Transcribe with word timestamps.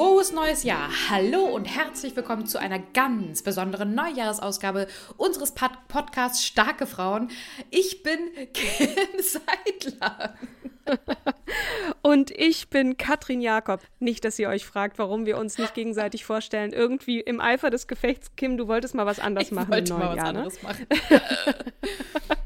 Frohes 0.00 0.32
neues 0.32 0.62
Jahr! 0.62 0.88
Hallo 1.10 1.44
und 1.44 1.66
herzlich 1.66 2.16
willkommen 2.16 2.46
zu 2.46 2.56
einer 2.56 2.78
ganz 2.78 3.42
besonderen 3.42 3.94
Neujahresausgabe 3.94 4.86
unseres 5.18 5.52
Pod 5.52 5.72
Podcasts 5.88 6.42
Starke 6.42 6.86
Frauen. 6.86 7.28
Ich 7.68 8.02
bin 8.02 8.18
Kim 8.54 8.88
Seidler. 9.18 10.36
Und 12.00 12.30
ich 12.30 12.70
bin 12.70 12.96
Katrin 12.96 13.42
Jakob. 13.42 13.82
Nicht, 13.98 14.24
dass 14.24 14.38
ihr 14.38 14.48
euch 14.48 14.64
fragt, 14.64 14.98
warum 14.98 15.26
wir 15.26 15.36
uns 15.36 15.58
nicht 15.58 15.74
gegenseitig 15.74 16.24
vorstellen. 16.24 16.72
Irgendwie 16.72 17.20
im 17.20 17.38
Eifer 17.38 17.68
des 17.68 17.86
Gefechts, 17.86 18.34
Kim, 18.36 18.56
du 18.56 18.68
wolltest 18.68 18.94
mal 18.94 19.04
was 19.04 19.20
anderes 19.20 19.48
Ich 19.48 19.52
machen 19.52 19.70
wollte 19.70 19.92
im 19.92 19.98
mal 19.98 20.06
neuen 20.06 20.16
was 20.16 20.24
Jahr, 20.24 20.32
ne? 20.32 20.38
anderes 20.38 20.62
machen. 20.62 20.86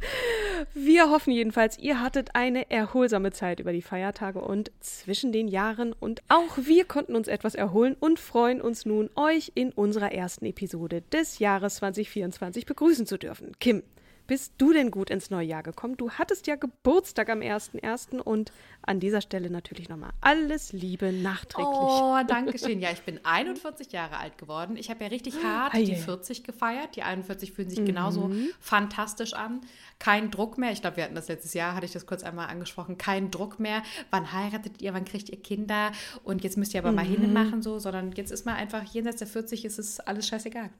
Wir 0.72 1.10
hoffen 1.10 1.32
jedenfalls, 1.32 1.78
ihr 1.78 2.00
hattet 2.00 2.30
eine 2.34 2.70
erholsame 2.70 3.32
Zeit 3.32 3.60
über 3.60 3.72
die 3.72 3.82
Feiertage 3.82 4.40
und 4.40 4.70
zwischen 4.80 5.32
den 5.32 5.48
Jahren 5.48 5.92
und 5.92 6.22
auch 6.28 6.56
wir 6.56 6.84
konnten 6.84 7.16
uns 7.16 7.28
etwas 7.28 7.54
erholen 7.54 7.96
und 7.98 8.18
freuen 8.18 8.60
uns 8.60 8.86
nun, 8.86 9.10
euch 9.16 9.52
in 9.54 9.72
unserer 9.72 10.12
ersten 10.12 10.46
Episode 10.46 11.02
des 11.12 11.38
Jahres 11.38 11.76
2024 11.76 12.66
begrüßen 12.66 13.06
zu 13.06 13.18
dürfen. 13.18 13.52
Kim, 13.60 13.82
bist 14.26 14.54
du 14.58 14.72
denn 14.72 14.90
gut 14.90 15.10
ins 15.10 15.30
neue 15.30 15.46
Jahr 15.46 15.62
gekommen? 15.62 15.96
Du 15.96 16.10
hattest 16.10 16.46
ja 16.46 16.56
Geburtstag 16.56 17.28
am 17.28 17.40
1.1. 17.40 18.20
und 18.20 18.52
an 18.82 19.00
dieser 19.00 19.20
Stelle 19.20 19.50
natürlich 19.50 19.88
nochmal 19.88 20.10
alles 20.20 20.72
Liebe 20.72 21.12
nachträglich. 21.12 21.68
Oh, 21.72 22.16
danke 22.26 22.58
schön. 22.58 22.80
Ja, 22.80 22.90
ich 22.90 23.02
bin 23.02 23.20
41 23.24 23.92
Jahre 23.92 24.16
alt 24.18 24.38
geworden. 24.38 24.76
Ich 24.76 24.90
habe 24.90 25.04
ja 25.04 25.08
richtig 25.10 25.34
hart 25.42 25.74
Ei, 25.74 25.84
die 25.84 25.92
ei. 25.92 25.96
40 25.96 26.44
gefeiert. 26.44 26.96
Die 26.96 27.02
41 27.02 27.52
fühlen 27.52 27.68
sich 27.70 27.80
Mhm. 27.80 27.86
genauso 27.86 28.30
fantastisch 28.60 29.34
an. 29.34 29.60
Kein 29.98 30.30
Druck 30.30 30.58
mehr. 30.58 30.72
Ich 30.72 30.80
glaube, 30.80 30.96
wir 30.96 31.04
hatten 31.04 31.14
das 31.14 31.28
letztes 31.28 31.54
Jahr, 31.54 31.74
hatte 31.74 31.86
ich 31.86 31.92
das 31.92 32.06
kurz 32.06 32.22
einmal 32.24 32.48
angesprochen. 32.48 32.98
Kein 32.98 33.30
Druck 33.30 33.60
mehr. 33.60 33.82
Wann 34.10 34.32
heiratet 34.32 34.80
ihr? 34.82 34.94
Wann 34.94 35.04
kriegt 35.04 35.28
ihr 35.28 35.40
Kinder? 35.42 35.92
Und 36.22 36.44
jetzt 36.44 36.56
müsst 36.56 36.74
ihr 36.74 36.80
aber 36.80 36.92
mal 36.92 37.04
Mhm. 37.04 37.20
hinmachen 37.22 37.62
so, 37.62 37.78
sondern 37.78 38.12
jetzt 38.12 38.30
ist 38.32 38.46
mal 38.46 38.54
einfach 38.54 38.82
jenseits 38.84 39.18
der 39.18 39.28
40 39.28 39.64
ist 39.64 39.78
es 39.78 40.00
alles 40.00 40.26
scheißegal. 40.28 40.70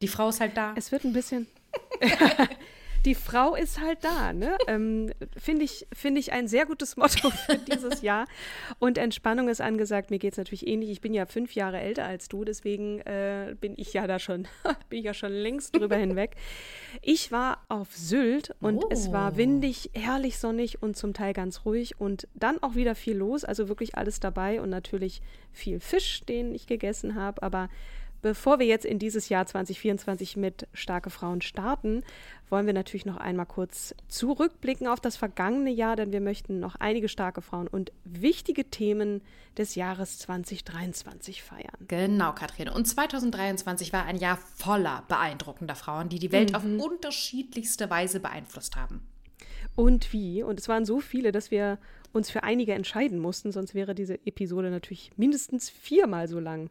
Die 0.00 0.08
Frau 0.08 0.28
ist 0.30 0.40
halt 0.40 0.56
da. 0.56 0.72
Es 0.76 0.90
wird 0.92 1.04
ein 1.04 1.12
bisschen. 1.12 1.46
Die 3.04 3.14
Frau 3.16 3.56
ist 3.56 3.80
halt 3.80 4.04
da, 4.04 4.32
ne? 4.32 4.56
Ähm, 4.68 5.10
Finde 5.36 5.64
ich, 5.64 5.86
find 5.92 6.16
ich 6.18 6.32
ein 6.32 6.46
sehr 6.46 6.66
gutes 6.66 6.96
Motto 6.96 7.30
für 7.46 7.58
dieses 7.58 8.02
Jahr. 8.02 8.26
Und 8.78 8.96
Entspannung 8.96 9.48
ist 9.48 9.60
angesagt. 9.60 10.10
Mir 10.10 10.18
geht 10.18 10.32
es 10.32 10.38
natürlich 10.38 10.66
ähnlich. 10.66 10.90
Ich 10.90 11.00
bin 11.00 11.12
ja 11.12 11.26
fünf 11.26 11.54
Jahre 11.54 11.80
älter 11.80 12.04
als 12.04 12.28
du, 12.28 12.44
deswegen 12.44 13.00
äh, 13.00 13.56
bin 13.60 13.74
ich 13.76 13.92
ja 13.92 14.06
da 14.06 14.18
schon, 14.18 14.46
bin 14.88 15.00
ich 15.00 15.04
ja 15.04 15.14
schon 15.14 15.32
längst 15.32 15.74
drüber 15.76 15.96
hinweg. 15.96 16.36
Ich 17.00 17.32
war 17.32 17.64
auf 17.68 17.94
Sylt 17.96 18.54
und 18.60 18.84
es 18.90 19.10
war 19.12 19.32
Oh. 19.34 19.36
windig, 19.36 19.90
herrlich 19.94 20.38
sonnig 20.38 20.82
und 20.82 20.96
zum 20.96 21.14
Teil 21.14 21.32
ganz 21.32 21.64
ruhig 21.64 22.00
und 22.00 22.28
dann 22.34 22.62
auch 22.62 22.74
wieder 22.74 22.94
viel 22.94 23.16
los, 23.16 23.44
also 23.44 23.68
wirklich 23.68 23.96
alles 23.96 24.20
dabei 24.20 24.60
und 24.60 24.70
natürlich 24.70 25.22
viel 25.52 25.80
Fisch, 25.80 26.22
den 26.24 26.54
ich 26.54 26.66
gegessen 26.66 27.14
habe, 27.14 27.42
aber 27.42 27.68
Bevor 28.22 28.60
wir 28.60 28.66
jetzt 28.66 28.84
in 28.84 29.00
dieses 29.00 29.28
Jahr 29.30 29.46
2024 29.46 30.36
mit 30.36 30.68
starke 30.74 31.10
Frauen 31.10 31.40
starten, 31.40 32.04
wollen 32.52 32.66
wir 32.66 32.74
natürlich 32.74 33.06
noch 33.06 33.16
einmal 33.16 33.46
kurz 33.46 33.94
zurückblicken 34.08 34.86
auf 34.86 35.00
das 35.00 35.16
vergangene 35.16 35.70
Jahr, 35.70 35.96
denn 35.96 36.12
wir 36.12 36.20
möchten 36.20 36.60
noch 36.60 36.76
einige 36.76 37.08
starke 37.08 37.40
Frauen 37.40 37.66
und 37.66 37.90
wichtige 38.04 38.68
Themen 38.70 39.22
des 39.56 39.74
Jahres 39.74 40.18
2023 40.18 41.42
feiern. 41.42 41.74
Genau, 41.88 42.32
Katrin. 42.32 42.68
Und 42.68 42.86
2023 42.86 43.92
war 43.92 44.04
ein 44.04 44.18
Jahr 44.18 44.36
voller 44.36 45.02
beeindruckender 45.08 45.74
Frauen, 45.74 46.10
die 46.10 46.18
die 46.18 46.30
Welt 46.30 46.54
auf 46.54 46.62
unterschiedlichste 46.64 47.88
Weise 47.88 48.20
beeinflusst 48.20 48.76
haben. 48.76 49.00
Und 49.74 50.12
wie? 50.12 50.42
Und 50.42 50.60
es 50.60 50.68
waren 50.68 50.84
so 50.84 51.00
viele, 51.00 51.32
dass 51.32 51.50
wir 51.50 51.78
uns 52.12 52.30
für 52.30 52.42
einige 52.42 52.74
entscheiden 52.74 53.18
mussten, 53.18 53.52
sonst 53.52 53.74
wäre 53.74 53.94
diese 53.94 54.14
Episode 54.26 54.70
natürlich 54.70 55.10
mindestens 55.16 55.70
viermal 55.70 56.28
so 56.28 56.38
lang 56.38 56.70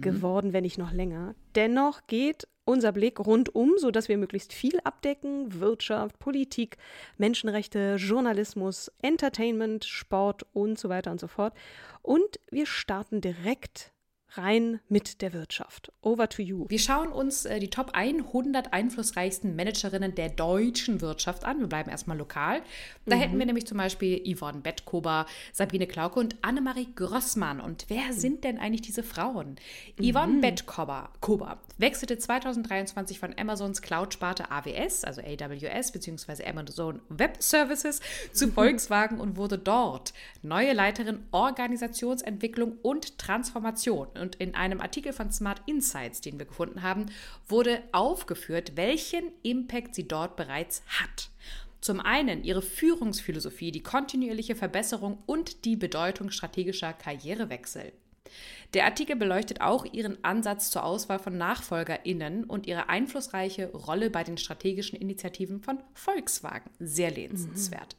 geworden, 0.00 0.52
wenn 0.52 0.64
nicht 0.64 0.78
noch 0.78 0.92
länger. 0.92 1.34
Dennoch 1.54 2.06
geht 2.06 2.48
unser 2.64 2.92
Blick 2.92 3.18
rundum, 3.18 3.72
sodass 3.78 4.08
wir 4.08 4.18
möglichst 4.18 4.52
viel 4.52 4.78
abdecken: 4.84 5.60
Wirtschaft, 5.60 6.18
Politik, 6.18 6.76
Menschenrechte, 7.16 7.96
Journalismus, 7.98 8.92
Entertainment, 9.02 9.84
Sport 9.84 10.46
und 10.52 10.78
so 10.78 10.88
weiter 10.88 11.10
und 11.10 11.20
so 11.20 11.28
fort. 11.28 11.54
Und 12.02 12.40
wir 12.50 12.66
starten 12.66 13.20
direkt 13.20 13.92
rein 14.32 14.80
mit 14.88 15.22
der 15.22 15.32
Wirtschaft. 15.32 15.92
Over 16.02 16.28
to 16.28 16.42
you. 16.42 16.66
Wir 16.68 16.78
schauen 16.78 17.08
uns 17.08 17.44
äh, 17.44 17.58
die 17.60 17.70
Top 17.70 17.90
100 17.92 18.72
einflussreichsten 18.72 19.56
Managerinnen 19.56 20.14
der 20.14 20.28
deutschen 20.28 21.00
Wirtschaft 21.00 21.44
an. 21.44 21.60
Wir 21.60 21.66
bleiben 21.66 21.90
erstmal 21.90 22.18
lokal. 22.18 22.62
Da 23.06 23.16
hätten 23.16 23.38
wir 23.38 23.46
nämlich 23.46 23.66
zum 23.66 23.78
Beispiel 23.78 24.22
Yvonne 24.34 24.60
Bettkober, 24.60 25.26
Sabine 25.52 25.86
Klauke 25.86 26.20
und 26.20 26.36
Annemarie 26.42 26.88
Grossmann. 26.94 27.60
Und 27.60 27.86
wer 27.88 28.12
sind 28.12 28.44
denn 28.44 28.58
eigentlich 28.58 28.82
diese 28.82 29.02
Frauen? 29.02 29.56
Yvonne 30.00 30.40
Bettkober 30.40 31.10
Kober 31.20 31.58
wechselte 31.78 32.18
2023 32.18 33.18
von 33.18 33.34
Amazons 33.38 33.82
Cloud-Sparte 33.82 34.50
AWS, 34.50 35.04
also 35.04 35.22
AWS 35.22 35.92
bzw. 35.92 36.44
Amazon 36.44 37.00
Web 37.08 37.36
Services, 37.40 38.00
zu 38.32 38.48
Volkswagen 38.52 39.20
und 39.20 39.36
wurde 39.36 39.58
dort 39.58 40.12
neue 40.42 40.72
Leiterin 40.72 41.24
Organisationsentwicklung 41.30 42.78
und 42.82 43.18
Transformation. 43.18 44.08
Und 44.18 44.36
in 44.36 44.54
einem 44.54 44.80
Artikel 44.80 45.12
von 45.12 45.30
Smart 45.32 45.62
Insights, 45.66 46.20
den 46.20 46.38
wir 46.38 46.46
gefunden 46.46 46.82
haben, 46.82 47.06
wurde 47.48 47.82
aufgeführt, 47.92 48.72
welchen 48.76 49.32
Impact 49.42 49.94
sie 49.94 50.08
dort 50.08 50.36
bereits 50.36 50.82
hat. 51.00 51.30
Zum 51.80 52.00
einen 52.00 52.42
ihre 52.42 52.62
Führungsphilosophie, 52.62 53.70
die 53.70 53.82
kontinuierliche 53.82 54.56
Verbesserung 54.56 55.22
und 55.26 55.64
die 55.64 55.76
Bedeutung 55.76 56.30
strategischer 56.30 56.92
Karrierewechsel. 56.92 57.92
Der 58.74 58.84
Artikel 58.84 59.16
beleuchtet 59.16 59.62
auch 59.62 59.86
ihren 59.86 60.22
Ansatz 60.22 60.70
zur 60.70 60.84
Auswahl 60.84 61.18
von 61.18 61.38
NachfolgerInnen 61.38 62.44
und 62.44 62.66
ihre 62.66 62.90
einflussreiche 62.90 63.72
Rolle 63.72 64.10
bei 64.10 64.24
den 64.24 64.36
strategischen 64.36 64.98
Initiativen 64.98 65.62
von 65.62 65.78
Volkswagen. 65.94 66.70
Sehr 66.78 67.10
lesenswert. 67.10 67.96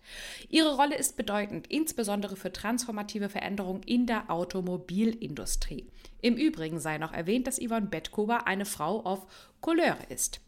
Ihre 0.48 0.76
Rolle 0.76 0.96
ist 0.96 1.18
bedeutend, 1.18 1.66
insbesondere 1.68 2.36
für 2.36 2.54
transformative 2.54 3.30
Veränderungen 3.30 3.82
in 3.84 4.06
der 4.06 4.30
Automobilindustrie. 4.30 5.88
Im 6.22 6.36
Übrigen 6.36 6.80
sei 6.80 7.00
noch 7.00 7.14
erwähnt, 7.14 7.48
dass 7.48 7.60
Yvonne 7.60 7.88
Bettkober 7.88 8.46
eine 8.46 8.66
Frau 8.66 9.00
auf 9.02 9.26
Couleur 9.62 9.98
ist. 10.10 10.40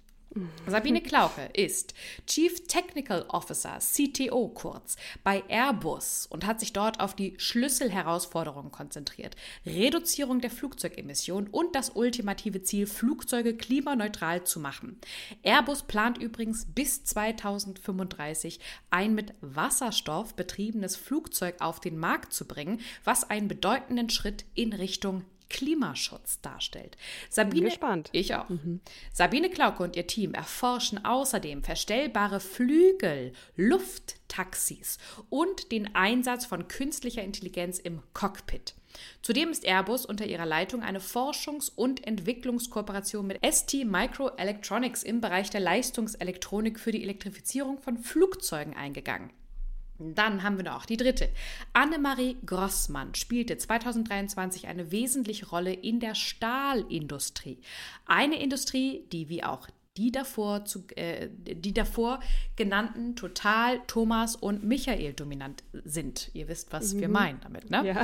Sabine 0.66 1.02
Klauke 1.02 1.50
ist 1.54 1.94
Chief 2.26 2.66
Technical 2.66 3.26
Officer, 3.28 3.80
CTO 3.80 4.48
kurz, 4.48 4.96
bei 5.26 5.44
Airbus 5.50 6.26
und 6.30 6.46
hat 6.46 6.62
sich 6.62 6.72
dort 6.72 7.02
auf 7.02 7.14
die 7.14 7.34
Schlüsselherausforderungen 7.38 8.72
konzentriert. 8.72 9.36
Reduzierung 9.66 10.40
der 10.40 10.50
Flugzeugemissionen 10.50 11.50
und 11.50 11.76
das 11.76 11.90
ultimative 11.90 12.64
Ziel, 12.64 12.88
Flugzeuge 12.88 13.58
klimaneutral 13.58 14.46
zu 14.46 14.62
machen. 14.62 15.02
Airbus 15.44 15.84
plant 15.84 16.18
übrigens 16.18 16.66
bis 16.66 17.04
2035 17.04 18.62
ein 18.90 19.14
mit 19.14 19.34
Wasserstoff 19.42 20.34
betriebenes 20.36 20.96
Flugzeug 20.96 21.56
auf 21.60 21.82
den 21.82 21.98
Markt 21.98 22.32
zu 22.32 22.48
bringen, 22.48 22.80
was 23.04 23.30
einen 23.30 23.50
bedeutenden 23.50 24.10
Schritt 24.10 24.46
in 24.56 24.72
Richtung 24.72 25.26
Klimaschutz 25.52 26.40
darstellt. 26.42 26.98
Sabine, 27.30 27.62
Bin 27.62 27.70
gespannt. 27.70 28.10
Ich 28.14 28.34
auch. 28.36 28.48
Mhm. 28.48 28.80
Sabine 29.12 29.50
Klauke 29.50 29.84
und 29.84 29.98
ihr 29.98 30.08
Team 30.08 30.34
erforschen 30.34 31.04
außerdem 31.04 31.64
verstellbare 31.64 32.40
Flügel, 32.40 33.34
Lufttaxis 33.58 34.98
und 35.30 35.72
den 35.74 35.94
Einsatz 35.94 36.46
von 36.46 36.70
künstlicher 36.70 37.22
Intelligenz 37.22 37.80
im 37.80 38.02
Cockpit. 38.14 38.76
Zudem 39.22 39.50
ist 39.50 39.66
Airbus 39.66 40.06
unter 40.06 40.26
ihrer 40.26 40.46
Leitung 40.46 40.84
eine 40.84 41.00
Forschungs- 41.00 41.72
und 41.74 42.06
Entwicklungskooperation 42.06 43.28
mit 43.28 43.40
ST 43.46 43.86
Microelectronics 43.86 45.04
im 45.04 45.22
Bereich 45.22 45.50
der 45.50 45.62
Leistungselektronik 45.62 46.80
für 46.80 46.92
die 46.92 47.04
Elektrifizierung 47.04 47.78
von 47.78 47.98
Flugzeugen 47.98 48.76
eingegangen. 48.76 49.32
Dann 50.16 50.44
haben 50.44 50.58
wir 50.58 50.66
noch 50.66 50.86
die 50.86 50.98
dritte. 50.98 51.30
Annemarie 51.74 52.38
Grossmann 52.46 53.16
spielte 53.16 53.58
2023 53.58 54.68
eine 54.68 54.92
wesentliche 54.92 55.48
Rolle 55.48 55.74
in 55.74 56.00
der 56.00 56.16
Stahlindustrie. 56.16 57.60
Eine 58.06 58.42
Industrie, 58.42 59.06
die 59.12 59.30
wie 59.30 59.44
auch 59.44 59.68
die 59.98 60.12
davor, 60.12 60.64
zu, 60.66 60.86
äh, 60.96 61.28
die 61.32 61.74
davor 61.74 62.22
genannten 62.56 63.16
Total, 63.16 63.82
Thomas 63.88 64.36
und 64.36 64.64
Michael 64.64 65.14
dominant 65.14 65.64
sind. 65.84 66.32
Ihr 66.34 66.48
wisst, 66.48 66.72
was 66.72 66.94
mhm. 66.94 67.02
wir 67.02 67.10
meinen 67.10 67.42
damit, 67.42 67.70
ne? 67.70 67.86
Ja. 67.86 68.04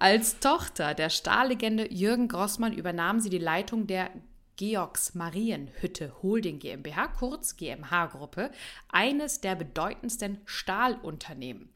Als 0.00 0.40
Tochter 0.40 0.94
der 0.94 1.10
Stahllegende 1.10 1.92
Jürgen 1.92 2.28
Grossmann 2.28 2.72
übernahm 2.72 3.20
sie 3.20 3.30
die 3.30 3.38
Leitung 3.38 3.86
der 3.86 4.10
Georgs 4.58 5.14
Marienhütte 5.14 6.12
Holding 6.20 6.58
GmbH, 6.58 7.06
kurz 7.06 7.56
GmbH-Gruppe, 7.56 8.50
eines 8.88 9.40
der 9.40 9.54
bedeutendsten 9.54 10.38
Stahlunternehmen. 10.46 11.68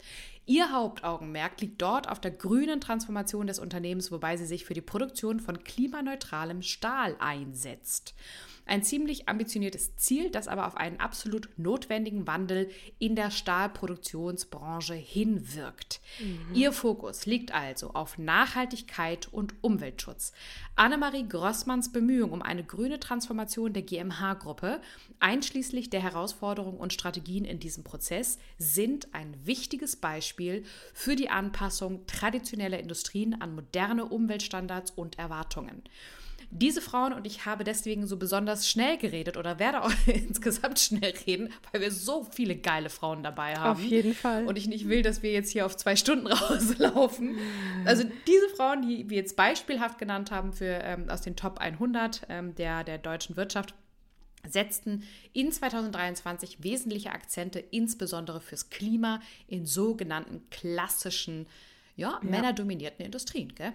Ihr 0.47 0.73
Hauptaugenmerk 0.73 1.61
liegt 1.61 1.81
dort 1.81 2.09
auf 2.09 2.19
der 2.21 2.33
grünen 2.33 2.81
Transformation 2.81 3.47
des 3.47 3.61
Unternehmens, 3.61 4.11
wobei 4.11 4.37
sie 4.37 4.47
sich 4.47 4.65
für 4.65 4.75
die 4.75 4.81
Produktion 4.81 5.39
von 5.39 5.63
klimaneutralem 5.63 6.63
Stahl 6.63 7.15
einsetzt. 7.21 8.17
Ein 8.65 8.85
ziemlich 8.85 9.29
ambitioniertes 9.29 9.97
Ziel, 9.97 10.31
das 10.31 10.47
aber 10.47 10.67
auf 10.67 10.77
einen 10.77 11.01
absolut 11.01 11.49
notwendigen 11.57 12.27
Wandel 12.27 12.71
in 12.99 13.17
der 13.17 13.31
Stahlproduktionsbranche 13.31 14.95
hinwirkt. 14.95 16.01
Mhm. 16.21 16.55
Ihr 16.55 16.73
Fokus 16.73 17.27
liegt 17.27 17.53
also 17.53 17.91
auf 17.91 18.19
Nachhaltigkeit 18.19 19.29
und 19.33 19.55
Umweltschutz. 19.63 20.33
Annemarie 20.77 21.29
Grossmanns 21.29 21.93
Bemühungen 21.93 22.33
um 22.33 22.41
eine 22.41 22.63
grüne 22.65 23.01
Transformation 23.01 23.73
der 23.73 23.83
GMH-Gruppe, 23.83 24.81
einschließlich 25.19 25.91
der 25.91 26.01
Herausforderungen 26.01 26.79
und 26.79 26.93
Strategien 26.93 27.45
in 27.45 27.59
diesem 27.59 27.83
Prozess, 27.83 28.39
sind 28.59 29.13
ein 29.13 29.35
wichtiges 29.45 29.97
Beispiel 29.97 30.65
für 30.95 31.17
die 31.17 31.31
Anpassung 31.31 32.07
traditioneller 32.07 32.79
Industrien 32.79 33.41
an 33.41 33.55
moderne 33.55 34.07
Umweltstandards 34.07 34.93
und 34.93 35.19
Erwartungen 35.19 35.83
diese 36.55 36.83
Frauen 36.83 37.15
und 37.15 37.27
ich 37.27 37.47
habe 37.47 37.65
deswegen 37.65 38.07
so 38.07 38.19
besonders 38.19 38.69
schnell 38.69 38.99
geredet 38.99 39.39
oder 39.39 39.59
werde 39.59 39.83
auch 39.83 39.93
insgesamt 40.07 40.79
schnell 40.79 41.15
reden, 41.27 41.51
weil 41.71 41.81
wir 41.81 41.91
so 41.91 42.25
viele 42.25 42.57
geile 42.57 42.91
Frauen 42.91 43.23
dabei 43.23 43.57
haben. 43.57 43.81
Auf 43.81 43.83
jeden 43.83 44.15
Fall. 44.15 44.47
Und 44.47 44.59
ich 44.59 44.69
nicht 44.69 44.87
will, 44.87 45.03
dass 45.03 45.23
wir 45.23 45.33
jetzt 45.33 45.51
hier 45.51 45.65
auf 45.65 45.77
zwei 45.77 45.97
Stunden 45.97 46.27
rauslaufen. 46.33 47.39
Also 47.87 48.05
diese 48.27 48.49
Frauen, 48.51 48.83
die 48.83 49.09
wir 49.09 49.17
jetzt 49.17 49.35
beispielhaft 49.35 49.99
genannt 49.99 50.31
haben 50.31 50.53
für 50.53 50.81
ähm, 50.83 51.09
aus 51.09 51.23
den 51.23 51.37
Top 51.37 51.59
100 51.59 52.23
ähm, 52.29 52.55
der, 52.55 52.85
der 52.85 52.99
deutschen 52.99 53.37
Wirtschaft, 53.37 53.75
setzten 54.47 55.05
in 55.33 55.53
2023 55.53 56.63
wesentliche 56.63 57.13
Akzente, 57.13 57.61
insbesondere 57.61 58.41
fürs 58.41 58.69
Klima, 58.69 59.21
in 59.47 59.65
sogenannten 59.65 60.43
klassischen, 60.51 61.47
ja, 61.97 62.21
ja. 62.23 62.29
männerdominierten 62.29 63.05
Industrien. 63.05 63.55
Gell? 63.55 63.73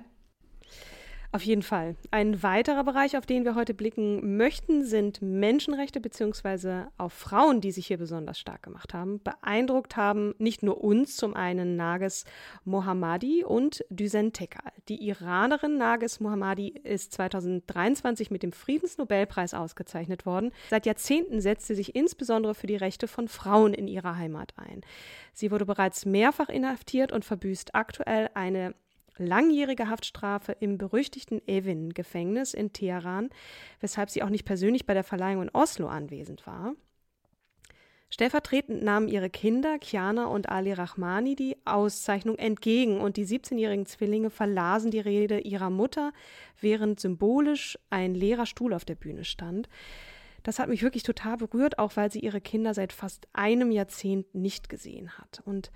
Auf 1.33 1.43
jeden 1.43 1.61
Fall. 1.61 1.97
Ein 2.09 2.41
weiterer 2.41 2.85
Bereich, 2.85 3.17
auf 3.17 3.25
den 3.25 3.43
wir 3.43 3.53
heute 3.53 3.73
blicken 3.73 4.37
möchten, 4.37 4.85
sind 4.85 5.21
Menschenrechte 5.21 5.99
beziehungsweise 5.99 6.87
auf 6.97 7.11
Frauen, 7.11 7.59
die 7.59 7.71
sich 7.71 7.87
hier 7.87 7.97
besonders 7.97 8.39
stark 8.39 8.63
gemacht 8.63 8.93
haben. 8.93 9.21
Beeindruckt 9.21 9.97
haben 9.97 10.35
nicht 10.37 10.63
nur 10.63 10.81
uns, 10.81 11.17
zum 11.17 11.35
einen 11.35 11.75
Nages 11.75 12.23
Mohammadi 12.63 13.43
und 13.43 13.83
Düsen 13.89 14.31
Tekal. 14.31 14.71
Die 14.87 15.05
Iranerin 15.05 15.77
Nages 15.77 16.21
Mohammadi 16.21 16.69
ist 16.69 17.13
2023 17.13 18.31
mit 18.31 18.41
dem 18.41 18.53
Friedensnobelpreis 18.53 19.53
ausgezeichnet 19.53 20.25
worden. 20.25 20.51
Seit 20.69 20.85
Jahrzehnten 20.85 21.41
setzt 21.41 21.67
sie 21.67 21.75
sich 21.75 21.93
insbesondere 21.93 22.55
für 22.55 22.67
die 22.67 22.77
Rechte 22.77 23.09
von 23.09 23.27
Frauen 23.27 23.73
in 23.73 23.89
ihrer 23.89 24.15
Heimat 24.15 24.53
ein. 24.55 24.79
Sie 25.33 25.51
wurde 25.51 25.65
bereits 25.65 26.05
mehrfach 26.05 26.47
inhaftiert 26.47 27.11
und 27.11 27.25
verbüßt 27.25 27.75
aktuell 27.75 28.29
eine 28.33 28.73
langjährige 29.17 29.89
Haftstrafe 29.89 30.51
im 30.59 30.77
berüchtigten 30.77 31.41
Evin-Gefängnis 31.47 32.53
in 32.53 32.73
Teheran, 32.73 33.29
weshalb 33.79 34.09
sie 34.09 34.23
auch 34.23 34.29
nicht 34.29 34.45
persönlich 34.45 34.85
bei 34.85 34.93
der 34.93 35.03
Verleihung 35.03 35.43
in 35.43 35.49
Oslo 35.53 35.87
anwesend 35.87 36.47
war. 36.47 36.75
Stellvertretend 38.09 38.83
nahmen 38.83 39.09
ihre 39.09 39.29
Kinder 39.29 39.79
Kiana 39.79 40.27
und 40.27 40.47
Ali 40.47 40.71
Rahmani 40.71 41.35
die 41.35 41.57
Auszeichnung 41.65 42.37
entgegen 42.37 43.01
und 43.01 43.17
die 43.17 43.25
17-jährigen 43.25 43.85
Zwillinge 43.85 44.29
verlasen 44.29 44.91
die 44.91 44.99
Rede 45.01 45.39
ihrer 45.39 45.69
Mutter, 45.69 46.13
während 46.61 47.01
symbolisch 47.01 47.77
ein 47.89 48.15
leerer 48.15 48.45
Stuhl 48.45 48.73
auf 48.73 48.85
der 48.85 48.95
Bühne 48.95 49.25
stand. 49.25 49.67
Das 50.43 50.59
hat 50.59 50.69
mich 50.69 50.81
wirklich 50.81 51.03
total 51.03 51.35
berührt, 51.35 51.77
auch 51.77 51.97
weil 51.97 52.09
sie 52.09 52.19
ihre 52.19 52.39
Kinder 52.39 52.73
seit 52.73 52.93
fast 52.93 53.27
einem 53.33 53.71
Jahrzehnt 53.71 54.33
nicht 54.33 54.69
gesehen 54.69 55.17
hat. 55.17 55.41
Und 55.43 55.71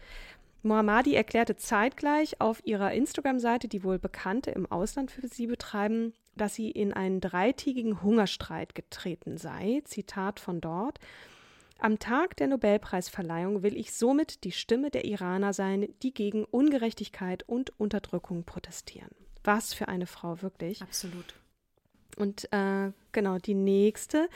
Mohammadi 0.63 1.15
erklärte 1.15 1.55
zeitgleich 1.55 2.39
auf 2.39 2.61
ihrer 2.65 2.93
Instagram-Seite, 2.93 3.67
die 3.67 3.83
wohl 3.83 3.97
Bekannte 3.97 4.51
im 4.51 4.71
Ausland 4.71 5.11
für 5.11 5.27
sie 5.27 5.47
betreiben, 5.47 6.13
dass 6.35 6.55
sie 6.55 6.69
in 6.69 6.93
einen 6.93 7.19
dreitägigen 7.19 8.01
Hungerstreit 8.03 8.75
getreten 8.75 9.37
sei. 9.37 9.81
Zitat 9.85 10.39
von 10.39 10.61
dort. 10.61 10.99
Am 11.79 11.97
Tag 11.97 12.37
der 12.37 12.47
Nobelpreisverleihung 12.47 13.63
will 13.63 13.75
ich 13.75 13.93
somit 13.93 14.43
die 14.43 14.51
Stimme 14.51 14.91
der 14.91 15.05
Iraner 15.05 15.51
sein, 15.51 15.87
die 16.03 16.13
gegen 16.13 16.45
Ungerechtigkeit 16.45 17.41
und 17.47 17.79
Unterdrückung 17.79 18.43
protestieren. 18.43 19.09
Was 19.43 19.73
für 19.73 19.87
eine 19.87 20.05
Frau, 20.05 20.43
wirklich. 20.43 20.83
Absolut. 20.83 21.33
Und 22.21 22.47
äh, 22.51 22.91
genau, 23.11 23.39
die 23.39 23.55
nächste, 23.55 24.29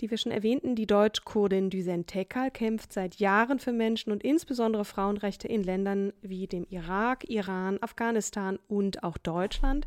die 0.00 0.10
wir 0.10 0.16
schon 0.16 0.32
erwähnten, 0.32 0.76
die 0.76 0.86
Deutsch-Kurdin 0.86 1.70
Düsen 1.70 2.06
Tekal, 2.06 2.50
kämpft 2.50 2.92
seit 2.92 3.16
Jahren 3.16 3.58
für 3.58 3.72
Menschen 3.72 4.12
und 4.12 4.22
insbesondere 4.22 4.84
Frauenrechte 4.84 5.48
in 5.48 5.64
Ländern 5.64 6.12
wie 6.22 6.46
dem 6.46 6.66
Irak, 6.70 7.28
Iran, 7.28 7.78
Afghanistan 7.80 8.58
und 8.68 9.02
auch 9.02 9.18
Deutschland 9.18 9.86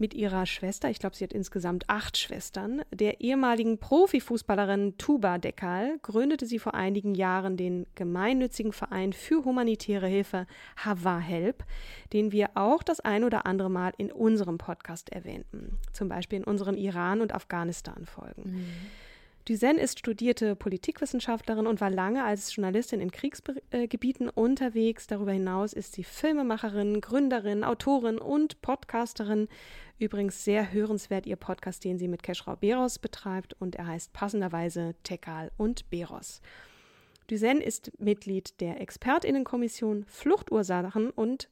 mit 0.00 0.14
ihrer 0.14 0.46
Schwester, 0.46 0.90
ich 0.90 0.98
glaube, 0.98 1.14
sie 1.14 1.24
hat 1.24 1.32
insgesamt 1.32 1.88
acht 1.88 2.18
Schwestern, 2.18 2.82
der 2.90 3.20
ehemaligen 3.20 3.78
Profifußballerin 3.78 4.96
Tuba 4.98 5.38
Dekal, 5.38 5.98
gründete 6.02 6.46
sie 6.46 6.58
vor 6.58 6.74
einigen 6.74 7.14
Jahren 7.14 7.56
den 7.56 7.86
gemeinnützigen 7.94 8.72
Verein 8.72 9.12
für 9.12 9.44
humanitäre 9.44 10.06
Hilfe 10.06 10.46
Hava 10.76 11.18
Help, 11.18 11.64
den 12.12 12.32
wir 12.32 12.50
auch 12.54 12.82
das 12.82 13.00
ein 13.00 13.24
oder 13.24 13.46
andere 13.46 13.70
Mal 13.70 13.92
in 13.98 14.10
unserem 14.10 14.58
Podcast 14.58 15.10
erwähnten, 15.10 15.78
zum 15.92 16.08
Beispiel 16.08 16.38
in 16.38 16.44
unseren 16.44 16.76
Iran- 16.76 17.20
und 17.20 17.34
Afghanistan-Folgen. 17.34 18.50
Mhm. 18.50 18.66
Duzen 19.50 19.78
ist 19.78 19.98
studierte 19.98 20.54
Politikwissenschaftlerin 20.54 21.66
und 21.66 21.80
war 21.80 21.90
lange 21.90 22.22
als 22.22 22.54
Journalistin 22.54 23.00
in 23.00 23.10
Kriegsgebieten 23.10 24.28
unterwegs. 24.28 25.08
Darüber 25.08 25.32
hinaus 25.32 25.72
ist 25.72 25.94
sie 25.94 26.04
Filmemacherin, 26.04 27.00
Gründerin, 27.00 27.64
Autorin 27.64 28.18
und 28.18 28.62
Podcasterin. 28.62 29.48
Übrigens 29.98 30.44
sehr 30.44 30.72
hörenswert 30.72 31.26
ihr 31.26 31.34
Podcast, 31.34 31.82
den 31.82 31.98
sie 31.98 32.06
mit 32.06 32.22
Keschrau 32.22 32.54
Beros 32.54 33.00
betreibt 33.00 33.54
und 33.54 33.74
er 33.74 33.88
heißt 33.88 34.12
passenderweise 34.12 34.94
Tekal 35.02 35.50
und 35.56 35.90
Beros. 35.90 36.42
Duzen 37.26 37.60
ist 37.60 37.90
Mitglied 37.98 38.60
der 38.60 38.80
Expertinnenkommission 38.80 40.04
Fluchtursachen 40.06 41.10
und 41.10 41.48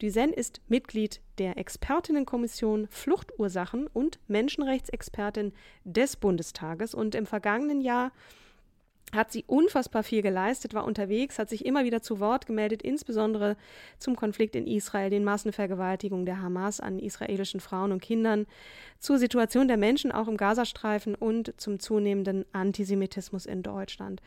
Duzen 0.00 0.32
ist 0.32 0.60
Mitglied 0.68 1.20
der 1.38 1.58
Expertinnenkommission 1.58 2.86
Fluchtursachen 2.88 3.88
und 3.88 4.20
Menschenrechtsexpertin 4.28 5.52
des 5.84 6.16
Bundestages. 6.16 6.94
Und 6.94 7.14
im 7.14 7.26
vergangenen 7.26 7.80
Jahr 7.80 8.12
hat 9.12 9.32
sie 9.32 9.44
unfassbar 9.46 10.02
viel 10.02 10.22
geleistet, 10.22 10.74
war 10.74 10.84
unterwegs, 10.84 11.38
hat 11.38 11.48
sich 11.48 11.64
immer 11.64 11.84
wieder 11.84 12.02
zu 12.02 12.20
Wort 12.20 12.46
gemeldet, 12.46 12.82
insbesondere 12.82 13.56
zum 13.98 14.16
Konflikt 14.16 14.54
in 14.54 14.66
Israel, 14.66 15.10
den 15.10 15.24
Massenvergewaltigungen 15.24 16.26
der 16.26 16.42
Hamas 16.42 16.78
an 16.80 16.98
israelischen 16.98 17.60
Frauen 17.60 17.92
und 17.92 18.02
Kindern, 18.02 18.46
zur 18.98 19.18
Situation 19.18 19.66
der 19.66 19.78
Menschen 19.78 20.12
auch 20.12 20.28
im 20.28 20.36
Gazastreifen 20.36 21.14
und 21.14 21.58
zum 21.60 21.80
zunehmenden 21.80 22.44
Antisemitismus 22.52 23.46
in 23.46 23.62
Deutschland. 23.62 24.20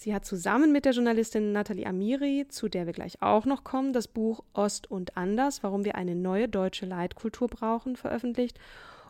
Sie 0.00 0.14
hat 0.14 0.24
zusammen 0.24 0.72
mit 0.72 0.86
der 0.86 0.92
Journalistin 0.92 1.52
Nathalie 1.52 1.86
Amiri, 1.86 2.46
zu 2.48 2.70
der 2.70 2.86
wir 2.86 2.94
gleich 2.94 3.20
auch 3.20 3.44
noch 3.44 3.64
kommen, 3.64 3.92
das 3.92 4.08
Buch 4.08 4.42
Ost 4.54 4.90
und 4.90 5.18
Anders, 5.18 5.62
warum 5.62 5.84
wir 5.84 5.94
eine 5.94 6.14
neue 6.14 6.48
deutsche 6.48 6.86
Leitkultur 6.86 7.48
brauchen, 7.48 7.96
veröffentlicht 7.96 8.58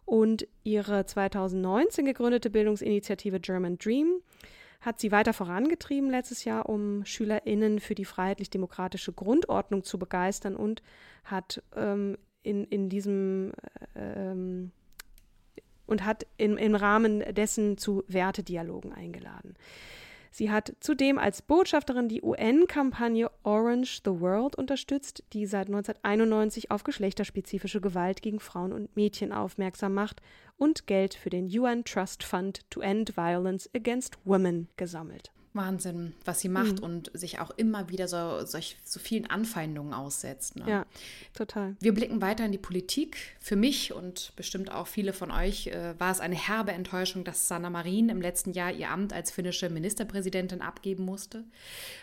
und 0.05 0.49
ihre 0.65 1.07
2019 1.07 2.05
gegründete 2.05 2.51
Bildungsinitiative 2.51 3.39
German 3.39 3.79
Dream 3.79 4.21
hat 4.81 4.99
sie 4.99 5.13
weiter 5.13 5.33
vorangetrieben 5.33 6.11
letztes 6.11 6.43
Jahr, 6.43 6.69
um 6.69 7.05
SchülerInnen 7.05 7.79
für 7.79 7.95
die 7.95 8.05
freiheitlich-demokratische 8.05 9.13
Grundordnung 9.13 9.85
zu 9.85 9.97
begeistern 9.97 10.57
und 10.57 10.83
hat 11.23 11.63
ähm, 11.77 12.19
in, 12.43 12.65
in 12.65 12.89
diesem 12.89 13.53
ähm, 13.95 14.73
und 15.87 16.05
hat 16.05 16.27
im, 16.37 16.57
im 16.57 16.75
Rahmen 16.75 17.21
dessen 17.33 17.79
zu 17.79 18.03
Wertedialogen 18.09 18.93
eingeladen. 18.93 19.55
Sie 20.31 20.51
hat 20.51 20.75
zudem 20.81 21.19
als 21.19 21.43
Botschafterin 21.43 22.09
die 22.09 22.23
UN-Kampagne 22.23 23.31
Orange 23.43 24.01
the 24.05 24.21
World 24.21 24.55
unterstützt, 24.55 25.25
die 25.33 25.47
seit 25.47 25.67
1991 25.67 26.71
auf 26.71 26.85
geschlechterspezifische 26.85 27.81
Gewalt 27.81 28.23
gegen 28.23 28.39
Frauen 28.39 28.73
und 28.73 28.95
Mädchen 28.95 29.33
aufmerksam 29.33 29.93
macht 29.95 30.23
und 30.57 30.87
Geld 30.87 31.15
für 31.15 31.31
den 31.31 31.47
UN 31.47 31.85
Trust 31.85 32.23
Fund 32.23 32.61
to 32.71 32.81
End 32.81 33.17
Violence 33.17 33.69
Against 33.75 34.19
Women 34.25 34.69
gesammelt. 34.77 35.33
Wahnsinn, 35.53 36.15
was 36.25 36.41
sie 36.41 36.49
macht 36.49 36.79
mhm. 36.79 36.85
und 36.85 37.11
sich 37.13 37.41
auch 37.41 37.51
immer 37.51 37.89
wieder 37.89 38.07
so, 38.07 38.45
solch, 38.45 38.77
so 38.85 39.01
vielen 39.01 39.29
Anfeindungen 39.29 39.93
aussetzt. 39.93 40.57
Ne? 40.57 40.65
Ja, 40.69 40.87
total. 41.35 41.77
Wir 41.81 41.93
blicken 41.93 42.23
weiter 42.23 42.45
in 42.45 42.53
die 42.53 42.59
Politik. 42.59 43.17
Für 43.41 43.57
mich 43.57 43.93
und 43.93 44.33
bestimmt 44.37 44.71
auch 44.71 44.87
viele 44.87 45.13
von 45.13 45.33
euch 45.33 45.67
äh, 45.67 45.99
war 45.99 46.13
es 46.13 46.21
eine 46.21 46.37
herbe 46.37 46.71
Enttäuschung, 46.73 47.25
dass 47.25 47.49
Sanna 47.49 47.69
Marin 47.69 48.11
im 48.11 48.21
letzten 48.21 48.53
Jahr 48.53 48.71
ihr 48.71 48.91
Amt 48.91 49.13
als 49.13 49.33
finnische 49.33 49.71
Ministerpräsidentin 49.71 50.63
abgeben 50.63 51.05
musste. 51.05 51.45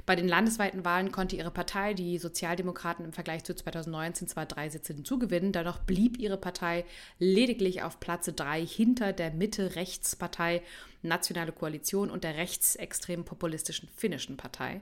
Bei 0.06 0.16
den 0.16 0.28
landesweiten 0.28 0.84
Wahlen 0.84 1.14
konnte 1.14 1.38
ihre 1.38 1.52
Partei, 1.52 1.94
die 1.94 2.18
Sozialdemokraten, 2.18 3.06
im 3.06 3.14
Vergleich 3.14 3.46
zu 3.46 3.56
2019 3.56 4.28
zwar 4.28 4.46
drei 4.46 4.70
Sitze 4.70 4.94
hinzugewinnen, 4.94 5.54
dennoch 5.54 5.80
blieb 5.80 6.20
ihre 6.20 6.38
Partei 6.38 6.84
lediglich 7.18 7.84
auf 7.84 8.00
Platz 8.02 8.30
drei 8.36 8.66
hinter 8.66 9.14
der 9.14 9.32
Mitte-Rechtspartei 9.32 10.62
Nationale 11.02 11.52
Koalition 11.52 12.10
und 12.10 12.24
der 12.24 12.36
rechtsextremen 12.36 13.26
populistischen 13.26 13.90
finnischen 13.96 14.38
Partei. 14.38 14.82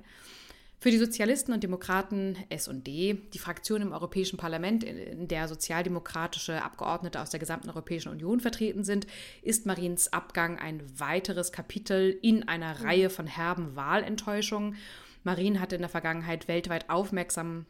Für 0.79 0.91
die 0.91 0.97
Sozialisten 0.97 1.51
und 1.51 1.63
Demokraten 1.63 2.37
SD, 2.49 3.17
die 3.33 3.39
Fraktion 3.39 3.81
im 3.81 3.91
Europäischen 3.91 4.37
Parlament, 4.37 4.83
in 4.83 5.27
der 5.27 5.47
sozialdemokratische 5.47 6.61
Abgeordnete 6.61 7.21
aus 7.21 7.31
der 7.31 7.39
gesamten 7.39 7.69
Europäischen 7.69 8.09
Union 8.09 8.39
vertreten 8.39 8.83
sind, 8.83 9.07
ist 9.41 9.65
Mariens 9.65 10.13
Abgang 10.13 10.59
ein 10.59 10.83
weiteres 10.99 11.51
Kapitel 11.51 12.17
in 12.21 12.47
einer 12.47 12.81
Reihe 12.83 13.09
von 13.09 13.25
herben 13.25 13.75
Wahlenttäuschungen. 13.75 14.75
Marien 15.23 15.59
hatte 15.59 15.75
in 15.75 15.81
der 15.81 15.89
Vergangenheit 15.89 16.47
weltweit 16.47 16.89
aufmerksam 16.89 17.65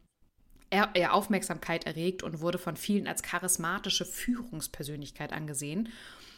er, 0.69 0.89
er 0.93 1.13
Aufmerksamkeit 1.13 1.85
erregt 1.85 2.23
und 2.23 2.41
wurde 2.41 2.57
von 2.57 2.75
vielen 2.75 3.07
als 3.07 3.23
charismatische 3.23 4.03
Führungspersönlichkeit 4.03 5.31
angesehen. 5.31 5.89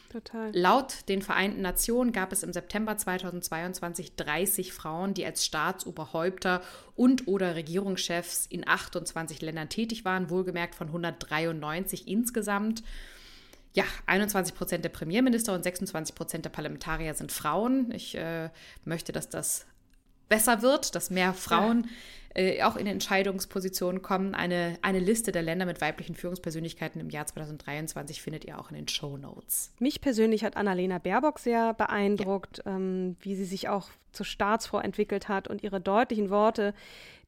Total. 0.09 0.51
Laut 0.53 1.09
den 1.09 1.21
Vereinten 1.21 1.61
Nationen 1.61 2.11
gab 2.11 2.31
es 2.31 2.43
im 2.43 2.53
September 2.53 2.97
2022 2.97 4.15
30 4.15 4.73
Frauen, 4.73 5.13
die 5.13 5.25
als 5.25 5.45
Staatsoberhäupter 5.45 6.61
und 6.95 7.27
oder 7.27 7.55
Regierungschefs 7.55 8.45
in 8.45 8.67
28 8.67 9.41
Ländern 9.41 9.69
tätig 9.69 10.05
waren, 10.05 10.29
wohlgemerkt 10.29 10.75
von 10.75 10.87
193 10.87 12.07
insgesamt. 12.07 12.83
Ja, 13.73 13.83
21 14.05 14.55
Prozent 14.55 14.83
der 14.83 14.89
Premierminister 14.89 15.53
und 15.53 15.63
26 15.63 16.15
Prozent 16.15 16.45
der 16.45 16.49
Parlamentarier 16.49 17.13
sind 17.13 17.31
Frauen. 17.31 17.91
Ich 17.91 18.15
äh, 18.15 18.49
möchte, 18.85 19.11
dass 19.11 19.29
das 19.29 19.67
besser 20.29 20.61
wird, 20.61 20.95
dass 20.95 21.09
mehr 21.09 21.33
Frauen 21.33 21.83
ja 21.83 21.89
äh, 22.37 22.61
auch 22.61 22.75
in 22.75 22.85
Entscheidungspositionen 22.85 24.03
kommen. 24.03 24.35
Eine, 24.35 24.77
eine 24.83 24.99
Liste 24.99 25.31
der 25.31 25.41
Länder 25.41 25.65
mit 25.65 25.81
weiblichen 25.81 26.13
Führungspersönlichkeiten 26.13 27.01
im 27.01 27.09
Jahr 27.09 27.25
2023 27.25 28.21
findet 28.21 28.45
ihr 28.45 28.59
auch 28.59 28.69
in 28.69 28.75
den 28.75 28.87
Show 28.87 29.17
Notes. 29.17 29.71
Mich 29.79 30.01
persönlich 30.01 30.43
hat 30.43 30.55
Annalena 30.55 30.99
Baerbock 30.99 31.39
sehr 31.39 31.73
beeindruckt, 31.73 32.61
ja. 32.63 32.75
ähm, 32.75 33.15
wie 33.21 33.35
sie 33.35 33.45
sich 33.45 33.69
auch 33.69 33.89
zur 34.11 34.27
Staatsfrau 34.27 34.79
entwickelt 34.79 35.27
hat 35.29 35.47
und 35.47 35.63
ihre 35.63 35.81
deutlichen 35.81 36.29
Worte, 36.29 36.75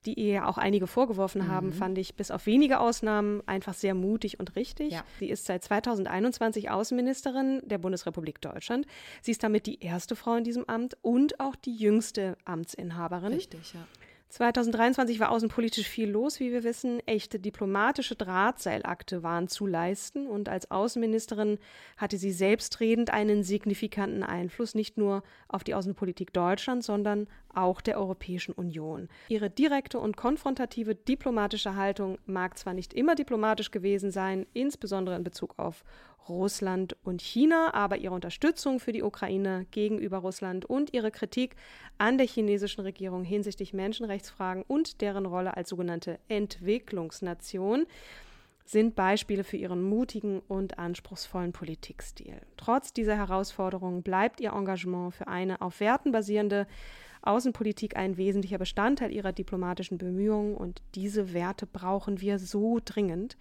die 0.06 0.14
ihr 0.14 0.48
auch 0.48 0.60
einige 0.60 0.86
vorgeworfen 0.86 1.42
mhm. 1.42 1.48
haben, 1.48 1.74
fand 1.74 1.98
ich 1.98 2.16
bis 2.16 2.30
auf 2.30 2.46
wenige 2.46 2.80
Ausnahmen 2.80 3.42
einfach 3.48 3.74
sehr 3.74 3.96
mutig 3.96 4.40
und 4.40 4.56
richtig. 4.56 4.94
Ja. 4.94 5.04
Sie 5.20 5.30
ist 5.30 5.46
seit 5.46 5.64
2021 5.64 6.70
Außenministerin 6.70 7.62
der 7.66 7.80
Bundesrepublik 7.80 8.42
Deutschland. 8.42 8.86
Sie 9.22 9.32
ist 9.32 9.44
damit 9.44 9.66
die 9.66 9.84
erste 9.84 10.16
Frau 10.16 10.36
in 10.36 10.44
diesem 10.44 10.66
Amt 10.70 10.98
und 11.02 11.40
auch 11.40 11.56
die 11.56 11.76
jüngste 11.76 12.38
Amtsinhaberin. 12.46 13.34
Richtig, 13.34 13.74
ja. 13.74 13.82
2023 14.30 15.20
war 15.20 15.32
außenpolitisch 15.32 15.88
viel 15.88 16.08
los, 16.10 16.40
wie 16.40 16.52
wir 16.52 16.64
wissen. 16.64 17.00
Echte 17.08 17.40
diplomatische 17.40 18.16
Drahtseilakte 18.16 19.24
waren 19.24 19.48
zu 19.48 19.66
leisten 19.66 20.28
und 20.28 20.50
als 20.50 20.70
Außenministerin 20.70 21.58
hatte 21.98 22.18
sie 22.18 22.32
selbstredend 22.32 23.12
einen 23.12 23.44
signifikanten 23.44 24.22
Einfluss 24.22 24.76
nicht 24.76 24.98
nur 24.98 25.24
auf 25.48 25.64
die 25.64 25.74
Außenpolitik 25.74 26.32
Deutschlands, 26.32 26.86
sondern 26.86 27.28
auch 27.56 27.82
der 27.82 27.98
Europäischen 27.98 28.54
Union. 28.54 29.10
Ihre 29.30 29.50
direkte 29.50 30.00
und 30.00 30.16
konfrontative 30.16 30.94
diplomatische 30.94 31.76
Haltung 31.76 32.20
mag 32.28 32.56
zwar 32.60 32.76
nicht 32.76 32.94
immer 32.94 33.16
diplomatisch 33.16 33.72
gewesen 33.72 34.12
sein, 34.12 34.46
insbesondere 34.54 35.16
in 35.16 35.24
Bezug 35.24 35.58
auf 35.58 35.84
Russland 36.28 36.96
und 37.04 37.22
China, 37.22 37.74
aber 37.74 37.98
ihre 37.98 38.14
Unterstützung 38.14 38.80
für 38.80 38.92
die 38.92 39.04
Ukraine 39.04 39.66
gegenüber 39.72 40.18
Russland 40.18 40.66
und 40.66 40.94
ihre 40.94 41.12
Kritik 41.12 41.56
an 41.98 42.18
der 42.18 42.28
chinesischen 42.28 42.82
Regierung 42.82 43.24
hinsichtlich 43.24 43.74
Menschenrechtsfragen 43.74 44.64
und 44.68 45.02
deren 45.02 45.26
Rolle 45.26 45.56
als 45.56 45.70
sogenannte 45.70 46.20
Entwicklungsnation 46.28 47.86
sind 48.66 48.96
Beispiele 48.96 49.44
für 49.44 49.58
ihren 49.58 49.82
mutigen 49.82 50.42
und 50.48 50.78
anspruchsvollen 50.78 51.54
Politikstil. 51.54 52.40
Trotz 52.56 52.94
dieser 52.94 53.16
Herausforderungen 53.16 54.04
bleibt 54.04 54.40
ihr 54.42 54.54
Engagement 54.54 55.16
für 55.16 55.28
eine 55.28 55.62
auf 55.62 55.80
Werten 55.80 56.12
basierende 56.12 56.68
Außenpolitik 57.24 57.98
ein 57.98 58.18
wesentlicher 58.18 58.60
Bestandteil 58.60 59.12
ihrer 59.12 59.34
diplomatischen 59.34 59.98
Bemühungen 59.98 60.56
und 60.56 60.82
diese 60.94 61.34
Werte 61.34 61.66
brauchen 61.66 62.22
wir 62.22 62.38
so 62.40 62.80
dringend. 62.84 63.38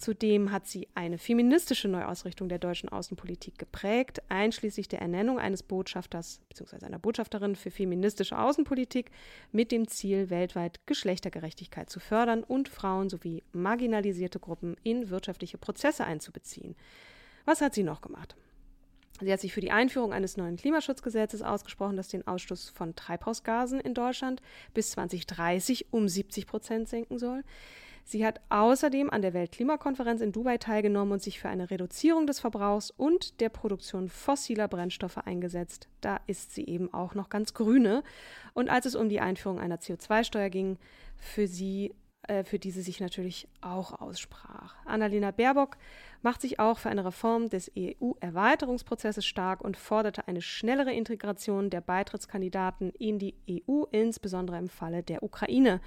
Zudem 0.00 0.50
hat 0.50 0.66
sie 0.66 0.88
eine 0.94 1.18
feministische 1.18 1.86
Neuausrichtung 1.86 2.48
der 2.48 2.58
deutschen 2.58 2.88
Außenpolitik 2.88 3.58
geprägt, 3.58 4.22
einschließlich 4.30 4.88
der 4.88 5.02
Ernennung 5.02 5.38
eines 5.38 5.62
Botschafters 5.62 6.40
bzw. 6.48 6.86
einer 6.86 6.98
Botschafterin 6.98 7.54
für 7.54 7.70
feministische 7.70 8.38
Außenpolitik 8.38 9.10
mit 9.52 9.70
dem 9.70 9.88
Ziel, 9.88 10.30
weltweit 10.30 10.80
Geschlechtergerechtigkeit 10.86 11.90
zu 11.90 12.00
fördern 12.00 12.42
und 12.42 12.70
Frauen 12.70 13.10
sowie 13.10 13.42
marginalisierte 13.52 14.40
Gruppen 14.40 14.74
in 14.82 15.10
wirtschaftliche 15.10 15.58
Prozesse 15.58 16.06
einzubeziehen. 16.06 16.76
Was 17.44 17.60
hat 17.60 17.74
sie 17.74 17.82
noch 17.82 18.00
gemacht? 18.00 18.36
Sie 19.20 19.30
hat 19.30 19.40
sich 19.40 19.52
für 19.52 19.60
die 19.60 19.70
Einführung 19.70 20.14
eines 20.14 20.38
neuen 20.38 20.56
Klimaschutzgesetzes 20.56 21.42
ausgesprochen, 21.42 21.98
das 21.98 22.08
den 22.08 22.26
Ausstoß 22.26 22.70
von 22.70 22.96
Treibhausgasen 22.96 23.78
in 23.80 23.92
Deutschland 23.92 24.40
bis 24.72 24.92
2030 24.92 25.92
um 25.92 26.08
70 26.08 26.46
Prozent 26.46 26.88
senken 26.88 27.18
soll. 27.18 27.44
Sie 28.04 28.26
hat 28.26 28.40
außerdem 28.48 29.10
an 29.10 29.22
der 29.22 29.34
Weltklimakonferenz 29.34 30.20
in 30.20 30.32
Dubai 30.32 30.58
teilgenommen 30.58 31.12
und 31.12 31.22
sich 31.22 31.40
für 31.40 31.48
eine 31.48 31.70
Reduzierung 31.70 32.26
des 32.26 32.40
Verbrauchs 32.40 32.90
und 32.90 33.40
der 33.40 33.48
Produktion 33.48 34.08
fossiler 34.08 34.68
Brennstoffe 34.68 35.18
eingesetzt. 35.18 35.88
Da 36.00 36.20
ist 36.26 36.54
sie 36.54 36.66
eben 36.66 36.92
auch 36.92 37.14
noch 37.14 37.28
ganz 37.28 37.54
grüne. 37.54 38.02
Und 38.54 38.70
als 38.70 38.86
es 38.86 38.94
um 38.94 39.08
die 39.08 39.20
Einführung 39.20 39.60
einer 39.60 39.78
CO2-Steuer 39.78 40.50
ging, 40.50 40.78
für 41.16 41.46
sie 41.46 41.94
äh, 42.30 42.44
für 42.44 42.58
die 42.58 42.70
sie 42.70 42.82
sich 42.82 43.00
natürlich 43.00 43.48
auch 43.60 44.00
aussprach. 44.00 44.76
Annalena 44.84 45.30
Baerbock 45.30 45.76
macht 46.22 46.42
sich 46.42 46.60
auch 46.60 46.78
für 46.78 46.88
eine 46.88 47.04
Reform 47.04 47.48
des 47.48 47.72
EU-Erweiterungsprozesses 47.76 49.24
stark 49.26 49.62
und 49.62 49.76
forderte 49.76 50.28
eine 50.28 50.42
schnellere 50.42 50.92
Integration 50.92 51.70
der 51.70 51.80
Beitrittskandidaten 51.80 52.90
in 52.90 53.18
die 53.18 53.34
EU, 53.50 53.84
insbesondere 53.90 54.58
im 54.58 54.68
Falle 54.68 55.02
der 55.02 55.22
Ukraine. 55.22 55.80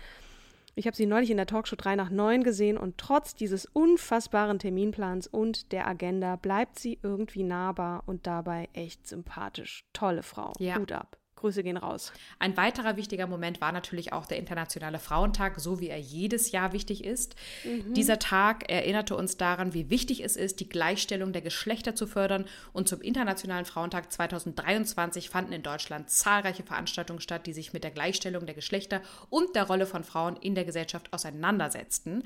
Ich 0.75 0.87
habe 0.87 0.95
sie 0.95 1.05
neulich 1.05 1.29
in 1.29 1.37
der 1.37 1.45
Talkshow 1.45 1.75
3 1.75 1.95
nach 1.95 2.09
9 2.09 2.43
gesehen 2.43 2.77
und 2.77 2.97
trotz 2.97 3.35
dieses 3.35 3.65
unfassbaren 3.65 4.57
Terminplans 4.57 5.27
und 5.27 5.71
der 5.71 5.87
Agenda 5.87 6.35
bleibt 6.35 6.79
sie 6.79 6.97
irgendwie 7.03 7.43
nahbar 7.43 8.03
und 8.07 8.25
dabei 8.25 8.69
echt 8.73 9.07
sympathisch. 9.07 9.85
Tolle 9.93 10.23
Frau. 10.23 10.53
Ja. 10.57 10.77
Hut 10.77 10.91
ab. 10.91 11.17
Grüße 11.43 11.61
gehen 11.61 11.75
raus. 11.75 12.13
Ein 12.39 12.55
weiterer 12.55 12.95
wichtiger 12.95 13.27
Moment 13.27 13.59
war 13.59 13.73
natürlich 13.73 14.13
auch 14.13 14.25
der 14.25 14.37
Internationale 14.37 14.97
Frauentag, 14.97 15.59
so 15.59 15.81
wie 15.81 15.89
er 15.89 15.99
jedes 15.99 16.53
Jahr 16.53 16.71
wichtig 16.71 17.03
ist. 17.03 17.35
Mhm. 17.65 17.93
Dieser 17.93 18.17
Tag 18.17 18.71
erinnerte 18.71 19.17
uns 19.17 19.35
daran, 19.35 19.73
wie 19.73 19.89
wichtig 19.89 20.23
es 20.23 20.37
ist, 20.37 20.61
die 20.61 20.69
Gleichstellung 20.69 21.33
der 21.33 21.41
Geschlechter 21.41 21.95
zu 21.95 22.07
fördern. 22.07 22.45
Und 22.71 22.87
zum 22.87 23.01
Internationalen 23.01 23.65
Frauentag 23.65 24.09
2023 24.09 25.29
fanden 25.29 25.51
in 25.51 25.63
Deutschland 25.63 26.09
zahlreiche 26.09 26.63
Veranstaltungen 26.63 27.19
statt, 27.19 27.45
die 27.45 27.53
sich 27.53 27.73
mit 27.73 27.83
der 27.83 27.91
Gleichstellung 27.91 28.45
der 28.45 28.55
Geschlechter 28.55 29.01
und 29.29 29.53
der 29.53 29.63
Rolle 29.63 29.85
von 29.85 30.05
Frauen 30.05 30.37
in 30.37 30.55
der 30.55 30.63
Gesellschaft 30.63 31.11
auseinandersetzten. 31.11 32.23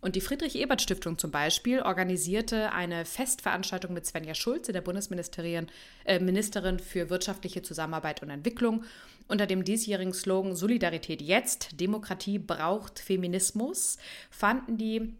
Und 0.00 0.16
die 0.16 0.20
Friedrich-Ebert-Stiftung 0.20 1.18
zum 1.18 1.30
Beispiel 1.30 1.82
organisierte 1.82 2.72
eine 2.72 3.04
Festveranstaltung 3.04 3.92
mit 3.92 4.06
Svenja 4.06 4.34
Schulze, 4.34 4.72
der 4.72 4.80
Bundesministerin 4.80 5.66
äh, 6.04 6.18
Ministerin 6.18 6.78
für 6.78 7.10
wirtschaftliche 7.10 7.62
Zusammenarbeit 7.62 8.22
und 8.22 8.30
Entwicklung, 8.30 8.84
unter 9.28 9.46
dem 9.46 9.62
diesjährigen 9.62 10.14
Slogan 10.14 10.56
Solidarität 10.56 11.20
jetzt, 11.20 11.80
Demokratie 11.80 12.38
braucht 12.38 12.98
Feminismus, 12.98 13.98
fanden 14.30 14.78
die 14.78 15.14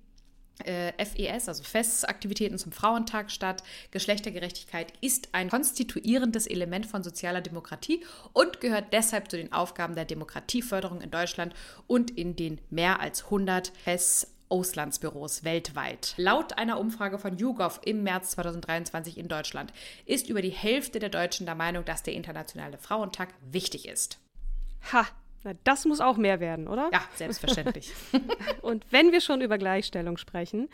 äh, 0.64 0.92
FES, 1.04 1.48
also 1.48 1.62
Festaktivitäten 1.62 2.58
zum 2.58 2.72
Frauentag 2.72 3.30
statt. 3.30 3.62
Geschlechtergerechtigkeit 3.90 4.92
ist 5.00 5.28
ein 5.32 5.50
konstituierendes 5.50 6.46
Element 6.46 6.86
von 6.86 7.02
sozialer 7.02 7.40
Demokratie 7.40 8.04
und 8.32 8.60
gehört 8.60 8.92
deshalb 8.92 9.30
zu 9.30 9.36
den 9.36 9.52
Aufgaben 9.52 9.94
der 9.94 10.04
Demokratieförderung 10.04 11.00
in 11.00 11.10
Deutschland 11.10 11.54
und 11.86 12.10
in 12.10 12.36
den 12.36 12.60
mehr 12.70 13.00
als 13.00 13.24
100 13.24 13.72
FES 13.84 14.26
Auslandsbüros 14.50 15.44
weltweit. 15.44 16.14
Laut 16.18 16.58
einer 16.58 16.78
Umfrage 16.78 17.18
von 17.18 17.38
YouGov 17.38 17.80
im 17.84 18.02
März 18.02 18.32
2023 18.32 19.16
in 19.16 19.28
Deutschland 19.28 19.72
ist 20.04 20.28
über 20.28 20.42
die 20.42 20.50
Hälfte 20.50 20.98
der 20.98 21.08
Deutschen 21.08 21.46
der 21.46 21.54
Meinung, 21.54 21.84
dass 21.84 22.02
der 22.02 22.14
Internationale 22.14 22.76
Frauentag 22.76 23.30
wichtig 23.50 23.88
ist. 23.88 24.18
Ha, 24.92 25.06
na, 25.42 25.52
das 25.64 25.86
muss 25.86 26.00
auch 26.00 26.18
mehr 26.18 26.38
werden, 26.40 26.68
oder? 26.68 26.90
Ja, 26.92 27.00
selbstverständlich. 27.14 27.92
Und 28.62 28.84
wenn 28.90 29.10
wir 29.10 29.22
schon 29.22 29.40
über 29.40 29.56
Gleichstellung 29.56 30.18
sprechen, 30.18 30.68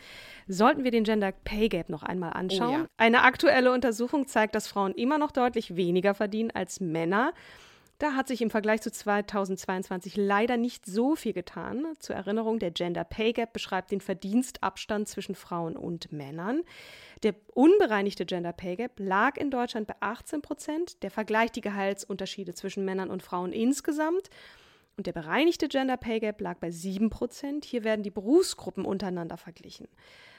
sollten 0.47 0.83
wir 0.83 0.91
den 0.91 1.05
Gender 1.05 1.31
Pay 1.31 1.69
Gap 1.69 1.89
noch 1.89 2.03
einmal 2.03 2.33
anschauen. 2.33 2.69
Oh 2.69 2.79
ja. 2.79 2.87
Eine 2.97 3.23
aktuelle 3.23 3.71
Untersuchung 3.71 4.27
zeigt, 4.27 4.55
dass 4.55 4.67
Frauen 4.67 4.93
immer 4.93 5.17
noch 5.17 5.31
deutlich 5.31 5.77
weniger 5.77 6.13
verdienen 6.13 6.51
als 6.51 6.81
Männer. 6.81 7.33
Da 7.99 8.13
hat 8.13 8.27
sich 8.27 8.43
im 8.43 8.51
Vergleich 8.51 8.81
zu 8.81 8.91
2022 8.91 10.17
leider 10.17 10.55
nicht 10.55 10.85
so 10.85 11.15
viel 11.15 11.33
getan. 11.33 11.85
Zur 11.97 12.15
Erinnerung, 12.15 12.59
der 12.59 12.69
Gender 12.69 13.03
Pay 13.03 13.33
Gap 13.33 13.53
beschreibt 13.53 13.91
den 13.91 14.01
Verdienstabstand 14.01 15.07
zwischen 15.07 15.33
Frauen 15.33 15.75
und 15.75 16.11
Männern. 16.11 16.61
Der 17.23 17.33
unbereinigte 17.55 18.27
Gender 18.27 18.53
Pay 18.53 18.75
Gap 18.75 18.99
lag 18.99 19.37
in 19.37 19.49
Deutschland 19.49 19.87
bei 19.87 19.95
18 19.99 20.43
Prozent. 20.43 21.01
Der 21.01 21.09
vergleicht 21.09 21.55
die 21.55 21.61
Gehaltsunterschiede 21.61 22.53
zwischen 22.53 22.85
Männern 22.85 23.09
und 23.09 23.23
Frauen 23.23 23.51
insgesamt. 23.51 24.29
Und 24.95 25.07
der 25.07 25.13
bereinigte 25.13 25.67
Gender 25.67 25.97
Pay 25.97 26.19
Gap 26.19 26.39
lag 26.39 26.59
bei 26.59 26.69
7 26.69 27.09
Prozent. 27.09 27.65
Hier 27.65 27.83
werden 27.83 28.03
die 28.03 28.11
Berufsgruppen 28.11 28.85
untereinander 28.85 29.37
verglichen. 29.37 29.87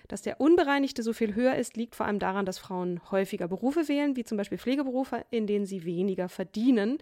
Dass 0.09 0.23
der 0.23 0.41
unbereinigte 0.41 1.03
so 1.03 1.13
viel 1.13 1.35
höher 1.35 1.55
ist, 1.57 1.77
liegt 1.77 1.95
vor 1.95 2.07
allem 2.07 2.19
daran, 2.19 2.47
dass 2.47 2.59
Frauen 2.59 3.01
häufiger 3.11 3.47
Berufe 3.47 3.89
wählen, 3.89 4.17
wie 4.17 4.25
zum 4.25 4.39
Beispiel 4.39 4.57
Pflegeberufe, 4.57 5.25
in 5.31 5.47
denen 5.47 5.67
sie 5.67 5.85
weniger 5.85 6.31
verdienen. 6.31 6.99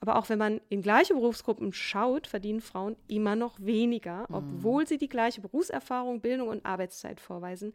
Aber 0.00 0.16
auch 0.16 0.28
wenn 0.28 0.38
man 0.38 0.60
in 0.68 0.82
gleiche 0.82 1.14
Berufsgruppen 1.14 1.72
schaut, 1.72 2.26
verdienen 2.26 2.60
Frauen 2.60 2.96
immer 3.08 3.34
noch 3.34 3.58
weniger, 3.60 4.26
mhm. 4.28 4.34
obwohl 4.34 4.86
sie 4.86 4.98
die 4.98 5.08
gleiche 5.08 5.40
Berufserfahrung, 5.40 6.20
Bildung 6.20 6.48
und 6.48 6.64
Arbeitszeit 6.66 7.20
vorweisen. 7.20 7.72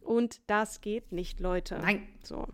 Und 0.00 0.40
das 0.46 0.80
geht 0.80 1.12
nicht, 1.12 1.38
Leute. 1.38 1.78
Nein. 1.78 2.08
So. 2.22 2.46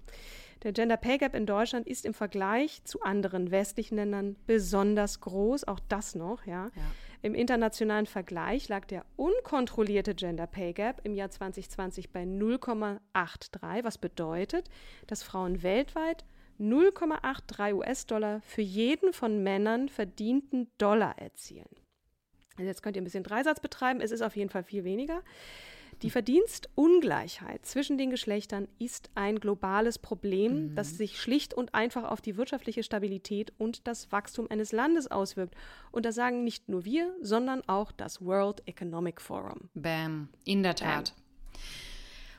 Der 0.65 0.73
Gender 0.73 0.97
Pay 0.97 1.19
Gap 1.19 1.37
in 1.37 1.47
Deutschland 1.47 1.87
ist 1.87 2.05
im 2.05 2.15
Vergleich 2.15 2.83
zu 2.85 3.03
anderen 3.03 3.53
westlichen 3.53 3.95
Ländern 3.95 4.35
besonders 4.47 5.21
groß, 5.21 5.65
auch 5.69 5.79
das 5.89 6.17
noch, 6.17 6.45
ja. 6.47 6.71
ja. 6.75 6.83
Im 7.21 7.35
internationalen 7.35 8.07
Vergleich 8.07 8.69
lag 8.69 8.85
der 8.85 9.05
unkontrollierte 9.17 10.15
Gender 10.15 10.47
Pay 10.47 10.73
Gap 10.73 11.01
im 11.03 11.15
Jahr 11.15 11.31
2020 11.31 12.11
bei 12.11 12.23
0,83, 12.23 13.83
was 13.83 13.99
bedeutet, 13.99 14.69
dass 15.09 15.25
Frauen 15.25 15.65
weltweit 15.65 16.25
0,83 16.61 17.75
US-Dollar 17.75 18.41
für 18.43 18.63
jeden 18.63 19.13
von 19.13 19.43
Männern 19.43 19.89
verdienten 19.89 20.71
Dollar 20.79 21.19
erzielen. 21.19 21.69
Also 22.57 22.69
jetzt 22.69 22.83
könnt 22.83 22.97
ihr 22.97 23.03
ein 23.03 23.05
bisschen 23.05 23.25
Dreisatz 23.25 23.61
betreiben, 23.61 24.01
es 24.01 24.13
ist 24.13 24.23
auf 24.23 24.37
jeden 24.37 24.51
Fall 24.51 24.65
viel 24.65 24.85
weniger. 24.85 25.23
Die 26.03 26.11
Verdienstungleichheit 26.11 27.67
zwischen 27.67 27.99
den 27.99 28.11
Geschlechtern 28.11 28.69
ist 28.79 29.11
ein 29.15 29.41
globales 29.41 29.99
Problem, 29.99 30.71
mhm. 30.71 30.75
das 30.77 30.97
sich 30.97 31.21
schlicht 31.21 31.55
und 31.55 31.75
einfach 31.75 32.05
auf 32.05 32.21
die 32.21 32.37
wirtschaftliche 32.37 32.83
Stabilität 32.85 33.53
und 33.59 33.87
das 33.89 34.13
Wachstum 34.13 34.47
eines 34.49 34.71
Landes 34.71 35.11
auswirkt. 35.11 35.57
Und 35.91 36.05
das 36.07 36.15
sagen 36.15 36.45
nicht 36.45 36.69
nur 36.69 36.85
wir, 36.85 37.15
sondern 37.21 37.63
auch 37.67 37.91
das 37.91 38.25
World 38.25 38.63
Economic 38.67 39.21
Forum. 39.21 39.71
Bam, 39.75 40.29
in 40.45 40.63
der 40.63 40.77
Tat. 40.77 41.15
Bam. 41.15 41.28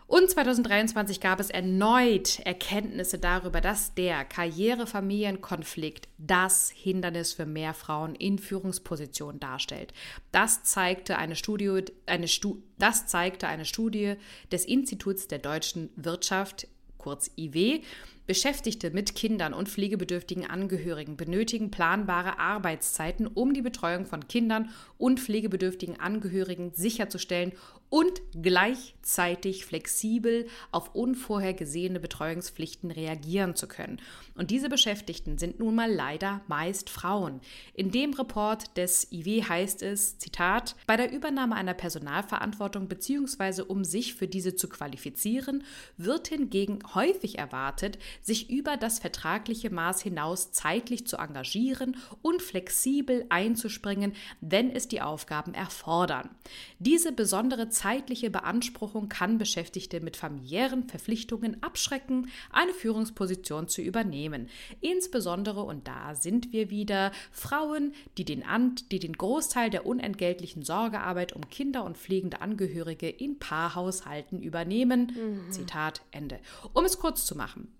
Und 0.09 0.27
2023 0.27 1.21
gab 1.21 1.39
es 1.39 1.51
erneut 1.51 2.39
Erkenntnisse 2.39 3.19
darüber, 3.19 3.61
dass 3.61 3.93
der 3.93 4.25
Karriere-Familien-Konflikt 4.25 6.07
das 6.17 6.71
Hindernis 6.71 7.33
für 7.33 7.45
mehr 7.45 7.75
Frauen 7.75 8.15
in 8.15 8.39
Führungspositionen 8.39 9.39
darstellt. 9.39 9.93
Das 10.31 10.63
zeigte 10.63 11.19
eine 11.19 11.35
Studie, 11.35 11.85
eine 12.07 12.27
Stu 12.27 12.57
das 12.79 13.05
zeigte 13.05 13.47
eine 13.47 13.65
Studie 13.65 14.15
des 14.51 14.65
Instituts 14.65 15.27
der 15.27 15.37
deutschen 15.37 15.91
Wirtschaft, 15.95 16.67
kurz 16.97 17.29
IW, 17.37 17.81
Beschäftigte 18.25 18.91
mit 18.91 19.15
Kindern 19.15 19.55
und 19.55 19.69
pflegebedürftigen 19.69 20.47
Angehörigen 20.47 21.17
benötigen 21.17 21.71
planbare 21.71 22.37
Arbeitszeiten, 22.37 23.25
um 23.25 23.55
die 23.55 23.63
Betreuung 23.63 24.05
von 24.05 24.27
Kindern 24.27 24.69
und 24.99 25.19
pflegebedürftigen 25.19 25.99
Angehörigen 25.99 26.71
sicherzustellen 26.75 27.53
und 27.89 28.21
gleichzeitig 28.39 29.65
flexibel 29.65 30.47
auf 30.71 30.93
unvorhergesehene 30.93 31.99
Betreuungspflichten 31.99 32.91
reagieren 32.91 33.55
zu 33.55 33.67
können. 33.67 33.99
Und 34.35 34.51
diese 34.51 34.69
Beschäftigten 34.69 35.37
sind 35.37 35.59
nun 35.59 35.75
mal 35.75 35.91
leider 35.91 36.41
meist 36.47 36.89
Frauen. 36.89 37.41
In 37.73 37.91
dem 37.91 38.13
Report 38.13 38.77
des 38.77 39.11
IW 39.11 39.43
heißt 39.43 39.81
es, 39.81 40.17
Zitat, 40.19 40.75
bei 40.85 40.97
der 40.97 41.11
Übernahme 41.11 41.55
einer 41.55 41.73
Personalverantwortung 41.73 42.87
bzw. 42.87 43.63
um 43.63 43.83
sich 43.83 44.13
für 44.13 44.27
diese 44.27 44.55
zu 44.55 44.69
qualifizieren, 44.69 45.63
wird 45.97 46.27
hingegen 46.27 46.79
häufig 46.93 47.39
erwartet, 47.39 47.97
sich 48.21 48.49
über 48.49 48.77
das 48.77 48.99
vertragliche 48.99 49.71
Maß 49.71 50.01
hinaus 50.01 50.51
zeitlich 50.51 51.07
zu 51.07 51.17
engagieren 51.17 51.97
und 52.21 52.41
flexibel 52.41 53.25
einzuspringen, 53.29 54.13
wenn 54.41 54.69
es 54.69 54.87
die 54.87 55.01
Aufgaben 55.01 55.53
erfordern. 55.53 56.29
Diese 56.77 57.11
besondere 57.11 57.69
zeitliche 57.79 58.29
Beanspruchung 58.29 59.07
kann 59.07 59.37
Beschäftigte 59.37 60.01
mit 60.01 60.17
familiären 60.17 60.89
Verpflichtungen 60.89 61.63
abschrecken, 61.63 62.29
eine 62.51 62.73
Führungsposition 62.73 63.69
zu 63.69 63.81
übernehmen. 63.81 64.49
Insbesondere, 64.81 65.63
und 65.63 65.87
da 65.87 66.13
sind 66.13 66.51
wir 66.51 66.69
wieder, 66.69 67.13
Frauen, 67.31 67.93
die 68.17 68.25
den, 68.25 68.43
Ant, 68.43 68.91
die 68.91 68.99
den 68.99 69.13
Großteil 69.13 69.69
der 69.69 69.85
unentgeltlichen 69.85 70.63
Sorgearbeit 70.63 71.31
um 71.31 71.49
Kinder 71.49 71.85
und 71.85 71.97
pflegende 71.97 72.41
Angehörige 72.41 73.07
in 73.07 73.39
Paarhaushalten 73.39 74.41
übernehmen. 74.41 75.13
Mhm. 75.15 75.51
Zitat 75.51 76.01
Ende. 76.11 76.39
Um 76.73 76.83
es 76.83 76.99
kurz 76.99 77.25
zu 77.25 77.37
machen. 77.37 77.71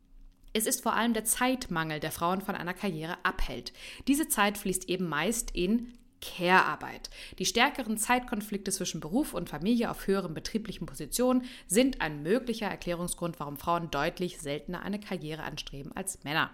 Es 0.53 0.65
ist 0.65 0.81
vor 0.81 0.93
allem 0.93 1.13
der 1.13 1.25
Zeitmangel, 1.25 1.99
der 1.99 2.11
Frauen 2.11 2.39
von 2.39 2.55
einer 2.55 2.73
Karriere 2.73 3.17
abhält. 3.23 3.73
Diese 4.07 4.29
Zeit 4.29 4.57
fließt 4.57 4.87
eben 4.87 5.09
meist 5.09 5.51
in 5.51 5.93
Care-Arbeit. 6.21 7.09
Die 7.37 7.45
stärkeren 7.45 7.97
Zeitkonflikte 7.97 8.71
zwischen 8.71 8.99
Beruf 8.99 9.33
und 9.33 9.49
Familie 9.49 9.89
auf 9.91 10.07
höheren 10.07 10.33
betrieblichen 10.33 10.85
Positionen 10.85 11.43
sind 11.67 12.01
ein 12.01 12.23
möglicher 12.23 12.67
Erklärungsgrund, 12.67 13.39
warum 13.39 13.57
Frauen 13.57 13.91
deutlich 13.91 14.39
seltener 14.39 14.81
eine 14.81 14.99
Karriere 14.99 15.43
anstreben 15.43 15.91
als 15.95 16.23
Männer. 16.23 16.53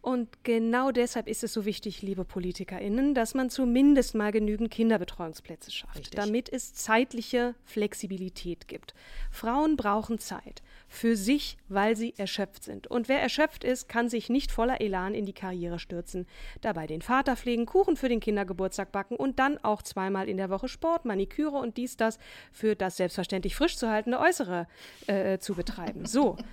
Und 0.00 0.44
genau 0.44 0.92
deshalb 0.92 1.26
ist 1.26 1.42
es 1.42 1.52
so 1.52 1.64
wichtig, 1.64 2.02
liebe 2.02 2.24
PolitikerInnen, 2.24 3.14
dass 3.14 3.34
man 3.34 3.50
zumindest 3.50 4.14
mal 4.14 4.30
genügend 4.30 4.70
Kinderbetreuungsplätze 4.70 5.70
schafft, 5.72 5.98
Richtig. 5.98 6.14
damit 6.14 6.48
es 6.52 6.72
zeitliche 6.72 7.54
Flexibilität 7.64 8.68
gibt. 8.68 8.94
Frauen 9.30 9.76
brauchen 9.76 10.18
Zeit 10.18 10.62
für 10.88 11.16
sich, 11.16 11.58
weil 11.68 11.96
sie 11.96 12.14
erschöpft 12.16 12.64
sind. 12.64 12.86
Und 12.86 13.08
wer 13.08 13.20
erschöpft 13.20 13.62
ist, 13.62 13.88
kann 13.88 14.08
sich 14.08 14.30
nicht 14.30 14.50
voller 14.50 14.80
Elan 14.80 15.14
in 15.14 15.26
die 15.26 15.32
Karriere 15.32 15.78
stürzen. 15.78 16.26
Dabei 16.62 16.86
den 16.86 17.02
Vater 17.02 17.36
pflegen, 17.36 17.66
Kuchen 17.66 17.96
für 17.96 18.08
den 18.08 18.20
Kindergeburtstag 18.20 18.90
backen 18.90 19.16
und 19.16 19.38
dann 19.38 19.58
auch 19.62 19.82
zweimal 19.82 20.28
in 20.28 20.38
der 20.38 20.50
Woche 20.50 20.68
Sport, 20.68 21.04
Maniküre 21.04 21.58
und 21.58 21.76
dies, 21.76 21.96
das 21.96 22.18
für 22.52 22.74
das 22.74 22.96
selbstverständlich 22.96 23.54
frisch 23.54 23.76
zu 23.76 23.88
haltende 23.88 24.18
Äußere 24.18 24.66
äh, 25.06 25.38
zu 25.38 25.54
betreiben. 25.54 26.06
So. 26.06 26.36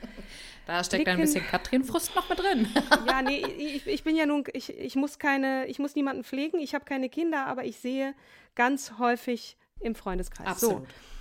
Da 0.68 0.84
steckt 0.84 1.08
ein 1.08 1.20
bisschen 1.20 1.46
Katrin 1.46 1.84
Frust 1.84 2.16
noch 2.16 2.28
mit 2.28 2.40
drin. 2.40 2.68
ja, 3.08 3.22
nee, 3.22 3.46
ich, 3.56 3.86
ich 3.86 4.04
bin 4.04 4.16
ja 4.16 4.26
nun, 4.26 4.46
ich, 4.52 4.76
ich 4.76 4.96
muss 4.96 5.20
keine, 5.20 5.68
ich 5.68 5.78
muss 5.78 5.94
niemanden 5.94 6.24
pflegen, 6.24 6.60
ich 6.60 6.74
habe 6.74 6.86
keine 6.86 7.08
Kinder, 7.08 7.46
aber 7.46 7.66
ich 7.66 7.78
sehe 7.78 8.16
ganz 8.56 8.94
häufig 8.98 9.58
im 9.80 9.94
Freundeskreis. 9.94 10.48
Absolut. 10.48 10.88
So. 10.88 11.15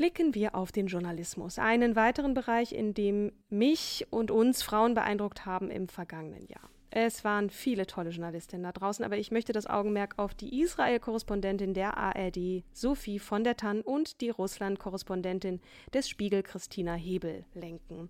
Blicken 0.00 0.34
wir 0.34 0.54
auf 0.54 0.72
den 0.72 0.86
Journalismus, 0.86 1.58
einen 1.58 1.94
weiteren 1.94 2.32
Bereich, 2.32 2.72
in 2.72 2.94
dem 2.94 3.32
mich 3.50 4.06
und 4.08 4.30
uns 4.30 4.62
Frauen 4.62 4.94
beeindruckt 4.94 5.44
haben 5.44 5.70
im 5.70 5.88
vergangenen 5.88 6.46
Jahr. 6.46 6.70
Es 6.88 7.22
waren 7.22 7.50
viele 7.50 7.86
tolle 7.86 8.08
Journalistinnen 8.08 8.62
da 8.62 8.72
draußen, 8.72 9.04
aber 9.04 9.18
ich 9.18 9.30
möchte 9.30 9.52
das 9.52 9.66
Augenmerk 9.66 10.14
auf 10.16 10.32
die 10.32 10.62
Israel-Korrespondentin 10.62 11.74
der 11.74 11.98
ARD, 11.98 12.64
Sophie 12.72 13.18
von 13.18 13.44
der 13.44 13.58
Tann, 13.58 13.82
und 13.82 14.22
die 14.22 14.30
Russland-Korrespondentin 14.30 15.60
des 15.92 16.08
Spiegel, 16.08 16.42
Christina 16.44 16.94
Hebel, 16.94 17.44
lenken. 17.52 18.08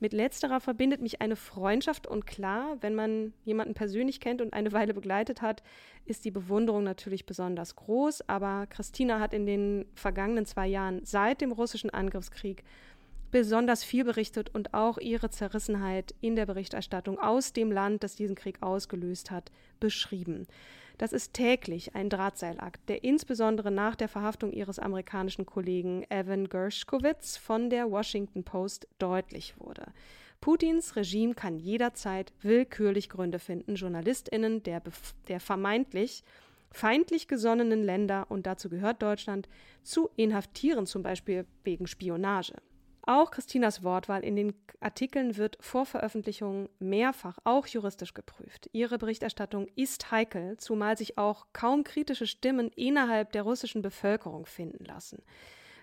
Mit 0.00 0.12
letzterer 0.12 0.60
verbindet 0.60 1.00
mich 1.00 1.20
eine 1.20 1.34
Freundschaft 1.34 2.06
und 2.06 2.24
klar, 2.24 2.76
wenn 2.80 2.94
man 2.94 3.32
jemanden 3.44 3.74
persönlich 3.74 4.20
kennt 4.20 4.40
und 4.40 4.52
eine 4.52 4.72
Weile 4.72 4.94
begleitet 4.94 5.42
hat, 5.42 5.62
ist 6.04 6.24
die 6.24 6.30
Bewunderung 6.30 6.84
natürlich 6.84 7.26
besonders 7.26 7.74
groß. 7.74 8.28
Aber 8.28 8.66
Christina 8.68 9.18
hat 9.18 9.34
in 9.34 9.44
den 9.44 9.86
vergangenen 9.94 10.46
zwei 10.46 10.68
Jahren 10.68 11.04
seit 11.04 11.40
dem 11.40 11.50
russischen 11.50 11.90
Angriffskrieg 11.90 12.62
besonders 13.30 13.84
viel 13.84 14.04
berichtet 14.04 14.54
und 14.54 14.72
auch 14.72 14.98
ihre 14.98 15.30
Zerrissenheit 15.30 16.14
in 16.20 16.36
der 16.36 16.46
Berichterstattung 16.46 17.18
aus 17.18 17.52
dem 17.52 17.72
Land, 17.72 18.02
das 18.02 18.14
diesen 18.14 18.36
Krieg 18.36 18.62
ausgelöst 18.62 19.30
hat, 19.30 19.50
beschrieben. 19.80 20.46
Das 20.98 21.12
ist 21.12 21.32
täglich 21.32 21.94
ein 21.94 22.10
Drahtseilakt, 22.10 22.88
der 22.88 23.04
insbesondere 23.04 23.70
nach 23.70 23.94
der 23.94 24.08
Verhaftung 24.08 24.52
ihres 24.52 24.80
amerikanischen 24.80 25.46
Kollegen 25.46 26.04
Evan 26.10 26.48
Gershkovitz 26.48 27.36
von 27.36 27.70
der 27.70 27.90
Washington 27.90 28.42
Post 28.42 28.88
deutlich 28.98 29.54
wurde. 29.58 29.92
Putins 30.40 30.96
Regime 30.96 31.34
kann 31.34 31.58
jederzeit 31.58 32.32
willkürlich 32.42 33.08
Gründe 33.08 33.38
finden, 33.38 33.76
JournalistInnen 33.76 34.62
der, 34.64 34.82
der 35.28 35.40
vermeintlich 35.40 36.24
feindlich 36.70 37.28
gesonnenen 37.28 37.82
Länder, 37.82 38.26
und 38.28 38.46
dazu 38.46 38.68
gehört 38.68 39.02
Deutschland, 39.02 39.48
zu 39.82 40.10
inhaftieren, 40.16 40.86
zum 40.86 41.02
Beispiel 41.02 41.46
wegen 41.64 41.86
Spionage. 41.86 42.54
Auch 43.08 43.30
Christinas 43.30 43.82
Wortwahl 43.82 44.22
in 44.22 44.36
den 44.36 44.52
Artikeln 44.80 45.38
wird 45.38 45.56
vor 45.60 45.86
Veröffentlichung 45.86 46.68
mehrfach 46.78 47.38
auch 47.42 47.66
juristisch 47.66 48.12
geprüft. 48.12 48.68
Ihre 48.74 48.98
Berichterstattung 48.98 49.66
ist 49.76 50.10
heikel, 50.10 50.58
zumal 50.58 50.98
sich 50.98 51.16
auch 51.16 51.46
kaum 51.54 51.84
kritische 51.84 52.26
Stimmen 52.26 52.68
innerhalb 52.76 53.32
der 53.32 53.44
russischen 53.44 53.80
Bevölkerung 53.80 54.44
finden 54.44 54.84
lassen. 54.84 55.22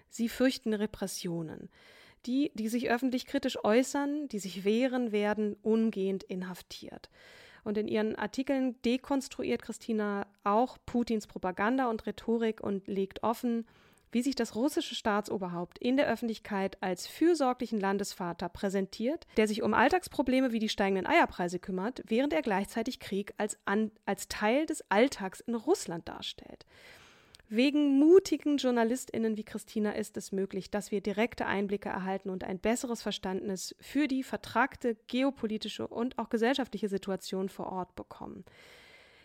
Sie 0.08 0.30
fürchten 0.30 0.76
Repressionen. 0.76 1.70
Die, 2.28 2.52
die 2.54 2.68
sich 2.68 2.92
öffentlich 2.92 3.26
kritisch 3.26 3.58
äußern, 3.64 4.28
die 4.28 4.38
sich 4.38 4.64
wehren, 4.64 5.12
werden 5.12 5.56
umgehend 5.64 6.22
inhaftiert. 6.26 7.10
Und 7.64 7.80
in 7.80 7.88
ihren 7.88 8.16
Artikeln 8.16 8.80
dekonstruiert 8.84 9.64
Christina 9.64 10.28
auch 10.44 10.78
Putins 10.86 11.26
Propaganda 11.26 11.90
und 11.90 12.06
Rhetorik 12.06 12.62
und 12.62 12.88
legt 12.88 13.24
offen, 13.24 13.66
wie 14.16 14.22
sich 14.22 14.36
das 14.36 14.56
russische 14.56 14.96
Staatsoberhaupt 14.96 15.78
in 15.78 15.98
der 15.98 16.08
Öffentlichkeit 16.08 16.82
als 16.82 17.06
fürsorglichen 17.06 17.82
Landesvater 17.82 18.48
präsentiert, 18.48 19.28
der 19.36 19.46
sich 19.46 19.62
um 19.62 19.74
Alltagsprobleme 19.74 20.54
wie 20.54 20.60
die 20.60 20.70
steigenden 20.70 21.06
Eierpreise 21.06 21.60
kümmert, 21.60 22.02
während 22.08 22.32
er 22.32 22.42
gleichzeitig 22.42 23.02
Krieg 23.02 23.34
als, 23.36 23.58
an, 23.66 23.92
als 24.06 24.30
Teil 24.30 24.68
des 24.68 24.90
Alltags 24.90 25.42
in 25.42 25.54
Russland 25.54 26.08
darstellt. 26.08 26.66
Wegen 27.50 28.00
mutigen 28.00 28.56
JournalistInnen 28.56 29.36
wie 29.36 29.44
Christina 29.44 29.92
ist 29.92 30.16
es 30.16 30.32
möglich, 30.32 30.72
dass 30.72 30.92
wir 30.92 31.02
direkte 31.02 31.46
Einblicke 31.46 31.90
erhalten 31.90 32.30
und 32.30 32.46
ein 32.46 32.60
besseres 32.60 33.02
Verständnis 33.02 33.76
für 33.82 34.08
die 34.08 34.24
vertragte 34.24 34.96
geopolitische 35.08 35.90
und 35.90 36.18
auch 36.20 36.30
gesellschaftliche 36.30 36.88
Situation 36.88 37.50
vor 37.50 37.70
Ort 37.70 37.98
bekommen. 37.98 38.46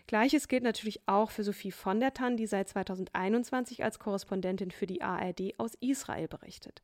Gleiches 0.07 0.47
gilt 0.47 0.63
natürlich 0.63 1.01
auch 1.07 1.31
für 1.31 1.43
Sophie 1.43 1.71
von 1.71 1.99
der 1.99 2.13
Tann, 2.13 2.37
die 2.37 2.47
seit 2.47 2.69
2021 2.69 3.83
als 3.83 3.99
Korrespondentin 3.99 4.71
für 4.71 4.87
die 4.87 5.01
ARD 5.01 5.53
aus 5.57 5.75
Israel 5.79 6.27
berichtet. 6.27 6.81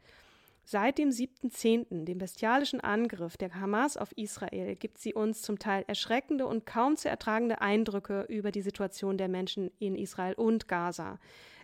Seit 0.70 0.98
dem 0.98 1.12
7.10., 1.12 2.04
dem 2.04 2.18
bestialischen 2.18 2.82
Angriff 2.82 3.38
der 3.38 3.56
Hamas 3.56 3.96
auf 3.96 4.12
Israel, 4.18 4.76
gibt 4.76 4.98
sie 4.98 5.14
uns 5.14 5.42
zum 5.42 5.60
Teil 5.60 5.86
erschreckende 5.88 6.46
und 6.46 6.66
kaum 6.66 6.98
zu 6.98 7.08
ertragende 7.08 7.62
Eindrücke 7.62 8.26
über 8.28 8.52
die 8.52 8.62
Situation 8.62 9.18
der 9.18 9.30
Menschen 9.30 9.72
in 9.80 9.96
Israel 9.96 10.34
und 10.34 10.68
Gaza. 10.68 11.20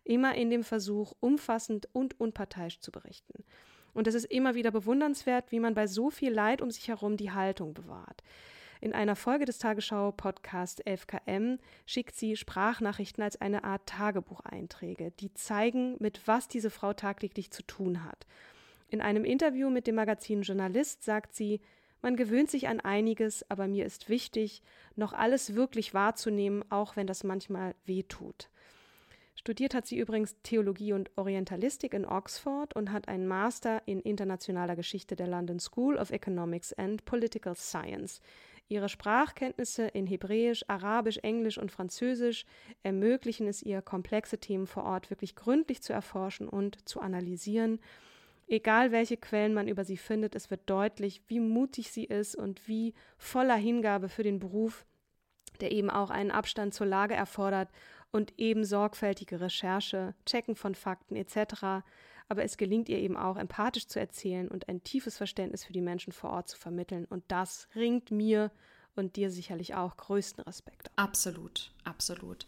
Immer 0.06 0.36
in 0.36 0.50
dem 0.50 0.64
Versuch, 0.64 1.14
umfassend 1.20 1.90
und 1.92 2.18
unparteiisch 2.18 2.80
zu 2.80 2.94
berichten. 2.94 3.44
Und 3.94 4.08
es 4.08 4.16
ist 4.16 4.26
immer 4.26 4.56
wieder 4.56 4.72
bewundernswert, 4.72 5.52
wie 5.52 5.60
man 5.60 5.74
bei 5.74 5.86
so 5.86 6.10
viel 6.10 6.32
Leid 6.32 6.62
um 6.62 6.72
sich 6.72 6.88
herum 6.88 7.18
die 7.18 7.32
Haltung 7.32 7.74
bewahrt. 7.74 8.24
In 8.84 8.92
einer 8.92 9.16
Folge 9.16 9.46
des 9.46 9.60
Tagesschau-Podcasts 9.60 10.84
11KM 10.86 11.58
schickt 11.86 12.18
sie 12.18 12.36
Sprachnachrichten 12.36 13.24
als 13.24 13.40
eine 13.40 13.64
Art 13.64 13.86
Tagebucheinträge, 13.86 15.12
die 15.12 15.34
zeigen, 15.34 15.96
mit 16.00 16.28
was 16.28 16.50
diese 16.50 16.70
Frau 16.70 16.92
tagtäglich 16.92 17.50
zu 17.50 17.64
tun 17.64 18.04
hat. 18.04 18.28
In 18.90 19.00
einem 19.00 19.24
Interview 19.24 19.70
mit 19.70 19.88
dem 19.88 19.96
Magazin 19.96 20.42
Journalist 20.42 21.02
sagt 21.02 21.34
sie, 21.34 21.62
man 22.02 22.18
gewöhnt 22.18 22.52
sich 22.52 22.68
an 22.68 22.82
einiges, 22.82 23.50
aber 23.50 23.70
mir 23.70 23.86
ist 23.86 24.10
wichtig, 24.10 24.62
noch 24.98 25.14
alles 25.14 25.56
wirklich 25.56 25.94
wahrzunehmen, 25.94 26.66
auch 26.70 26.98
wenn 26.98 27.08
das 27.08 27.24
manchmal 27.24 27.76
weh 27.86 28.04
tut. 28.04 28.50
Studiert 29.36 29.74
hat 29.74 29.88
sie 29.88 29.98
übrigens 29.98 30.36
Theologie 30.44 30.94
und 30.94 31.10
Orientalistik 31.18 31.94
in 31.94 32.06
Oxford 32.06 32.76
und 32.76 32.92
hat 32.92 33.08
einen 33.08 33.28
Master 33.28 33.82
in 33.86 34.00
internationaler 34.00 34.76
Geschichte 34.76 35.16
der 35.16 35.28
London 35.28 35.60
School 35.60 35.98
of 35.98 36.12
Economics 36.12 36.72
and 36.74 37.04
Political 37.06 37.56
Science. 37.56 38.22
Ihre 38.70 38.90
Sprachkenntnisse 38.90 39.88
in 39.88 40.08
Hebräisch, 40.08 40.64
Arabisch, 40.68 41.18
Englisch 41.18 41.58
und 41.58 41.72
Französisch 41.72 42.46
ermöglichen 42.84 43.48
es 43.48 43.62
ihr, 43.62 43.82
komplexe 43.82 44.38
Themen 44.38 44.68
vor 44.68 44.84
Ort 44.84 45.10
wirklich 45.10 45.36
gründlich 45.36 45.82
zu 45.82 45.94
erforschen 45.94 46.48
und 46.48 46.88
zu 46.88 47.02
analysieren. 47.02 47.80
Egal 48.48 48.92
welche 48.92 49.18
Quellen 49.18 49.54
man 49.54 49.68
über 49.68 49.84
sie 49.84 49.98
findet, 49.98 50.36
es 50.36 50.50
wird 50.50 50.62
deutlich, 50.70 51.22
wie 51.28 51.40
mutig 51.40 51.92
sie 51.92 52.06
ist 52.06 52.36
und 52.36 52.68
wie 52.68 52.94
voller 53.18 53.56
Hingabe 53.56 54.10
für 54.10 54.24
den 54.24 54.40
Beruf, 54.40 54.86
der 55.60 55.72
eben 55.72 55.90
auch 55.90 56.10
einen 56.10 56.32
Abstand 56.32 56.74
zur 56.74 56.88
Lage 56.88 57.16
erfordert 57.16 57.70
und 58.14 58.40
eben 58.40 58.64
sorgfältige 58.64 59.42
Recherche, 59.42 60.14
Checken 60.26 60.56
von 60.56 60.76
Fakten 60.76 61.18
etc 61.18 61.84
aber 62.30 62.44
es 62.44 62.58
gelingt 62.58 62.90
ihr 62.90 62.98
eben 62.98 63.18
auch, 63.18 63.38
empathisch 63.38 63.88
zu 63.88 64.00
erzählen 64.00 64.48
und 64.48 64.70
ein 64.70 64.84
tiefes 64.84 65.18
Verständnis 65.18 65.66
für 65.66 65.74
die 65.74 65.82
Menschen 65.82 66.14
vor 66.14 66.32
Ort 66.32 66.50
zu 66.50 66.58
vermitteln. 66.58 67.06
Und 67.06 67.24
das 67.28 67.68
ringt 67.76 68.12
mir 68.12 68.52
und 68.96 69.16
dir 69.16 69.30
sicherlich 69.30 69.76
auch 69.76 69.98
größten 69.98 70.44
Respekt. 70.44 70.92
Absolut, 70.96 71.72
absolut. 71.84 72.48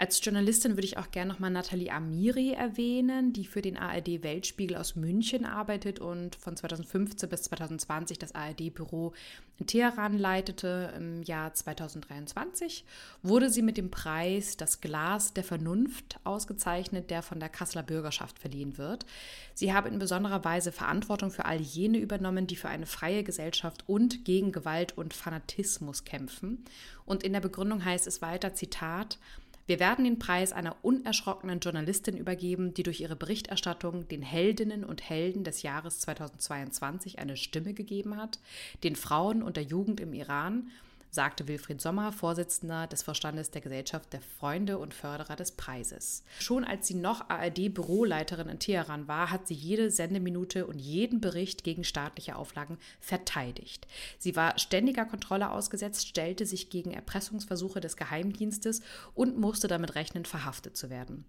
Als 0.00 0.24
Journalistin 0.24 0.78
würde 0.78 0.86
ich 0.86 0.96
auch 0.96 1.10
gerne 1.10 1.30
nochmal 1.30 1.50
Nathalie 1.50 1.92
Amiri 1.92 2.54
erwähnen, 2.54 3.34
die 3.34 3.44
für 3.44 3.60
den 3.60 3.76
ARD 3.76 4.22
Weltspiegel 4.22 4.78
aus 4.78 4.96
München 4.96 5.44
arbeitet 5.44 5.98
und 5.98 6.36
von 6.36 6.56
2015 6.56 7.28
bis 7.28 7.42
2020 7.42 8.18
das 8.18 8.34
ARD-Büro 8.34 9.12
in 9.58 9.66
Teheran 9.66 10.16
leitete. 10.16 10.94
Im 10.96 11.22
Jahr 11.24 11.52
2023 11.52 12.86
wurde 13.22 13.50
sie 13.50 13.60
mit 13.60 13.76
dem 13.76 13.90
Preis 13.90 14.56
Das 14.56 14.80
Glas 14.80 15.34
der 15.34 15.44
Vernunft 15.44 16.18
ausgezeichnet, 16.24 17.10
der 17.10 17.20
von 17.20 17.38
der 17.38 17.50
Kasseler 17.50 17.82
Bürgerschaft 17.82 18.38
verliehen 18.38 18.78
wird. 18.78 19.04
Sie 19.52 19.74
habe 19.74 19.90
in 19.90 19.98
besonderer 19.98 20.42
Weise 20.46 20.72
Verantwortung 20.72 21.30
für 21.30 21.44
all 21.44 21.60
jene 21.60 21.98
übernommen, 21.98 22.46
die 22.46 22.56
für 22.56 22.70
eine 22.70 22.86
freie 22.86 23.22
Gesellschaft 23.22 23.84
und 23.86 24.24
gegen 24.24 24.50
Gewalt 24.50 24.96
und 24.96 25.12
Fanatismus 25.12 26.04
kämpfen. 26.04 26.64
Und 27.04 27.22
in 27.22 27.34
der 27.34 27.40
Begründung 27.40 27.84
heißt 27.84 28.06
es 28.06 28.22
weiter, 28.22 28.54
Zitat, 28.54 29.18
wir 29.70 29.78
werden 29.78 30.04
den 30.04 30.18
Preis 30.18 30.52
einer 30.52 30.74
unerschrockenen 30.82 31.60
Journalistin 31.60 32.16
übergeben, 32.16 32.74
die 32.74 32.82
durch 32.82 33.00
ihre 33.00 33.14
Berichterstattung 33.14 34.08
den 34.08 34.20
Heldinnen 34.20 34.82
und 34.82 35.08
Helden 35.08 35.44
des 35.44 35.62
Jahres 35.62 36.00
2022 36.00 37.20
eine 37.20 37.36
Stimme 37.36 37.72
gegeben 37.72 38.16
hat, 38.16 38.40
den 38.82 38.96
Frauen 38.96 39.44
und 39.44 39.56
der 39.56 39.62
Jugend 39.62 40.00
im 40.00 40.12
Iran 40.12 40.72
sagte 41.10 41.48
Wilfried 41.48 41.80
Sommer, 41.80 42.12
Vorsitzender 42.12 42.86
des 42.86 43.02
Vorstandes 43.02 43.50
der 43.50 43.60
Gesellschaft 43.60 44.12
der 44.12 44.20
Freunde 44.20 44.78
und 44.78 44.94
Förderer 44.94 45.36
des 45.36 45.52
Preises. 45.52 46.22
Schon 46.38 46.64
als 46.64 46.86
sie 46.86 46.94
noch 46.94 47.28
ARD-Büroleiterin 47.28 48.48
in 48.48 48.58
Teheran 48.58 49.08
war, 49.08 49.30
hat 49.30 49.48
sie 49.48 49.54
jede 49.54 49.90
Sendeminute 49.90 50.66
und 50.66 50.78
jeden 50.78 51.20
Bericht 51.20 51.64
gegen 51.64 51.84
staatliche 51.84 52.36
Auflagen 52.36 52.78
verteidigt. 53.00 53.86
Sie 54.18 54.36
war 54.36 54.58
ständiger 54.58 55.04
Kontrolle 55.04 55.50
ausgesetzt, 55.50 56.06
stellte 56.06 56.46
sich 56.46 56.70
gegen 56.70 56.92
Erpressungsversuche 56.92 57.80
des 57.80 57.96
Geheimdienstes 57.96 58.82
und 59.14 59.38
musste 59.38 59.68
damit 59.68 59.94
rechnen, 59.94 60.24
verhaftet 60.24 60.76
zu 60.76 60.90
werden. 60.90 61.24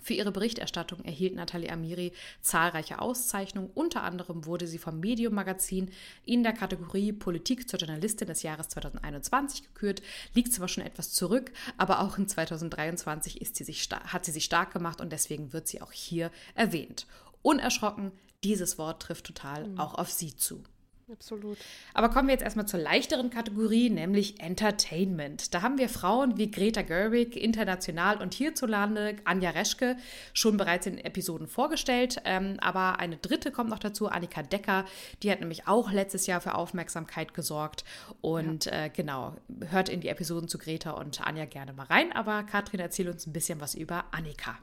Für 0.00 0.14
ihre 0.14 0.32
Berichterstattung 0.32 1.04
erhielt 1.04 1.34
Nathalie 1.34 1.70
Amiri 1.70 2.12
zahlreiche 2.40 3.00
Auszeichnungen. 3.00 3.70
Unter 3.74 4.02
anderem 4.02 4.46
wurde 4.46 4.66
sie 4.66 4.78
vom 4.78 4.98
Medium 4.98 5.34
Magazin 5.34 5.90
in 6.24 6.42
der 6.42 6.52
Kategorie 6.52 7.12
Politik 7.12 7.68
zur 7.68 7.78
Journalistin 7.78 8.26
des 8.26 8.42
Jahres 8.42 8.68
2021 8.68 9.62
gekürt. 9.62 10.02
Liegt 10.34 10.52
zwar 10.52 10.68
schon 10.68 10.84
etwas 10.84 11.12
zurück, 11.12 11.52
aber 11.76 12.00
auch 12.00 12.18
in 12.18 12.26
2023 12.26 13.40
ist 13.40 13.56
sie 13.56 13.64
sich, 13.64 13.88
hat 13.90 14.24
sie 14.24 14.32
sich 14.32 14.44
stark 14.44 14.72
gemacht 14.72 15.00
und 15.00 15.12
deswegen 15.12 15.52
wird 15.52 15.68
sie 15.68 15.80
auch 15.80 15.92
hier 15.92 16.30
erwähnt. 16.54 17.06
Unerschrocken, 17.42 18.12
dieses 18.44 18.78
Wort 18.78 19.02
trifft 19.02 19.26
total 19.26 19.68
mhm. 19.68 19.78
auch 19.78 19.94
auf 19.94 20.10
sie 20.10 20.36
zu. 20.36 20.64
Absolut. 21.12 21.58
Aber 21.92 22.08
kommen 22.08 22.28
wir 22.28 22.32
jetzt 22.32 22.42
erstmal 22.42 22.66
zur 22.66 22.80
leichteren 22.80 23.28
Kategorie, 23.28 23.90
nämlich 23.90 24.40
Entertainment. 24.40 25.52
Da 25.52 25.60
haben 25.60 25.76
wir 25.76 25.90
Frauen 25.90 26.38
wie 26.38 26.50
Greta 26.50 26.80
Gerwig, 26.82 27.36
international 27.36 28.16
und 28.16 28.32
hierzulande 28.32 29.16
Anja 29.24 29.50
Reschke 29.50 29.96
schon 30.32 30.56
bereits 30.56 30.86
in 30.86 30.96
Episoden 30.96 31.46
vorgestellt. 31.46 32.22
Ähm, 32.24 32.56
aber 32.60 32.98
eine 32.98 33.18
dritte 33.18 33.50
kommt 33.50 33.68
noch 33.70 33.78
dazu, 33.78 34.08
Annika 34.08 34.42
Decker. 34.42 34.86
Die 35.22 35.30
hat 35.30 35.40
nämlich 35.40 35.68
auch 35.68 35.92
letztes 35.92 36.26
Jahr 36.26 36.40
für 36.40 36.54
Aufmerksamkeit 36.54 37.34
gesorgt. 37.34 37.84
Und 38.22 38.64
ja. 38.64 38.84
äh, 38.84 38.88
genau, 38.88 39.36
hört 39.68 39.90
in 39.90 40.00
die 40.00 40.08
Episoden 40.08 40.48
zu 40.48 40.56
Greta 40.58 40.92
und 40.92 41.20
Anja 41.20 41.44
gerne 41.44 41.74
mal 41.74 41.86
rein. 41.86 42.12
Aber 42.12 42.42
Katrin, 42.44 42.80
erzähl 42.80 43.08
uns 43.08 43.26
ein 43.26 43.32
bisschen 43.32 43.60
was 43.60 43.74
über 43.74 44.06
Annika. 44.12 44.58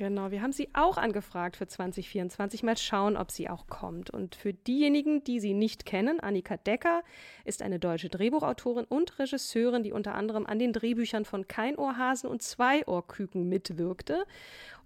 Genau, 0.00 0.30
wir 0.30 0.40
haben 0.40 0.54
sie 0.54 0.70
auch 0.72 0.96
angefragt 0.96 1.58
für 1.58 1.66
2024. 1.66 2.62
Mal 2.62 2.78
schauen, 2.78 3.18
ob 3.18 3.30
sie 3.30 3.50
auch 3.50 3.66
kommt. 3.66 4.08
Und 4.08 4.34
für 4.34 4.54
diejenigen, 4.54 5.22
die 5.24 5.40
sie 5.40 5.52
nicht 5.52 5.84
kennen, 5.84 6.20
Annika 6.20 6.56
Decker 6.56 7.02
ist 7.44 7.60
eine 7.60 7.78
deutsche 7.78 8.08
Drehbuchautorin 8.08 8.86
und 8.86 9.18
Regisseurin, 9.18 9.82
die 9.82 9.92
unter 9.92 10.14
anderem 10.14 10.46
an 10.46 10.58
den 10.58 10.72
Drehbüchern 10.72 11.26
von 11.26 11.46
Keinohrhasen 11.46 12.30
und 12.30 12.40
Zweiohrküken 12.40 13.46
mitwirkte. 13.46 14.24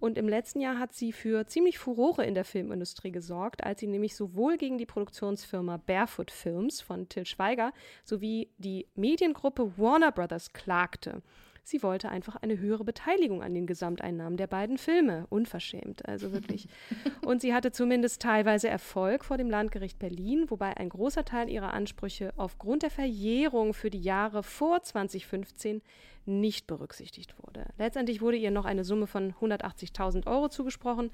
Und 0.01 0.19
im 0.19 0.29
letzten 0.29 0.61
Jahr 0.61 0.81
hat 0.81 0.95
sie 0.95 1.13
für 1.13 1.47
ziemlich 1.47 1.79
Furore 1.79 2.27
in 2.27 2.35
der 2.35 2.45
Filmindustrie 2.45 3.13
gesorgt, 3.13 3.63
als 3.63 3.79
sie 3.79 3.87
nämlich 3.87 4.17
sowohl 4.17 4.57
gegen 4.57 4.79
die 4.79 4.85
Produktionsfirma 4.85 5.77
Barefoot 5.77 6.33
Films 6.33 6.81
von 6.81 7.09
Till 7.09 7.25
Schweiger 7.25 7.73
sowie 8.03 8.49
die 8.59 8.89
Mediengruppe 8.97 9.79
Warner 9.79 10.11
Brothers 10.11 10.53
klagte. 10.53 11.23
Sie 11.67 11.83
wollte 11.83 12.11
einfach 12.11 12.37
eine 12.37 12.59
höhere 12.59 12.85
Beteiligung 12.85 13.43
an 13.43 13.55
den 13.55 13.67
Gesamteinnahmen 13.67 14.37
der 14.37 14.47
beiden 14.47 14.77
Filme. 14.77 15.27
Unverschämt, 15.31 16.07
also 16.07 16.33
wirklich. 16.33 16.69
Und 17.25 17.41
sie 17.41 17.55
hatte 17.55 17.73
zumindest 17.73 18.21
teilweise 18.21 18.69
Erfolg 18.69 19.25
vor 19.25 19.39
dem 19.39 19.49
Landgericht 19.49 19.99
Berlin, 19.99 20.45
wobei 20.51 20.77
ein 20.77 20.91
großer 20.91 21.25
Teil 21.25 21.49
ihrer 21.49 21.73
Ansprüche 21.73 22.35
aufgrund 22.37 22.83
der 22.83 22.91
Verjährung 22.91 23.73
für 23.73 23.89
die 23.89 24.03
Jahre 24.03 24.43
vor 24.43 24.83
2015 24.83 25.81
nicht 26.27 26.67
berücksichtigt 26.67 27.35
wurde. 27.43 27.67
Letztendlich 27.79 28.21
wurde 28.21 28.37
ihr 28.37 28.51
noch 28.51 28.67
eine 28.67 28.85
Summe 28.85 29.07
von 29.07 29.33
180.000 29.33 30.27
Euro 30.27 30.49
zugesprochen 30.51 31.11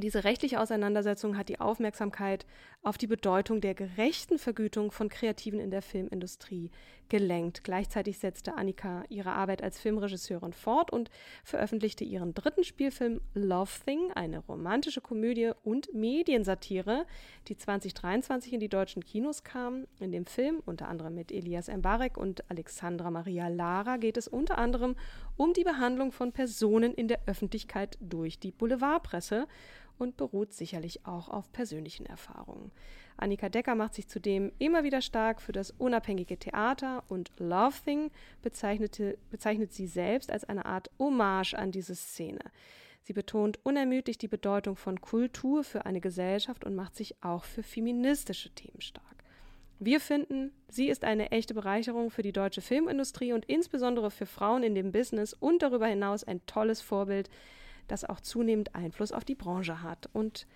diese 0.00 0.24
rechtliche 0.24 0.60
Auseinandersetzung 0.60 1.36
hat 1.36 1.48
die 1.48 1.60
Aufmerksamkeit 1.60 2.46
auf 2.82 2.98
die 2.98 3.06
Bedeutung 3.06 3.60
der 3.60 3.74
gerechten 3.74 4.38
Vergütung 4.38 4.90
von 4.90 5.08
Kreativen 5.08 5.60
in 5.60 5.70
der 5.70 5.82
Filmindustrie 5.82 6.70
gelenkt. 7.08 7.62
Gleichzeitig 7.62 8.18
setzte 8.18 8.54
Annika 8.54 9.04
ihre 9.08 9.32
Arbeit 9.32 9.62
als 9.62 9.78
Filmregisseurin 9.78 10.54
fort 10.54 10.90
und 10.90 11.10
veröffentlichte 11.44 12.04
ihren 12.04 12.34
dritten 12.34 12.64
Spielfilm 12.64 13.20
Love 13.34 13.70
Thing, 13.84 14.10
eine 14.14 14.38
romantische 14.38 15.00
Komödie 15.00 15.52
und 15.62 15.92
Mediensatire, 15.94 17.06
die 17.48 17.56
2023 17.56 18.54
in 18.54 18.60
die 18.60 18.70
deutschen 18.70 19.04
Kinos 19.04 19.44
kam. 19.44 19.86
In 20.00 20.10
dem 20.10 20.24
Film, 20.24 20.62
unter 20.64 20.88
anderem 20.88 21.14
mit 21.14 21.30
Elias 21.30 21.68
Mbarek 21.68 22.16
und 22.16 22.50
Alexandra 22.50 23.10
Maria 23.10 23.48
Lara, 23.48 23.98
geht 23.98 24.16
es 24.16 24.26
unter 24.26 24.56
anderem 24.58 24.96
um 25.36 25.52
die 25.52 25.64
Behandlung 25.64 26.12
von 26.12 26.32
Personen 26.32 26.94
in 26.94 27.08
der 27.08 27.20
Öffentlichkeit 27.26 27.98
durch 28.00 28.38
die 28.38 28.52
Boulevardpresse 28.52 29.46
und 29.98 30.16
beruht 30.16 30.52
sicherlich 30.52 31.06
auch 31.06 31.28
auf 31.28 31.52
persönlichen 31.52 32.06
Erfahrungen. 32.06 32.72
Annika 33.16 33.48
Decker 33.48 33.74
macht 33.74 33.94
sich 33.94 34.08
zudem 34.08 34.52
immer 34.58 34.84
wieder 34.84 35.02
stark 35.02 35.40
für 35.40 35.52
das 35.52 35.70
unabhängige 35.70 36.38
Theater 36.38 37.04
und 37.08 37.30
Love 37.38 37.76
Thing 37.84 38.10
bezeichnet 38.42 39.72
sie 39.72 39.86
selbst 39.86 40.30
als 40.30 40.44
eine 40.44 40.64
Art 40.64 40.90
Hommage 40.98 41.54
an 41.54 41.72
diese 41.72 41.94
Szene. 41.94 42.40
Sie 43.02 43.12
betont 43.12 43.58
unermüdlich 43.64 44.18
die 44.18 44.28
Bedeutung 44.28 44.76
von 44.76 45.00
Kultur 45.00 45.64
für 45.64 45.86
eine 45.86 46.00
Gesellschaft 46.00 46.64
und 46.64 46.76
macht 46.76 46.96
sich 46.96 47.16
auch 47.22 47.44
für 47.44 47.62
feministische 47.62 48.50
Themen 48.50 48.80
stark. 48.80 49.04
Wir 49.80 49.98
finden, 49.98 50.52
sie 50.68 50.88
ist 50.88 51.02
eine 51.02 51.32
echte 51.32 51.54
Bereicherung 51.54 52.10
für 52.10 52.22
die 52.22 52.32
deutsche 52.32 52.60
Filmindustrie 52.60 53.32
und 53.32 53.44
insbesondere 53.46 54.12
für 54.12 54.26
Frauen 54.26 54.62
in 54.62 54.76
dem 54.76 54.92
Business 54.92 55.32
und 55.34 55.62
darüber 55.62 55.88
hinaus 55.88 56.22
ein 56.22 56.40
tolles 56.46 56.80
Vorbild, 56.80 57.28
das 57.92 58.04
auch 58.04 58.20
zunehmend 58.20 58.74
Einfluss 58.74 59.12
auf 59.12 59.24
die 59.24 59.34
Branche 59.34 59.82
hat. 59.82 60.08
Und 60.12 60.46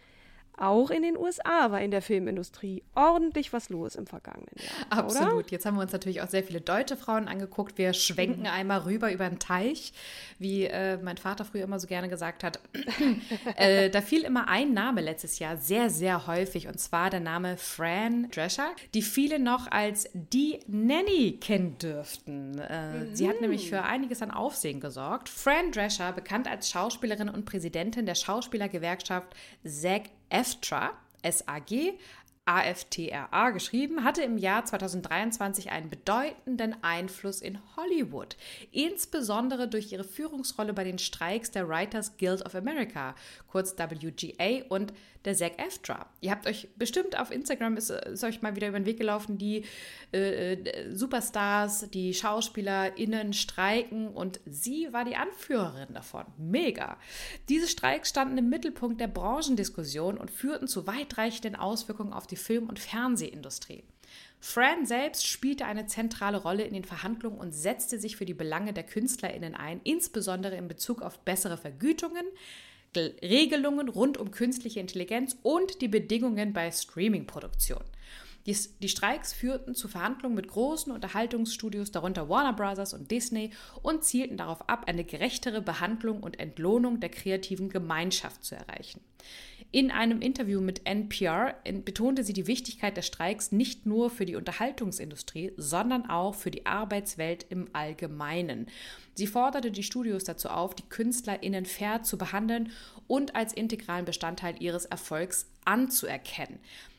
auch 0.59 0.90
in 0.90 1.03
den 1.03 1.16
USA 1.16 1.71
war 1.71 1.81
in 1.83 1.90
der 1.90 2.01
Filmindustrie 2.01 2.83
ordentlich 2.95 3.53
was 3.53 3.69
los 3.69 3.95
im 3.95 4.07
vergangenen 4.07 4.55
Jahr. 4.57 4.99
Absolut. 4.99 5.33
Oder? 5.35 5.51
Jetzt 5.51 5.66
haben 5.66 5.77
wir 5.77 5.83
uns 5.83 5.92
natürlich 5.92 6.23
auch 6.23 6.29
sehr 6.29 6.42
viele 6.42 6.61
deutsche 6.61 6.97
Frauen 6.97 7.29
angeguckt. 7.29 7.77
Wir 7.77 7.92
schwenken 7.92 8.40
mhm. 8.40 8.47
einmal 8.47 8.81
rüber 8.81 9.12
über 9.12 9.29
den 9.29 9.38
Teich, 9.38 9.92
wie 10.38 10.64
äh, 10.64 10.97
mein 10.97 11.19
Vater 11.19 11.45
früher 11.45 11.64
immer 11.64 11.79
so 11.79 11.87
gerne 11.87 12.09
gesagt 12.09 12.42
hat. 12.42 12.61
äh, 13.57 13.90
da 13.90 14.01
fiel 14.01 14.23
immer 14.23 14.49
ein 14.49 14.73
Name 14.73 15.03
letztes 15.03 15.38
Jahr 15.38 15.59
sehr, 15.59 15.90
sehr 15.90 16.27
häufig 16.27 16.69
und 16.69 16.81
zwar 16.81 17.11
der 17.11 17.21
Name 17.21 17.59
Fran 17.59 18.31
Drescher, 18.31 18.71
die 18.95 19.03
viele 19.03 19.38
noch 19.38 19.71
als 19.71 20.09
die 20.14 20.61
Nanny 20.66 21.38
kennen 21.40 21.77
dürften. 21.79 22.59
Äh, 22.59 23.05
mhm. 23.05 23.14
Sie 23.14 23.29
hat 23.29 23.40
nämlich 23.42 23.69
für 23.69 23.83
einiges 23.83 24.23
an 24.23 24.31
Aufsehen 24.31 24.81
gesorgt. 24.81 25.29
Fran 25.29 25.71
Drescher, 25.71 26.12
bekannt 26.12 26.49
als 26.49 26.71
Schauspielerin 26.71 27.29
und 27.29 27.45
Präsidentin 27.45 28.07
der 28.07 28.14
Schauspielergewerkschaft 28.14 29.35
SAG 29.64 30.05
EFTRA, 30.29 30.93
SAG, 31.23 31.99
AFTRA 32.47 33.51
geschrieben, 33.51 34.05
hatte 34.05 34.23
im 34.23 34.39
Jahr 34.39 34.65
2023 34.65 35.73
einen 35.73 35.91
bedeutenden 35.91 36.77
Einfluss 36.83 37.41
in 37.41 37.59
Hollywood, 37.77 38.37
insbesondere 38.71 39.67
durch 39.67 39.91
ihre 39.91 40.05
Führungsrolle 40.05 40.73
bei 40.73 40.85
den 40.85 40.99
Streiks 40.99 41.51
der 41.51 41.69
Writers 41.69 42.17
Guild 42.19 42.47
of 42.47 42.55
America, 42.55 43.17
kurz 43.49 43.77
WGA, 43.77 44.65
und 44.69 44.93
der 45.27 45.35
SAG 45.35 45.59
AFTRA. 45.59 46.07
Ihr 46.21 46.31
habt 46.31 46.47
euch 46.47 46.69
bestimmt 46.77 47.19
auf 47.19 47.31
Instagram, 47.31 47.77
ist, 47.77 47.91
ist 47.91 48.25
euch 48.25 48.41
mal 48.43 48.57
wieder 48.57 48.69
über 48.69 48.79
den 48.79 48.87
Weg 48.87 48.99
gelaufen, 48.99 49.37
die 49.37 49.65
äh, 50.12 50.53
äh 50.55 50.95
Superstars, 50.95 51.91
die 51.91 52.15
SchauspielerInnen 52.15 53.33
streiken 53.33 54.09
und 54.09 54.41
sie 54.47 54.89
war 54.93 55.05
die 55.05 55.17
Anführerin 55.17 55.93
davon. 55.93 56.25
Mega. 56.39 56.97
Diese 57.49 57.69
Streiks 57.69 58.09
standen 58.09 58.39
im 58.39 58.49
Mittelpunkt 58.49 59.01
der 59.01 59.09
Branchendiskussion 59.09 60.17
und 60.17 60.31
führten 60.31 60.69
zu 60.69 60.87
weitreichenden 60.87 61.57
Auswirkungen 61.57 62.12
auf 62.12 62.27
die 62.27 62.37
Film- 62.37 62.69
und 62.69 62.79
Fernsehindustrie. 62.79 63.85
Fran 64.39 64.87
selbst 64.87 65.27
spielte 65.27 65.65
eine 65.65 65.87
zentrale 65.87 66.37
Rolle 66.37 66.62
in 66.65 66.75
den 66.75 66.85
Verhandlungen 66.85 67.39
und 67.39 67.53
setzte 67.53 67.99
sich 67.99 68.17
für 68.17 68.27
die 68.27 68.35
Belange 68.35 68.73
der 68.73 68.85
KünstlerInnen 68.85 69.55
ein, 69.55 69.81
insbesondere 69.83 70.57
in 70.57 70.69
Bezug 70.69 71.03
auf 71.03 71.19
bessere 71.21 71.57
Vergütungen, 71.57 72.27
Regelungen 72.96 73.88
rund 73.88 74.18
um 74.18 74.30
künstliche 74.30 74.80
Intelligenz 74.80 75.37
und 75.42 75.80
die 75.80 75.88
Bedingungen 75.88 76.52
bei 76.52 76.70
Streaming-Produktion. 76.70 77.85
Die, 78.46 78.56
die, 78.80 78.88
Streiks 78.88 79.32
führten 79.32 79.74
zu 79.74 79.88
Verhandlungen 79.88 80.37
mit 80.37 80.46
großen 80.46 80.92
Unterhaltungsstudios, 80.92 81.90
darunter 81.90 82.28
Warner 82.28 82.52
Bros. 82.52 82.94
und 82.94 83.11
Disney, 83.11 83.50
und 83.82 84.04
zielten 84.04 84.37
darauf 84.37 84.68
ab, 84.68 84.85
eine 84.87 85.04
gerechtere 85.04 85.61
Behandlung 85.61 86.22
und 86.22 86.38
Entlohnung 86.38 87.00
der 87.00 87.09
kreativen 87.09 87.70
Gemeinschaft 87.70 88.44
zu 88.44 88.54
erreichen. 88.54 89.00
In 89.72 89.90
einem 89.90 90.20
Interview 90.20 90.61
mit 90.61 90.87
NPR 90.87 91.57
betonte 91.85 92.24
sie 92.24 92.33
die 92.33 92.46
Wichtigkeit 92.46 92.96
der 92.96 93.02
Streiks 93.02 93.52
nicht 93.52 93.85
nur 93.85 94.11
für 94.11 94.24
die 94.24 94.37
Unterhaltungsindustrie, 94.37 95.52
sondern 95.57 96.09
auch 96.09 96.35
für 96.35 96.50
die 96.50 96.66
Arbeitswelt 96.66 97.46
im 97.50 97.68
Allgemeinen. 97.72 98.68
Sie 99.14 99.26
forderte 99.26 99.70
die 99.70 99.83
Studios 99.83 100.24
dazu 100.24 100.48
auf, 100.48 100.74
die 100.74 100.88
KünstlerInnen 100.88 101.66
fair 101.66 102.02
zu 102.02 102.16
behandeln 102.16 102.70
und 103.07 103.35
als 103.35 103.52
integralen 103.52 104.05
Bestandteil 104.05 104.55
ihres 104.61 104.87
Erfolgs 104.87 105.50
anzuerkennen. 105.64 106.59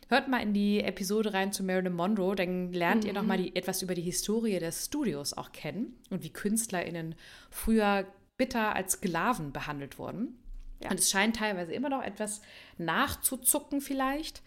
Hört 0.09 0.29
mal 0.29 0.41
in 0.41 0.53
die 0.53 0.81
Episode 0.81 1.33
rein 1.33 1.51
zu 1.51 1.63
Marilyn 1.63 1.93
Monroe, 1.93 2.35
dann 2.35 2.71
lernt 2.71 3.03
mhm. 3.03 3.07
ihr 3.07 3.13
nochmal 3.13 3.51
etwas 3.55 3.81
über 3.81 3.93
die 3.93 4.01
Historie 4.01 4.59
des 4.59 4.85
Studios 4.85 5.33
auch 5.33 5.51
kennen 5.51 5.95
und 6.09 6.23
wie 6.23 6.29
KünstlerInnen 6.29 7.15
früher 7.49 8.05
bitter 8.37 8.75
als 8.75 8.93
Sklaven 8.93 9.51
behandelt 9.51 9.99
wurden. 9.99 10.37
Ja. 10.79 10.91
Und 10.91 10.99
es 10.99 11.09
scheint 11.09 11.37
teilweise 11.37 11.73
immer 11.73 11.89
noch 11.89 12.03
etwas 12.03 12.41
nachzuzucken 12.77 13.81
vielleicht. 13.81 14.41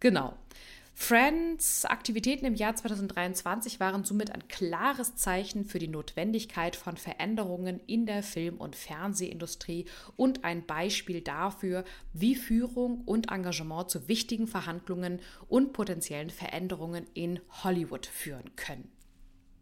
Genau. 0.00 0.36
Friends 0.96 1.84
Aktivitäten 1.84 2.46
im 2.46 2.54
Jahr 2.54 2.76
2023 2.76 3.80
waren 3.80 4.04
somit 4.04 4.30
ein 4.30 4.46
klares 4.46 5.16
Zeichen 5.16 5.64
für 5.64 5.80
die 5.80 5.88
Notwendigkeit 5.88 6.76
von 6.76 6.96
Veränderungen 6.96 7.80
in 7.88 8.06
der 8.06 8.22
Film- 8.22 8.58
und 8.58 8.76
Fernsehindustrie 8.76 9.86
und 10.16 10.44
ein 10.44 10.64
Beispiel 10.64 11.20
dafür, 11.20 11.84
wie 12.12 12.36
Führung 12.36 13.02
und 13.06 13.32
Engagement 13.32 13.90
zu 13.90 14.06
wichtigen 14.06 14.46
Verhandlungen 14.46 15.20
und 15.48 15.72
potenziellen 15.72 16.30
Veränderungen 16.30 17.08
in 17.12 17.40
Hollywood 17.64 18.06
führen 18.06 18.54
können. 18.54 18.88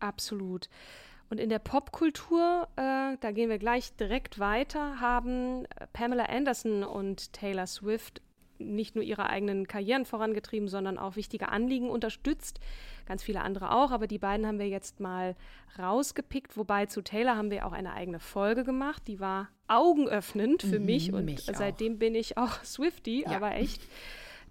Absolut. 0.01 0.69
Und 1.33 1.40
in 1.40 1.49
der 1.49 1.61
Popkultur, 1.61 2.68
äh, 2.77 3.16
da 3.18 3.31
gehen 3.33 3.49
wir 3.49 3.57
gleich 3.57 3.97
direkt 3.97 4.38
weiter, 4.38 5.01
haben 5.01 5.66
Pamela 5.95 6.25
Anderson 6.25 6.85
und 6.85 7.33
Taylor 7.33 7.66
Swift 7.66 8.21
nicht 8.59 8.97
nur 8.97 9.03
ihre 9.03 9.31
eigenen 9.31 9.66
Karrieren 9.66 10.05
vorangetrieben, 10.05 10.68
sondern 10.68 10.99
auch 10.99 11.16
wichtige 11.16 11.49
Anliegen 11.49 11.88
unterstützt. 11.88 12.61
Ganz 13.07 13.23
viele 13.23 13.40
andere 13.40 13.75
auch, 13.75 13.92
aber 13.92 14.07
die 14.07 14.18
beiden 14.18 14.47
haben 14.47 14.59
wir 14.59 14.68
jetzt 14.68 15.01
mal 15.01 15.35
rausgepickt. 15.79 16.59
Wobei 16.59 16.85
zu 16.85 17.01
Taylor 17.01 17.35
haben 17.35 17.51
wir 17.51 17.64
auch 17.64 17.73
eine 17.73 17.95
eigene 17.95 18.21
Folge 18.21 18.62
gemacht. 18.62 19.05
Die 19.09 19.18
war 19.18 19.49
augenöffnend 19.68 20.61
für 20.62 20.81
mhm, 20.81 20.85
mich 20.85 21.14
und 21.14 21.25
mich 21.25 21.51
seitdem 21.51 21.99
bin 21.99 22.14
ich 22.14 22.37
auch 22.37 22.62
Swifty, 22.62 23.23
ja. 23.23 23.31
aber 23.31 23.55
echt. 23.55 23.81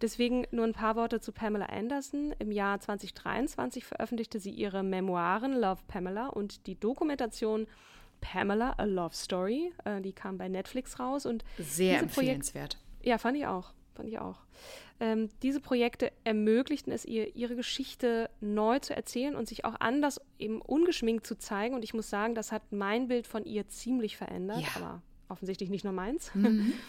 Deswegen 0.02 0.46
nur 0.52 0.66
ein 0.66 0.74
paar 0.74 0.96
Worte 0.96 1.20
zu 1.20 1.32
Pamela 1.32 1.68
Anderson. 1.68 2.34
Im 2.40 2.52
Jahr 2.52 2.80
2023 2.80 3.86
veröffentlichte 3.86 4.40
sie 4.40 4.52
ihre 4.52 4.82
Memoiren 4.84 5.54
Love 5.54 5.82
Pamela 5.88 6.28
und 6.28 6.66
die 6.66 6.80
Dokumentation 6.80 7.68
Pamela, 8.20 8.74
A 8.78 8.86
Love 8.86 9.16
Story. 9.16 9.74
Äh, 9.86 10.02
die 10.02 10.14
kam 10.14 10.38
bei 10.38 10.48
Netflix 10.48 11.00
raus 11.00 11.26
und 11.26 11.44
sehr 11.60 12.00
empfehlenswert. 12.00 12.78
Projekt, 12.78 13.06
ja, 13.06 13.18
fand 13.18 13.38
ich 13.38 13.46
auch. 13.46 13.74
Fand 13.94 14.10
ich 14.10 14.20
auch. 14.20 14.40
Ähm, 15.00 15.30
diese 15.42 15.60
Projekte 15.60 16.12
ermöglichten 16.24 16.94
es 16.94 17.06
ihr, 17.06 17.36
ihre 17.36 17.56
Geschichte 17.56 18.30
neu 18.40 18.80
zu 18.80 18.96
erzählen 18.96 19.36
und 19.36 19.48
sich 19.48 19.66
auch 19.66 19.76
anders 19.80 20.22
eben 20.40 20.62
ungeschminkt 20.62 21.28
zu 21.28 21.38
zeigen. 21.38 21.76
Und 21.76 21.84
ich 21.84 21.94
muss 21.94 22.10
sagen, 22.10 22.36
das 22.36 22.52
hat 22.52 22.72
mein 22.72 23.08
Bild 23.08 23.28
von 23.28 23.46
ihr 23.46 23.68
ziemlich 23.68 24.18
verändert, 24.18 24.62
ja. 24.62 24.68
aber 24.76 25.02
offensichtlich 25.28 25.70
nicht 25.70 25.84
nur 25.84 25.94
meins. 25.94 26.34
Mhm. 26.34 26.74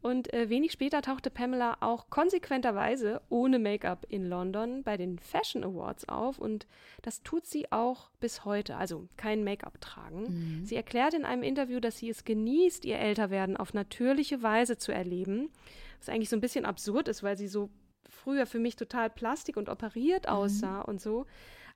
Und 0.00 0.32
äh, 0.32 0.48
wenig 0.48 0.72
später 0.72 1.02
tauchte 1.02 1.28
Pamela 1.28 1.76
auch 1.80 2.08
konsequenterweise 2.08 3.20
ohne 3.30 3.58
Make-up 3.58 4.06
in 4.08 4.28
London 4.28 4.84
bei 4.84 4.96
den 4.96 5.18
Fashion 5.18 5.64
Awards 5.64 6.08
auf 6.08 6.38
und 6.38 6.68
das 7.02 7.22
tut 7.22 7.46
sie 7.46 7.72
auch 7.72 8.10
bis 8.20 8.44
heute, 8.44 8.76
also 8.76 9.08
kein 9.16 9.42
Make-up 9.42 9.80
tragen. 9.80 10.60
Mhm. 10.60 10.64
Sie 10.64 10.76
erklärt 10.76 11.14
in 11.14 11.24
einem 11.24 11.42
Interview, 11.42 11.80
dass 11.80 11.98
sie 11.98 12.10
es 12.10 12.24
genießt, 12.24 12.84
ihr 12.84 12.98
Älterwerden 12.98 13.56
auf 13.56 13.74
natürliche 13.74 14.40
Weise 14.42 14.76
zu 14.76 14.92
erleben, 14.92 15.50
was 15.98 16.08
eigentlich 16.08 16.28
so 16.28 16.36
ein 16.36 16.42
bisschen 16.42 16.64
absurd 16.64 17.08
ist, 17.08 17.24
weil 17.24 17.36
sie 17.36 17.48
so 17.48 17.68
früher 18.08 18.46
für 18.46 18.60
mich 18.60 18.76
total 18.76 19.10
plastik 19.10 19.56
und 19.56 19.68
operiert 19.68 20.26
mhm. 20.26 20.32
aussah 20.32 20.78
mhm. 20.78 20.84
und 20.84 21.00
so. 21.00 21.26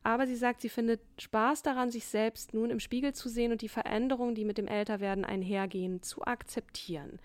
Aber 0.05 0.27
sie 0.27 0.37
sagt, 0.37 0.61
sie 0.61 0.69
findet 0.69 1.01
Spaß 1.19 1.63
daran, 1.63 1.91
sich 1.91 2.07
selbst 2.07 2.55
nun 2.55 2.71
im 2.71 2.81
Spiegel 2.81 3.13
zu 3.15 3.29
sehen 3.29 3.53
und 3.53 3.63
die 3.63 3.69
Veränderungen, 3.69 4.35
die 4.35 4.45
mit 4.45 4.59
dem 4.59 4.67
Älterwerden 4.67 5.25
einhergehen, 5.25 6.03
zu 6.03 6.23
akzeptieren. 6.23 7.21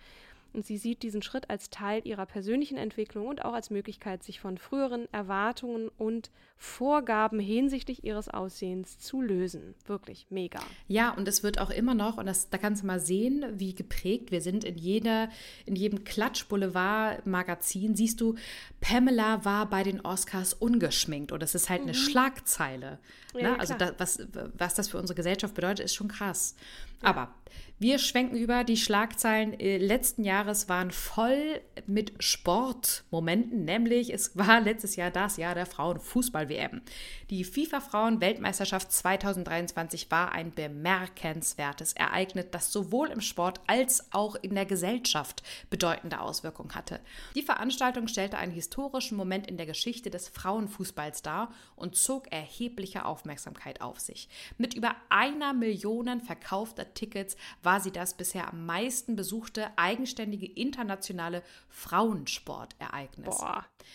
Und 0.54 0.66
sie 0.66 0.78
sieht 0.78 1.04
diesen 1.04 1.22
Schritt 1.22 1.50
als 1.50 1.70
Teil 1.70 2.02
ihrer 2.06 2.26
persönlichen 2.26 2.78
Entwicklung 2.78 3.28
und 3.28 3.46
auch 3.46 3.54
als 3.54 3.70
Möglichkeit, 3.70 4.24
sich 4.24 4.40
von 4.40 4.58
früheren 4.58 5.12
Erwartungen 5.14 5.90
und 5.98 6.32
Vorgaben 6.60 7.40
hinsichtlich 7.40 8.04
ihres 8.04 8.30
Aussehens 8.30 8.98
zu 8.98 9.22
lösen. 9.22 9.76
Wirklich 9.86 10.26
mega. 10.32 10.60
Ja, 10.88 11.12
und 11.12 11.28
es 11.28 11.44
wird 11.44 11.60
auch 11.60 11.70
immer 11.70 11.94
noch, 11.94 12.18
und 12.18 12.26
das, 12.26 12.50
da 12.50 12.58
kannst 12.58 12.82
du 12.82 12.88
mal 12.88 13.00
sehen, 13.00 13.46
wie 13.54 13.76
geprägt 13.76 14.32
wir 14.32 14.42
sind. 14.42 14.64
In, 14.64 14.76
jeder, 14.76 15.30
in 15.68 15.76
jedem 15.76 16.04
Klatsch-Boulevard-Magazin 16.04 17.96
siehst 17.96 18.22
du, 18.22 18.36
Pamela 18.82 19.46
war 19.46 19.70
bei 19.70 19.84
den 19.84 20.02
Oscars 20.02 20.56
ungeschminkt. 20.56 21.32
Und 21.32 21.44
das 21.44 21.54
ist 21.54 21.70
halt 21.70 21.82
mhm. 21.82 21.90
eine 21.90 21.94
Schlagzeile. 21.94 22.98
Ja, 23.36 23.52
ne? 23.52 23.60
Also 23.60 23.76
da, 23.76 23.94
was, 24.00 24.20
was 24.58 24.74
das 24.74 24.90
für 24.90 24.98
unsere 24.98 25.16
Gesellschaft 25.16 25.54
bedeutet, 25.54 25.86
ist 25.86 25.94
schon 25.94 26.08
krass. 26.08 26.56
Aber 27.02 27.34
wir 27.80 28.00
schwenken 28.00 28.36
über. 28.36 28.64
Die 28.64 28.76
Schlagzeilen 28.76 29.60
äh, 29.60 29.78
letzten 29.78 30.24
Jahres 30.24 30.68
waren 30.68 30.90
voll 30.90 31.62
mit 31.86 32.12
Sportmomenten, 32.18 33.66
nämlich 33.66 34.12
es 34.12 34.36
war 34.36 34.60
letztes 34.62 34.96
Jahr 34.96 35.12
das 35.12 35.38
Jahr 35.38 35.54
der 35.54 35.68
Frauenfußball-WM. 35.68 36.82
Die 37.30 37.44
FIFA-Frauen-Weltmeisterschaft 37.44 38.92
2023 38.92 40.10
war 40.10 40.32
ein 40.32 40.52
bemerkenswertes 40.52 41.94
Ereignis, 41.94 42.48
das 42.50 42.72
sowohl 42.72 43.10
im 43.10 43.22
Sport 43.22 43.62
als 43.68 44.12
auch 44.12 44.36
in 44.36 44.56
der 44.56 44.66
Gesellschaft 44.66 45.44
bedeutende 45.70 46.20
Auswirkungen 46.20 46.74
hatte. 46.74 47.00
Die 47.36 47.44
Veranstaltung 47.44 48.08
stellte 48.08 48.40
einen 48.40 48.54
historischen 48.54 49.18
Moment 49.18 49.46
in 49.46 49.58
der 49.58 49.68
Geschichte 49.68 50.10
des 50.10 50.30
Frauenfußballs 50.30 51.22
dar 51.22 51.54
und 51.76 51.96
zog 51.96 52.32
erhebliche 52.32 53.06
Aufmerksamkeit 53.06 53.82
auf 53.82 54.00
sich. 54.00 54.30
Mit 54.58 54.74
über 54.74 54.96
einer 55.10 55.54
Million 55.54 56.22
verkaufter 56.22 56.87
Tickets 56.94 57.38
war 57.64 57.80
sie 57.80 57.92
das 57.92 58.16
bisher 58.16 58.48
am 58.50 58.66
meisten 58.66 59.16
besuchte 59.16 59.70
eigenständige 59.78 60.46
internationale 60.46 61.44
Frauensportereignis. 61.70 63.38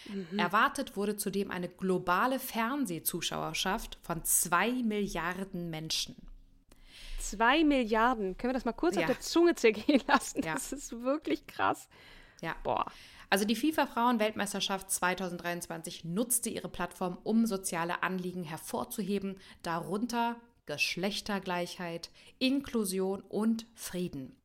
Mhm. 0.09 0.39
Erwartet 0.39 0.97
wurde 0.97 1.17
zudem 1.17 1.51
eine 1.51 1.69
globale 1.69 2.39
Fernsehzuschauerschaft 2.39 3.99
von 4.03 4.25
zwei 4.25 4.71
Milliarden 4.73 5.71
Menschen. 5.71 6.17
Zwei 7.19 7.65
Milliarden. 7.65 8.37
Können 8.37 8.51
wir 8.51 8.55
das 8.55 8.65
mal 8.65 8.73
kurz 8.73 8.97
ja. 8.97 9.03
auf 9.03 9.07
der 9.07 9.21
Zunge 9.21 9.55
zergehen 9.55 10.03
lassen? 10.09 10.43
Ja. 10.43 10.55
Das 10.55 10.73
ist 10.73 11.03
wirklich 11.03 11.47
krass. 11.47 11.89
Ja. 12.41 12.57
Boah. 12.63 12.87
Also 13.31 13.47
die 13.47 13.57
FIFA 13.57 13.87
Frauen-Weltmeisterschaft 13.87 14.91
2023 14.91 16.05
nutzte 16.05 16.51
ihre 16.51 16.69
Plattform, 16.69 17.17
um 17.23 17.47
soziale 17.47 18.03
Anliegen 18.03 18.43
hervorzuheben, 18.45 19.39
darunter 19.63 20.37
Geschlechtergleichheit, 20.67 22.11
Inklusion 22.39 23.21
und 23.23 23.67
Frieden. 23.75 24.37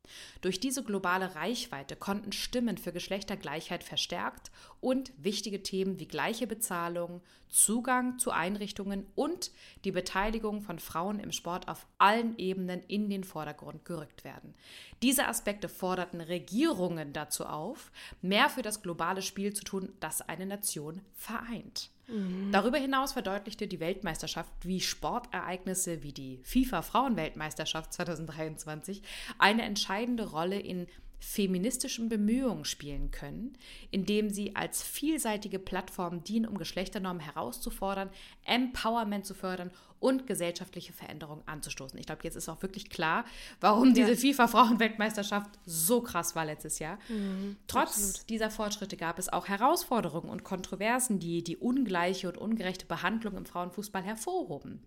Durch 0.41 0.59
diese 0.59 0.83
globale 0.83 1.35
Reichweite 1.35 1.95
konnten 1.95 2.31
Stimmen 2.31 2.77
für 2.77 2.91
Geschlechtergleichheit 2.91 3.83
verstärkt 3.83 4.51
und 4.79 5.11
wichtige 5.17 5.61
Themen 5.61 5.99
wie 5.99 6.07
gleiche 6.07 6.47
Bezahlung, 6.47 7.21
Zugang 7.49 8.17
zu 8.17 8.31
Einrichtungen 8.31 9.05
und 9.15 9.51
die 9.83 9.91
Beteiligung 9.91 10.61
von 10.61 10.79
Frauen 10.79 11.19
im 11.19 11.31
Sport 11.31 11.67
auf 11.67 11.85
allen 11.97 12.37
Ebenen 12.37 12.81
in 12.87 13.09
den 13.09 13.23
Vordergrund 13.23 13.85
gerückt 13.85 14.23
werden. 14.23 14.55
Diese 15.01 15.27
Aspekte 15.27 15.69
forderten 15.69 16.21
Regierungen 16.21 17.13
dazu 17.13 17.45
auf, 17.45 17.91
mehr 18.21 18.49
für 18.49 18.63
das 18.63 18.81
globale 18.81 19.21
Spiel 19.21 19.53
zu 19.53 19.63
tun, 19.63 19.93
das 19.99 20.21
eine 20.21 20.45
Nation 20.45 21.01
vereint. 21.13 21.91
Mhm. 22.07 22.51
Darüber 22.51 22.77
hinaus 22.77 23.13
verdeutlichte 23.13 23.67
die 23.67 23.79
Weltmeisterschaft, 23.79 24.51
wie 24.61 24.79
Sportereignisse 24.79 26.03
wie 26.03 26.13
die 26.13 26.39
FIFA 26.43 26.81
Frauenweltmeisterschaft 26.81 27.93
2023 27.93 29.01
eine 29.37 29.63
entscheidende 29.63 30.29
Rolle 30.29 30.59
in 30.59 30.87
feministischen 31.19 32.09
Bemühungen 32.09 32.65
spielen 32.65 33.11
können, 33.11 33.57
indem 33.91 34.29
sie 34.29 34.55
als 34.55 34.83
vielseitige 34.83 35.59
Plattform 35.59 36.23
dienen, 36.23 36.45
um 36.45 36.57
Geschlechternormen 36.57 37.21
herauszufordern, 37.21 38.09
Empowerment 38.45 39.25
zu 39.25 39.33
fördern 39.33 39.71
und 39.99 40.27
gesellschaftliche 40.27 40.93
Veränderungen 40.93 41.41
anzustoßen. 41.47 41.97
Ich 41.99 42.05
glaube, 42.05 42.21
jetzt 42.23 42.35
ist 42.35 42.49
auch 42.49 42.61
wirklich 42.61 42.89
klar, 42.89 43.25
warum 43.59 43.95
ja. 43.95 44.05
diese 44.05 44.15
FIFA-Frauenweltmeisterschaft 44.15 45.49
so 45.65 46.01
krass 46.01 46.35
war 46.35 46.45
letztes 46.45 46.79
Jahr. 46.79 46.99
Mhm, 47.09 47.57
Trotz 47.67 47.97
absolut. 47.97 48.29
dieser 48.29 48.49
Fortschritte 48.51 48.97
gab 48.97 49.17
es 49.17 49.29
auch 49.29 49.47
Herausforderungen 49.47 50.29
und 50.29 50.43
Kontroversen, 50.43 51.19
die 51.19 51.43
die 51.43 51.57
ungleiche 51.57 52.27
und 52.29 52.37
ungerechte 52.37 52.85
Behandlung 52.85 53.35
im 53.35 53.45
Frauenfußball 53.45 54.03
hervorhoben. 54.03 54.83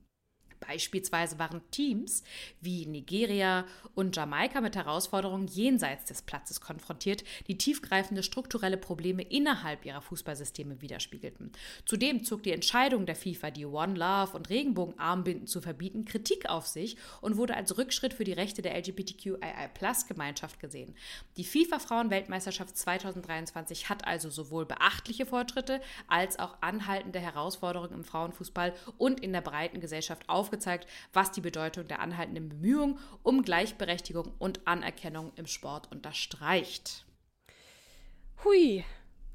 Beispielsweise 0.60 1.38
waren 1.38 1.62
Teams 1.70 2.22
wie 2.60 2.86
Nigeria 2.86 3.64
und 3.94 4.14
Jamaika 4.14 4.60
mit 4.60 4.76
Herausforderungen 4.76 5.48
jenseits 5.48 6.04
des 6.04 6.22
Platzes 6.22 6.60
konfrontiert, 6.60 7.24
die 7.48 7.56
tiefgreifende 7.58 8.22
strukturelle 8.22 8.76
Probleme 8.76 9.22
innerhalb 9.22 9.84
ihrer 9.84 10.02
Fußballsysteme 10.02 10.80
widerspiegelten. 10.82 11.52
Zudem 11.86 12.24
zog 12.24 12.42
die 12.42 12.52
Entscheidung 12.52 13.06
der 13.06 13.16
FIFA, 13.16 13.50
die 13.50 13.64
One 13.66 13.94
Love 13.94 14.36
und 14.36 14.50
Regenbogenarmbinden 14.50 15.46
zu 15.46 15.60
verbieten, 15.60 16.04
Kritik 16.04 16.48
auf 16.48 16.66
sich 16.66 16.96
und 17.20 17.36
wurde 17.36 17.56
als 17.56 17.76
Rückschritt 17.78 18.14
für 18.14 18.24
die 18.24 18.32
Rechte 18.32 18.62
der 18.62 18.76
LGBTQII-Gemeinschaft 18.76 20.60
gesehen. 20.60 20.94
Die 21.36 21.44
FIFA-Frauen-Weltmeisterschaft 21.44 22.76
2023 22.76 23.88
hat 23.88 24.06
also 24.06 24.28
sowohl 24.28 24.66
beachtliche 24.66 25.24
Fortschritte 25.26 25.80
als 26.06 26.38
auch 26.38 26.58
anhaltende 26.60 27.18
Herausforderungen 27.18 27.92
im 27.92 28.04
Frauenfußball 28.04 28.74
und 28.98 29.20
in 29.20 29.32
der 29.32 29.40
breiten 29.40 29.80
Gesellschaft 29.80 30.28
auf 30.28 30.49
aufgezeigt, 30.50 30.88
was 31.12 31.30
die 31.30 31.40
Bedeutung 31.40 31.86
der 31.86 32.00
anhaltenden 32.00 32.48
Bemühungen 32.48 32.98
um 33.22 33.42
Gleichberechtigung 33.42 34.32
und 34.38 34.66
Anerkennung 34.66 35.32
im 35.36 35.46
Sport 35.46 35.90
unterstreicht. 35.92 37.06
Hui, 38.44 38.84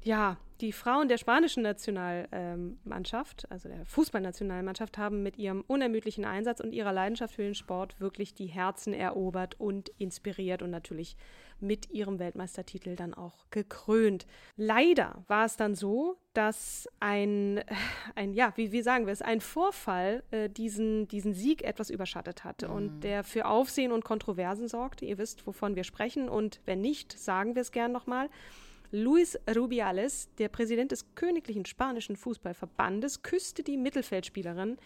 ja, 0.02 0.36
die 0.60 0.72
Frauen 0.72 1.08
der 1.08 1.18
spanischen 1.18 1.62
Nationalmannschaft, 1.62 3.50
also 3.50 3.68
der 3.68 3.84
Fußballnationalmannschaft, 3.86 4.98
haben 4.98 5.22
mit 5.22 5.36
ihrem 5.36 5.62
unermüdlichen 5.66 6.24
Einsatz 6.24 6.60
und 6.60 6.72
ihrer 6.72 6.92
Leidenschaft 6.92 7.34
für 7.34 7.42
den 7.42 7.54
Sport 7.54 8.00
wirklich 8.00 8.34
die 8.34 8.46
Herzen 8.46 8.94
erobert 8.94 9.58
und 9.60 9.90
inspiriert 9.98 10.62
und 10.62 10.70
natürlich 10.70 11.16
mit 11.60 11.90
ihrem 11.90 12.18
Weltmeistertitel 12.18 12.96
dann 12.96 13.14
auch 13.14 13.46
gekrönt. 13.50 14.26
Leider 14.56 15.24
war 15.26 15.46
es 15.46 15.56
dann 15.56 15.74
so, 15.74 16.18
dass 16.34 16.88
ein, 17.00 17.62
ein 18.14 18.34
ja, 18.34 18.52
wie, 18.56 18.72
wie 18.72 18.82
sagen 18.82 19.06
wir 19.06 19.12
es, 19.12 19.22
ein 19.22 19.40
Vorfall 19.40 20.22
äh, 20.30 20.50
diesen, 20.50 21.08
diesen 21.08 21.32
Sieg 21.32 21.64
etwas 21.64 21.90
überschattet 21.90 22.44
hat 22.44 22.62
mhm. 22.62 22.70
und 22.70 23.00
der 23.00 23.24
für 23.24 23.46
Aufsehen 23.46 23.92
und 23.92 24.04
Kontroversen 24.04 24.68
sorgte. 24.68 25.06
Ihr 25.06 25.18
wisst, 25.18 25.46
wovon 25.46 25.76
wir 25.76 25.84
sprechen 25.84 26.28
und 26.28 26.60
wenn 26.66 26.80
nicht, 26.80 27.18
sagen 27.18 27.54
wir 27.54 27.62
es 27.62 27.72
gern 27.72 27.92
nochmal. 27.92 28.28
Luis 28.90 29.38
Rubiales, 29.54 30.28
der 30.38 30.48
Präsident 30.48 30.92
des 30.92 31.14
Königlichen 31.14 31.64
Spanischen 31.66 32.16
Fußballverbandes, 32.16 33.22
küsste 33.22 33.62
die 33.62 33.76
Mittelfeldspielerin 33.76 34.78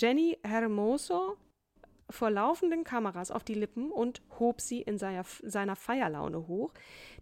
Jenny 0.00 0.38
Hermoso 0.42 1.36
vor 2.10 2.30
laufenden 2.30 2.84
Kameras 2.84 3.30
auf 3.30 3.44
die 3.44 3.54
Lippen 3.54 3.90
und 3.90 4.22
hob 4.38 4.60
sie 4.60 4.82
in 4.82 4.98
seiner, 4.98 5.24
seiner 5.42 5.76
Feierlaune 5.76 6.46
hoch. 6.46 6.72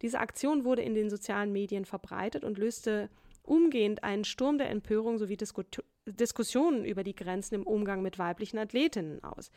Diese 0.02 0.18
Aktion 0.18 0.64
wurde 0.64 0.82
in 0.82 0.94
den 0.94 1.10
sozialen 1.10 1.52
Medien 1.52 1.84
verbreitet 1.84 2.44
und 2.44 2.58
löste 2.58 3.08
umgehend 3.42 4.04
einen 4.04 4.24
Sturm 4.24 4.58
der 4.58 4.70
Empörung 4.70 5.18
sowie 5.18 5.36
Disku 5.36 5.62
Diskussionen 6.06 6.84
über 6.84 7.04
die 7.04 7.14
Grenzen 7.14 7.54
im 7.54 7.62
Umgang 7.62 8.02
mit 8.02 8.18
weiblichen 8.18 8.58
Athletinnen 8.58 9.22
aus. 9.22 9.50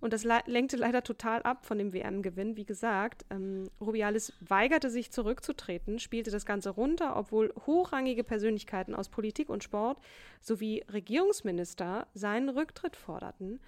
Und 0.00 0.12
das 0.12 0.24
lenkte 0.24 0.76
leider 0.76 1.02
total 1.02 1.42
ab 1.42 1.64
von 1.64 1.78
dem 1.78 1.92
WM-Gewinn. 1.92 2.56
Wie 2.56 2.66
gesagt, 2.66 3.24
ähm, 3.30 3.70
Rubiales 3.80 4.34
weigerte 4.40 4.90
sich 4.90 5.10
zurückzutreten, 5.10 5.98
spielte 5.98 6.30
das 6.30 6.44
Ganze 6.44 6.70
runter, 6.70 7.16
obwohl 7.16 7.52
hochrangige 7.66 8.22
Persönlichkeiten 8.22 8.94
aus 8.94 9.08
Politik 9.08 9.48
und 9.48 9.64
Sport 9.64 9.98
sowie 10.40 10.84
Regierungsminister 10.92 12.06
seinen 12.12 12.50
Rücktritt 12.50 12.94
forderten. 12.94 13.60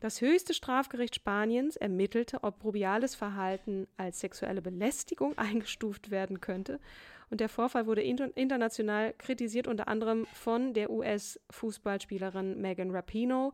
Das 0.00 0.22
höchste 0.22 0.54
Strafgericht 0.54 1.14
Spaniens 1.14 1.76
ermittelte, 1.76 2.42
ob 2.42 2.64
Rubiales 2.64 3.14
Verhalten 3.14 3.86
als 3.96 4.20
sexuelle 4.20 4.62
Belästigung 4.62 5.36
eingestuft 5.38 6.10
werden 6.10 6.40
könnte. 6.40 6.80
Und 7.28 7.40
der 7.40 7.48
Vorfall 7.48 7.86
wurde 7.86 8.02
international 8.02 9.14
kritisiert, 9.16 9.68
unter 9.68 9.86
anderem 9.86 10.26
von 10.32 10.74
der 10.74 10.90
US-Fußballspielerin 10.90 12.60
Megan 12.60 12.90
Rapinoe, 12.90 13.52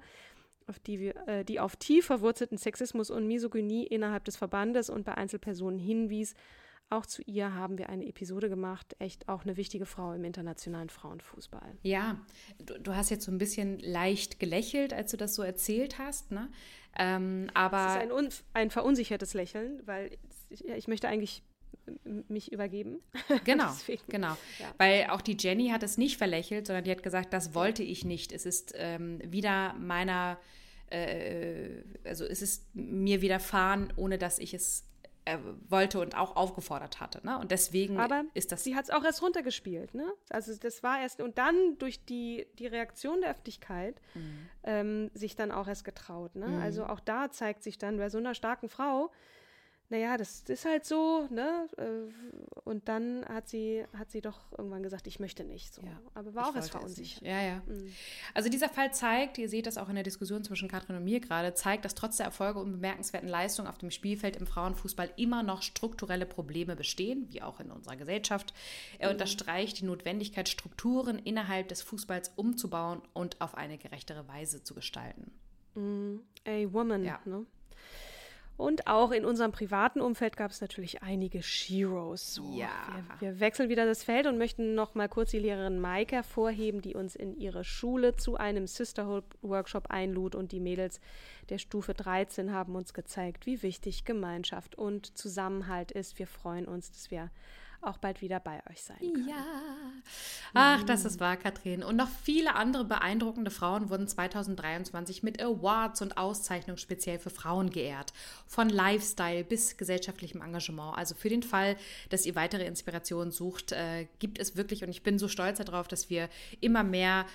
auf 0.66 0.78
die, 0.78 0.98
wir, 1.00 1.28
äh, 1.28 1.44
die 1.44 1.60
auf 1.60 1.76
tief 1.76 2.06
verwurzelten 2.06 2.58
Sexismus 2.58 3.10
und 3.10 3.26
Misogynie 3.26 3.86
innerhalb 3.86 4.24
des 4.24 4.36
Verbandes 4.36 4.90
und 4.90 5.04
bei 5.04 5.14
Einzelpersonen 5.14 5.78
hinwies. 5.78 6.34
Auch 6.88 7.04
zu 7.04 7.22
ihr 7.22 7.52
haben 7.52 7.78
wir 7.78 7.88
eine 7.88 8.06
Episode 8.06 8.48
gemacht. 8.48 8.94
Echt 9.00 9.28
auch 9.28 9.42
eine 9.42 9.56
wichtige 9.56 9.86
Frau 9.86 10.12
im 10.12 10.24
internationalen 10.24 10.88
Frauenfußball. 10.88 11.76
Ja, 11.82 12.20
du, 12.58 12.78
du 12.78 12.94
hast 12.94 13.10
jetzt 13.10 13.24
so 13.24 13.32
ein 13.32 13.38
bisschen 13.38 13.80
leicht 13.80 14.38
gelächelt, 14.38 14.92
als 14.92 15.10
du 15.10 15.16
das 15.16 15.34
so 15.34 15.42
erzählt 15.42 15.98
hast. 15.98 16.30
Ne? 16.30 16.48
Ähm, 16.96 17.50
aber 17.54 17.98
es 17.98 18.04
ist 18.04 18.12
ein, 18.12 18.28
ein 18.54 18.70
verunsichertes 18.70 19.34
Lächeln, 19.34 19.82
weil 19.84 20.16
ich, 20.48 20.64
ich 20.64 20.86
möchte 20.86 21.08
eigentlich 21.08 21.42
mich 22.28 22.52
übergeben. 22.52 23.00
Genau, 23.44 23.72
genau. 24.08 24.36
Ja. 24.58 24.74
Weil 24.78 25.06
auch 25.10 25.20
die 25.20 25.36
Jenny 25.38 25.68
hat 25.68 25.82
es 25.82 25.98
nicht 25.98 26.16
verlächelt, 26.16 26.66
sondern 26.66 26.84
die 26.84 26.90
hat 26.90 27.02
gesagt, 27.02 27.32
das 27.32 27.54
wollte 27.54 27.82
ich 27.82 28.04
nicht. 28.04 28.32
Es 28.32 28.46
ist 28.46 28.72
ähm, 28.76 29.20
wieder 29.24 29.74
meiner, 29.74 30.38
äh, 30.90 31.82
also 32.04 32.24
es 32.24 32.42
ist 32.42 32.64
mir 32.74 33.20
widerfahren, 33.20 33.92
ohne 33.96 34.18
dass 34.18 34.38
ich 34.38 34.54
es 34.54 34.84
äh, 35.26 35.38
wollte 35.68 35.98
und 35.98 36.16
auch 36.16 36.36
aufgefordert 36.36 37.00
hatte. 37.00 37.20
Ne? 37.26 37.36
Und 37.38 37.50
deswegen 37.50 37.98
Aber 37.98 38.24
ist 38.34 38.52
das. 38.52 38.62
Sie 38.62 38.76
hat 38.76 38.84
es 38.84 38.90
auch 38.90 39.02
erst 39.02 39.22
runtergespielt, 39.22 39.92
ne? 39.92 40.06
Also 40.30 40.54
das 40.56 40.84
war 40.84 41.00
erst 41.00 41.20
und 41.20 41.36
dann 41.36 41.76
durch 41.78 42.04
die, 42.04 42.46
die 42.60 42.68
Reaktion 42.68 43.20
der 43.20 43.32
Öffentlichkeit 43.32 44.00
mhm. 44.14 44.48
ähm, 44.62 45.10
sich 45.14 45.34
dann 45.34 45.50
auch 45.50 45.66
erst 45.66 45.84
getraut. 45.84 46.36
Ne? 46.36 46.46
Mhm. 46.46 46.62
Also 46.62 46.86
auch 46.86 47.00
da 47.00 47.32
zeigt 47.32 47.64
sich 47.64 47.76
dann 47.76 47.96
bei 47.96 48.08
so 48.08 48.18
einer 48.18 48.34
starken 48.34 48.68
Frau, 48.68 49.10
naja, 49.88 50.16
das 50.16 50.40
ist 50.48 50.64
halt 50.64 50.84
so, 50.84 51.28
ne? 51.30 51.68
Äh, 51.76 52.12
und 52.64 52.88
dann 52.88 53.24
hat 53.26 53.48
sie, 53.48 53.84
hat 53.96 54.10
sie 54.10 54.20
doch 54.20 54.40
irgendwann 54.58 54.82
gesagt, 54.82 55.06
ich 55.06 55.20
möchte 55.20 55.44
nicht 55.44 55.72
so. 55.72 55.82
Ja, 55.82 56.00
Aber 56.14 56.34
war 56.34 56.48
auch 56.48 56.56
erst 56.56 56.70
verunsichert. 56.70 57.22
Ja, 57.22 57.40
ja. 57.40 57.62
Mhm. 57.66 57.92
Also 58.34 58.48
dieser 58.48 58.68
Fall 58.68 58.92
zeigt, 58.92 59.38
ihr 59.38 59.48
seht 59.48 59.66
das 59.66 59.78
auch 59.78 59.88
in 59.88 59.94
der 59.94 60.02
Diskussion 60.02 60.42
zwischen 60.42 60.68
Katrin 60.68 60.96
und 60.96 61.04
mir 61.04 61.20
gerade, 61.20 61.54
zeigt, 61.54 61.84
dass 61.84 61.94
trotz 61.94 62.16
der 62.16 62.26
Erfolge 62.26 62.58
und 62.58 62.72
bemerkenswerten 62.72 63.28
Leistungen 63.28 63.68
auf 63.68 63.78
dem 63.78 63.92
Spielfeld 63.92 64.36
im 64.36 64.48
Frauenfußball 64.48 65.10
immer 65.16 65.44
noch 65.44 65.62
strukturelle 65.62 66.26
Probleme 66.26 66.74
bestehen, 66.74 67.28
wie 67.30 67.42
auch 67.42 67.60
in 67.60 67.70
unserer 67.70 67.96
Gesellschaft. 67.96 68.54
Er 68.98 69.08
mhm. 69.08 69.14
unterstreicht 69.14 69.80
die 69.80 69.84
Notwendigkeit, 69.84 70.48
Strukturen 70.48 71.20
innerhalb 71.20 71.68
des 71.68 71.82
Fußballs 71.82 72.32
umzubauen 72.34 73.02
und 73.12 73.40
auf 73.40 73.54
eine 73.56 73.78
gerechtere 73.78 74.26
Weise 74.26 74.64
zu 74.64 74.74
gestalten. 74.74 75.30
Mhm. 75.76 76.22
A 76.44 76.72
woman, 76.72 77.04
ja. 77.04 77.20
ne? 77.24 77.46
Und 78.56 78.86
auch 78.86 79.10
in 79.10 79.26
unserem 79.26 79.52
privaten 79.52 80.00
Umfeld 80.00 80.36
gab 80.36 80.50
es 80.50 80.60
natürlich 80.60 81.02
einige 81.02 81.42
Sheroes. 81.42 82.34
So, 82.34 82.54
ja. 82.54 82.68
Wir, 83.18 83.32
wir, 83.32 83.40
wechseln 83.40 83.68
wieder 83.68 83.84
das 83.84 84.02
Feld 84.02 84.26
und 84.26 84.38
möchten 84.38 84.74
noch 84.74 84.94
mal 84.94 85.08
kurz 85.08 85.30
die 85.30 85.38
Lehrerin 85.38 85.78
Maike 85.78 86.16
hervorheben, 86.16 86.80
die 86.80 86.94
uns 86.94 87.16
in 87.16 87.36
ihre 87.36 87.64
Schule 87.64 88.16
zu 88.16 88.36
einem 88.36 88.66
Sisterhood-Workshop 88.66 89.90
einlud. 89.90 90.34
Und 90.34 90.52
die 90.52 90.60
Mädels 90.60 91.00
der 91.50 91.58
Stufe 91.58 91.92
13 91.92 92.52
haben 92.52 92.74
uns 92.76 92.94
gezeigt, 92.94 93.44
wie 93.44 93.62
wichtig 93.62 94.04
Gemeinschaft 94.06 94.76
und 94.76 95.18
Zusammenhalt 95.18 95.92
ist. 95.92 96.18
Wir 96.18 96.26
freuen 96.26 96.66
uns, 96.66 96.90
dass 96.90 97.10
wir 97.10 97.30
auch 97.80 97.98
bald 97.98 98.22
wieder 98.22 98.40
bei 98.40 98.62
euch 98.70 98.82
sein 98.82 98.98
können. 98.98 99.28
Ja. 99.28 99.44
Ach, 100.54 100.82
das 100.84 101.04
ist 101.04 101.20
wahr, 101.20 101.36
Katrin. 101.36 101.82
Und 101.82 101.96
noch 101.96 102.08
viele 102.08 102.54
andere 102.54 102.84
beeindruckende 102.84 103.50
Frauen 103.50 103.90
wurden 103.90 104.08
2023 104.08 105.22
mit 105.22 105.42
Awards 105.42 106.02
und 106.02 106.16
Auszeichnungen 106.16 106.78
speziell 106.78 107.18
für 107.18 107.30
Frauen 107.30 107.70
geehrt. 107.70 108.12
Von 108.46 108.68
Lifestyle 108.68 109.44
bis 109.44 109.76
gesellschaftlichem 109.76 110.42
Engagement. 110.42 110.96
Also 110.96 111.14
für 111.14 111.28
den 111.28 111.42
Fall, 111.42 111.76
dass 112.10 112.26
ihr 112.26 112.34
weitere 112.34 112.66
Inspirationen 112.66 113.30
sucht, 113.30 113.72
äh, 113.72 114.06
gibt 114.18 114.38
es 114.38 114.56
wirklich, 114.56 114.82
und 114.82 114.90
ich 114.90 115.02
bin 115.02 115.18
so 115.18 115.28
stolz 115.28 115.58
darauf, 115.58 115.88
dass 115.88 116.10
wir 116.10 116.28
immer 116.60 116.82
mehr 116.82 117.26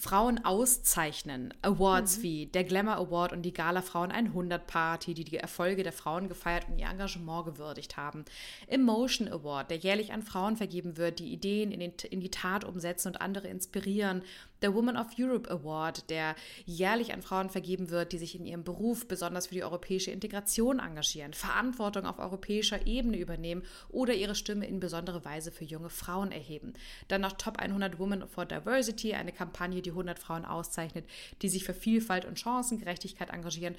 Frauen 0.00 0.42
auszeichnen. 0.46 1.52
Awards 1.60 2.18
mhm. 2.18 2.22
wie 2.22 2.46
der 2.46 2.64
Glamour 2.64 2.96
Award 2.96 3.34
und 3.34 3.42
die 3.42 3.52
Gala 3.52 3.82
Frauen 3.82 4.10
100 4.10 4.66
Party, 4.66 5.12
die 5.12 5.24
die 5.24 5.36
Erfolge 5.36 5.82
der 5.82 5.92
Frauen 5.92 6.26
gefeiert 6.26 6.68
und 6.70 6.78
ihr 6.78 6.88
Engagement 6.88 7.44
gewürdigt 7.44 7.98
haben. 7.98 8.24
Emotion 8.66 9.28
Award, 9.28 9.70
der 9.70 9.76
jährlich 9.76 10.14
an 10.14 10.22
Frauen 10.22 10.56
vergeben 10.56 10.96
wird, 10.96 11.18
die 11.18 11.30
Ideen 11.30 11.70
in, 11.70 11.80
den, 11.80 11.92
in 12.10 12.20
die 12.20 12.30
Tat 12.30 12.64
umsetzen 12.64 13.08
und 13.08 13.20
andere 13.20 13.48
inspirieren 13.48 14.22
der 14.62 14.74
Woman 14.74 14.96
of 14.96 15.08
Europe 15.18 15.50
Award, 15.50 16.10
der 16.10 16.34
jährlich 16.66 17.12
an 17.12 17.22
Frauen 17.22 17.50
vergeben 17.50 17.90
wird, 17.90 18.12
die 18.12 18.18
sich 18.18 18.34
in 18.34 18.46
ihrem 18.46 18.64
Beruf 18.64 19.08
besonders 19.08 19.48
für 19.48 19.54
die 19.54 19.64
europäische 19.64 20.10
Integration 20.10 20.78
engagieren, 20.78 21.32
Verantwortung 21.32 22.06
auf 22.06 22.18
europäischer 22.18 22.86
Ebene 22.86 23.18
übernehmen 23.18 23.62
oder 23.88 24.14
ihre 24.14 24.34
Stimme 24.34 24.66
in 24.66 24.80
besondere 24.80 25.24
Weise 25.24 25.50
für 25.50 25.64
junge 25.64 25.90
Frauen 25.90 26.32
erheben. 26.32 26.74
Dann 27.08 27.22
noch 27.22 27.32
Top 27.32 27.58
100 27.58 27.98
Women 27.98 28.28
for 28.28 28.44
Diversity, 28.44 29.14
eine 29.14 29.32
Kampagne, 29.32 29.82
die 29.82 29.90
100 29.90 30.18
Frauen 30.18 30.44
auszeichnet, 30.44 31.04
die 31.42 31.48
sich 31.48 31.64
für 31.64 31.74
Vielfalt 31.74 32.24
und 32.24 32.38
Chancengerechtigkeit 32.38 33.30
engagieren 33.30 33.76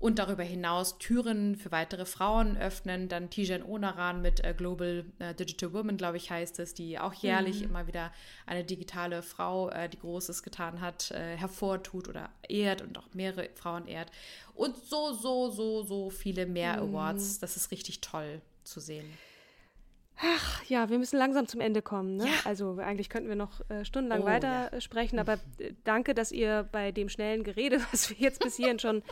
und 0.00 0.18
darüber 0.18 0.42
hinaus 0.42 0.98
Türen 0.98 1.56
für 1.56 1.70
weitere 1.70 2.06
Frauen 2.06 2.56
öffnen. 2.56 3.08
Dann 3.08 3.28
Tijan 3.28 3.62
Onaran 3.62 4.22
mit 4.22 4.42
äh, 4.42 4.54
Global 4.56 5.04
äh, 5.18 5.34
Digital 5.34 5.74
Women, 5.74 5.98
glaube 5.98 6.16
ich, 6.16 6.30
heißt 6.30 6.58
es, 6.58 6.72
die 6.72 6.98
auch 6.98 7.12
jährlich 7.12 7.60
mhm. 7.60 7.66
immer 7.66 7.86
wieder 7.86 8.10
eine 8.46 8.64
digitale 8.64 9.22
Frau, 9.22 9.68
äh, 9.68 9.90
die 9.90 9.98
Großes 9.98 10.42
getan 10.42 10.80
hat, 10.80 11.10
hervortut 11.10 12.08
oder 12.08 12.30
ehrt 12.48 12.82
und 12.82 12.96
auch 12.98 13.06
mehrere 13.12 13.50
Frauen 13.54 13.86
ehrt. 13.86 14.10
Und 14.54 14.76
so, 14.76 15.12
so, 15.12 15.50
so, 15.50 15.82
so 15.82 16.08
viele 16.08 16.46
mehr 16.46 16.82
mhm. 16.82 16.90
Awards. 16.90 17.38
Das 17.38 17.56
ist 17.56 17.70
richtig 17.70 18.00
toll 18.00 18.40
zu 18.64 18.80
sehen. 18.80 19.06
Ach 20.22 20.62
ja, 20.66 20.90
wir 20.90 20.98
müssen 20.98 21.16
langsam 21.18 21.46
zum 21.46 21.60
Ende 21.60 21.80
kommen. 21.80 22.16
Ne? 22.16 22.26
Ja. 22.26 22.32
Also 22.44 22.76
eigentlich 22.78 23.08
könnten 23.08 23.28
wir 23.28 23.36
noch 23.36 23.60
äh, 23.70 23.84
stundenlang 23.84 24.22
oh, 24.22 24.26
weiter 24.26 24.70
ja. 24.72 24.80
sprechen, 24.80 25.18
aber 25.18 25.34
äh, 25.58 25.72
danke, 25.84 26.14
dass 26.14 26.30
ihr 26.30 26.68
bei 26.70 26.92
dem 26.92 27.08
schnellen 27.08 27.42
Gerede, 27.42 27.80
was 27.90 28.10
wir 28.10 28.16
jetzt 28.18 28.40
bis 28.42 28.56
hierhin 28.56 28.78
schon 28.78 29.02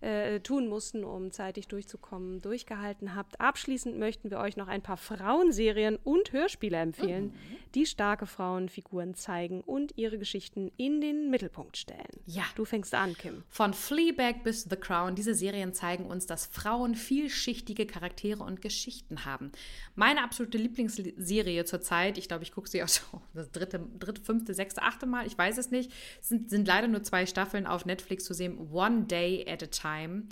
äh, 0.00 0.40
tun 0.40 0.68
mussten, 0.68 1.04
um 1.04 1.30
zeitig 1.30 1.68
durchzukommen, 1.68 2.40
durchgehalten 2.40 3.14
habt. 3.14 3.40
Abschließend 3.40 3.98
möchten 3.98 4.30
wir 4.30 4.38
euch 4.38 4.56
noch 4.56 4.66
ein 4.66 4.82
paar 4.82 4.96
Frauenserien 4.96 5.96
und 6.02 6.32
Hörspiele 6.32 6.78
empfehlen, 6.78 7.26
mhm. 7.26 7.56
die 7.74 7.86
starke 7.86 8.26
Frauenfiguren 8.26 9.14
zeigen 9.14 9.60
und 9.60 9.96
ihre 9.96 10.18
Geschichten 10.18 10.72
in 10.76 11.00
den 11.00 11.30
Mittelpunkt 11.30 11.76
stellen. 11.76 12.20
Ja. 12.26 12.42
Du 12.56 12.64
fängst 12.64 12.94
an, 12.94 13.16
Kim. 13.16 13.44
Von 13.48 13.72
Fleabag 13.72 14.42
bis 14.42 14.64
The 14.64 14.76
Crown, 14.76 15.14
diese 15.14 15.34
Serien 15.34 15.74
zeigen 15.74 16.06
uns, 16.06 16.26
dass 16.26 16.46
Frauen 16.46 16.94
vielschichtige 16.96 17.86
Charaktere 17.86 18.42
und 18.42 18.60
Geschichten 18.62 19.24
haben. 19.24 19.52
Meine 19.94 20.22
absolute 20.22 20.55
absolute 20.56 20.62
Lieblingsserie 20.62 21.64
zurzeit. 21.64 22.18
Ich 22.18 22.28
glaube, 22.28 22.42
ich 22.42 22.52
gucke 22.52 22.68
sie 22.68 22.82
auch 22.82 22.88
schon 22.88 23.20
das 23.34 23.50
dritte, 23.50 23.80
dritte, 23.98 24.20
fünfte, 24.20 24.54
sechste, 24.54 24.82
achte 24.82 25.06
Mal. 25.06 25.26
Ich 25.26 25.36
weiß 25.36 25.58
es 25.58 25.70
nicht. 25.70 25.92
Es 26.20 26.28
sind, 26.28 26.50
sind 26.50 26.66
leider 26.66 26.88
nur 26.88 27.02
zwei 27.02 27.26
Staffeln 27.26 27.66
auf 27.66 27.86
Netflix 27.86 28.24
zu 28.24 28.34
sehen. 28.34 28.70
One 28.72 29.04
Day 29.04 29.46
at 29.48 29.62
a 29.62 29.66
Time. 29.66 30.24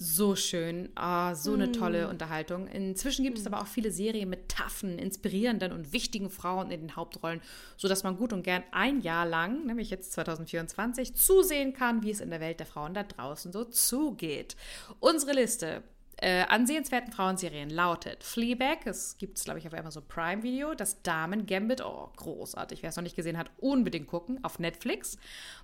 So 0.00 0.36
schön, 0.36 0.90
oh, 0.96 1.34
so 1.34 1.54
eine 1.54 1.68
mm. 1.68 1.72
tolle 1.72 2.08
Unterhaltung. 2.08 2.68
Inzwischen 2.68 3.24
gibt 3.24 3.36
mm. 3.36 3.40
es 3.40 3.46
aber 3.48 3.60
auch 3.60 3.66
viele 3.66 3.90
Serien 3.90 4.28
mit 4.28 4.48
taffen, 4.48 4.96
inspirierenden 4.96 5.72
und 5.72 5.92
wichtigen 5.92 6.30
Frauen 6.30 6.70
in 6.70 6.82
den 6.82 6.94
Hauptrollen, 6.94 7.40
sodass 7.76 8.04
man 8.04 8.16
gut 8.16 8.32
und 8.32 8.44
gern 8.44 8.62
ein 8.70 9.00
Jahr 9.00 9.26
lang, 9.26 9.66
nämlich 9.66 9.90
jetzt 9.90 10.12
2024, 10.12 11.16
zusehen 11.16 11.72
kann, 11.72 12.04
wie 12.04 12.12
es 12.12 12.20
in 12.20 12.30
der 12.30 12.38
Welt 12.38 12.60
der 12.60 12.66
Frauen 12.66 12.94
da 12.94 13.02
draußen 13.02 13.50
so 13.50 13.64
zugeht. 13.64 14.54
Unsere 15.00 15.32
Liste 15.32 15.82
äh, 16.20 16.42
an 16.48 16.66
sehenswerten 16.66 17.12
Frauenserien 17.12 17.70
lautet 17.70 18.24
Fleabag, 18.24 18.86
es 18.86 19.16
gibt 19.18 19.38
es, 19.38 19.44
glaube 19.44 19.58
ich, 19.58 19.66
auf 19.66 19.74
Amazon 19.74 20.02
Prime 20.08 20.42
Video, 20.42 20.74
das 20.74 21.02
Damen 21.02 21.46
Gambit, 21.46 21.80
oh, 21.84 22.10
großartig, 22.16 22.82
wer 22.82 22.90
es 22.90 22.96
noch 22.96 23.02
nicht 23.02 23.16
gesehen 23.16 23.38
hat, 23.38 23.50
unbedingt 23.58 24.08
gucken, 24.08 24.42
auf 24.42 24.58
Netflix. 24.58 25.16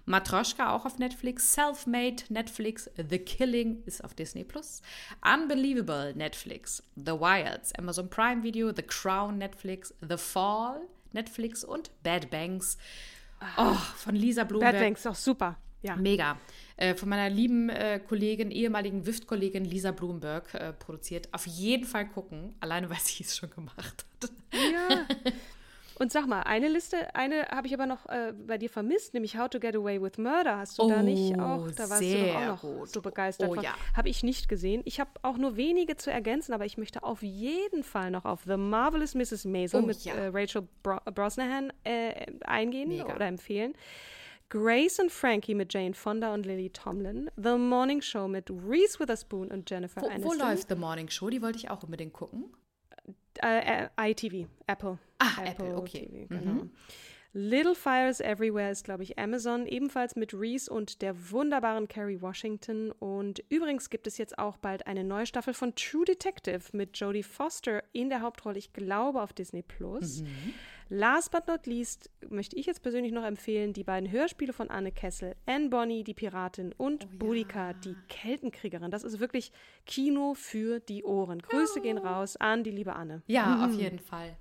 Matroschka 0.07 0.75
auch 0.75 0.85
auf 0.87 0.99
Netflix, 0.99 1.55
Selfmade 1.55 2.25
Netflix, 2.29 2.89
The 2.97 3.19
Killing 3.19 3.83
ist 3.87 4.05
auf 4.05 4.15
Disney 4.15 4.45
Plus, 4.45 4.83
Unbelievable 5.25 6.15
Netflix, 6.15 6.83
The 6.97 7.13
Wilds, 7.13 7.75
Amazon 7.75 8.09
Prime 8.09 8.43
Video, 8.43 8.73
The 8.75 8.83
Crown 8.83 9.39
Netflix, 9.39 9.93
The 10.09 10.17
Fall 10.17 10.81
Netflix 11.13 11.65
und 11.65 11.91
Bad 12.03 12.31
Banks. 12.31 12.79
Oh, 13.57 13.75
von 13.97 14.15
Lisa 14.15 14.45
Bloomberg. 14.45 14.73
Bad 14.73 14.81
Banks, 14.81 15.07
auch 15.07 15.15
super. 15.15 15.57
Ja. 15.85 15.97
Mega. 15.97 16.39
Äh, 16.77 16.95
von 16.95 17.09
meiner 17.09 17.29
lieben 17.29 17.69
äh, 17.69 18.01
Kollegin, 18.01 18.51
ehemaligen 18.51 19.07
WIFT-Kollegin 19.07 19.65
Lisa 19.65 19.93
Bloomberg 19.93 20.53
äh, 20.55 20.73
produziert. 20.73 21.29
Auf 21.33 21.47
jeden 21.47 21.85
Fall 21.85 22.09
gucken, 22.09 22.55
alleine 22.61 22.91
weil 22.91 23.01
sie 23.01 23.23
es 23.23 23.37
schon 23.37 23.51
gemacht 23.51 24.05
hat. 24.23 24.31
Ja. 24.53 25.07
Und 25.97 26.11
sag 26.11 26.27
mal, 26.27 26.43
eine 26.43 26.69
Liste, 26.69 27.15
eine 27.15 27.47
habe 27.47 27.69
ich 27.69 27.75
aber 27.75 27.87
noch 27.87 28.07
äh, 28.07 28.33
bei 28.33 28.59
dir 28.59 28.69
vermisst, 28.69 29.15
nämlich 29.15 29.39
How 29.39 29.49
to 29.49 29.61
Get 29.61 29.77
Away 29.77 30.03
with 30.03 30.19
Murder. 30.19 30.59
Hast 30.59 30.79
du 30.79 30.85
oh, 30.85 30.89
da 30.89 31.03
nicht 31.03 31.39
auch? 31.39 31.71
Da 31.71 31.89
warst 31.89 32.03
du 32.03 32.37
auch 32.37 32.47
noch 32.47 32.61
gut. 32.63 32.89
so 32.89 33.01
begeistert 33.01 33.49
oh, 33.49 33.55
von. 33.55 33.63
Ja. 33.63 33.75
Habe 33.97 34.09
ich 34.09 34.25
nicht 34.25 34.49
gesehen. 34.49 34.83
Ich 34.87 34.99
habe 34.99 35.11
auch 35.23 35.37
nur 35.37 35.57
wenige 35.57 35.97
zu 35.97 36.11
ergänzen, 36.11 36.53
aber 36.53 36.65
ich 36.65 36.79
möchte 36.79 37.05
auf 37.05 37.23
jeden 37.23 37.85
Fall 37.85 38.11
noch 38.11 38.25
auf 38.25 38.41
The 38.45 38.57
Marvelous 38.57 39.15
Mrs. 39.15 39.45
Maisel 39.45 39.83
oh, 39.85 39.87
mit 39.87 40.05
ja. 40.05 40.15
äh, 40.15 40.31
Rachel 40.33 40.67
Bro 40.83 40.99
Brosnahan 41.15 41.73
äh, 41.85 42.27
eingehen 42.45 42.89
Mega. 42.89 43.15
oder 43.15 43.27
empfehlen. 43.27 43.75
Grace 44.55 45.01
und 45.01 45.11
Frankie 45.11 45.57
mit 45.57 45.75
Jane 45.75 45.95
Fonda 45.95 46.33
und 46.33 46.47
Lily 46.47 46.71
Tomlin, 46.71 47.29
The 47.37 47.57
Morning 47.59 48.01
Show 48.01 48.29
mit 48.29 48.49
Reese 48.51 49.01
Witherspoon 49.01 49.49
und 49.49 49.69
Jennifer 49.69 50.01
wo, 50.01 50.07
Aniston. 50.07 50.31
Wo 50.31 50.45
läuft 50.45 50.69
The 50.69 50.77
Morning 50.77 51.09
Show? 51.09 51.29
Die 51.29 51.43
wollte 51.43 51.59
ich 51.59 51.71
auch 51.71 51.83
unbedingt 51.83 52.13
gucken. 52.13 52.45
Äh, 53.43 53.89
äh, 53.97 54.11
ITV, 54.13 54.49
Apple. 54.69 54.99
Ah, 55.19 55.43
Apple, 55.45 55.67
Apple 55.67 55.77
okay. 55.77 56.07
TV, 56.07 56.29
genau. 56.29 56.53
Mhm. 56.53 56.71
Little 57.33 57.75
Fires 57.75 58.21
Everywhere 58.21 58.71
ist, 58.71 58.85
glaube 58.85 59.03
ich, 59.03 59.19
Amazon, 59.19 59.67
ebenfalls 59.67 60.15
mit 60.15 60.33
Reese 60.33 60.73
und 60.73 61.03
der 61.03 61.33
wunderbaren 61.33 61.89
Kerry 61.89 62.23
Washington. 62.23 62.93
Und 62.93 63.43
übrigens 63.49 63.91
gibt 63.91 64.07
es 64.07 64.19
jetzt 64.19 64.39
auch 64.39 64.57
bald 64.57 64.87
eine 64.87 65.03
neue 65.03 65.27
Staffel 65.27 65.53
von 65.53 65.75
True 65.75 66.05
Detective 66.05 66.63
mit 66.71 66.97
Jodie 66.97 67.25
Foster 67.25 67.83
in 67.91 68.09
der 68.09 68.21
Hauptrolle, 68.21 68.59
ich 68.59 68.73
glaube, 68.73 69.21
auf 69.21 69.33
Disney 69.33 69.63
Plus. 69.63 70.23
Mhm. 70.23 70.55
Last 70.95 71.33
but 71.33 71.49
not 71.49 71.67
least 71.67 72.09
möchte 72.31 72.55
ich 72.55 72.67
jetzt 72.67 72.81
persönlich 72.81 73.11
noch 73.11 73.25
empfehlen, 73.25 73.73
die 73.73 73.83
beiden 73.83 74.13
Hörspiele 74.13 74.53
von 74.53 74.71
Anne 74.71 74.93
Kessel, 74.93 75.35
Anne 75.45 75.69
Bonny, 75.69 76.05
die 76.05 76.15
Piratin 76.15 76.73
und 76.73 77.07
oh, 77.07 77.19
Boudica, 77.19 77.71
ja. 77.71 77.73
die 77.73 77.97
Keltenkriegerin. 78.09 78.93
Das 78.93 79.03
ist 79.03 79.19
wirklich 79.19 79.51
Kino 79.87 80.35
für 80.35 80.79
die 80.79 81.03
Ohren. 81.03 81.43
Grüße 81.43 81.81
oh. 81.81 81.83
gehen 81.83 81.99
raus 81.99 82.37
an 82.37 82.63
die 82.63 82.71
liebe 82.71 82.95
Anne. 82.95 83.23
Ja, 83.27 83.47
mhm. 83.47 83.65
auf 83.65 83.73
jeden 83.73 83.99
Fall. 83.99 84.37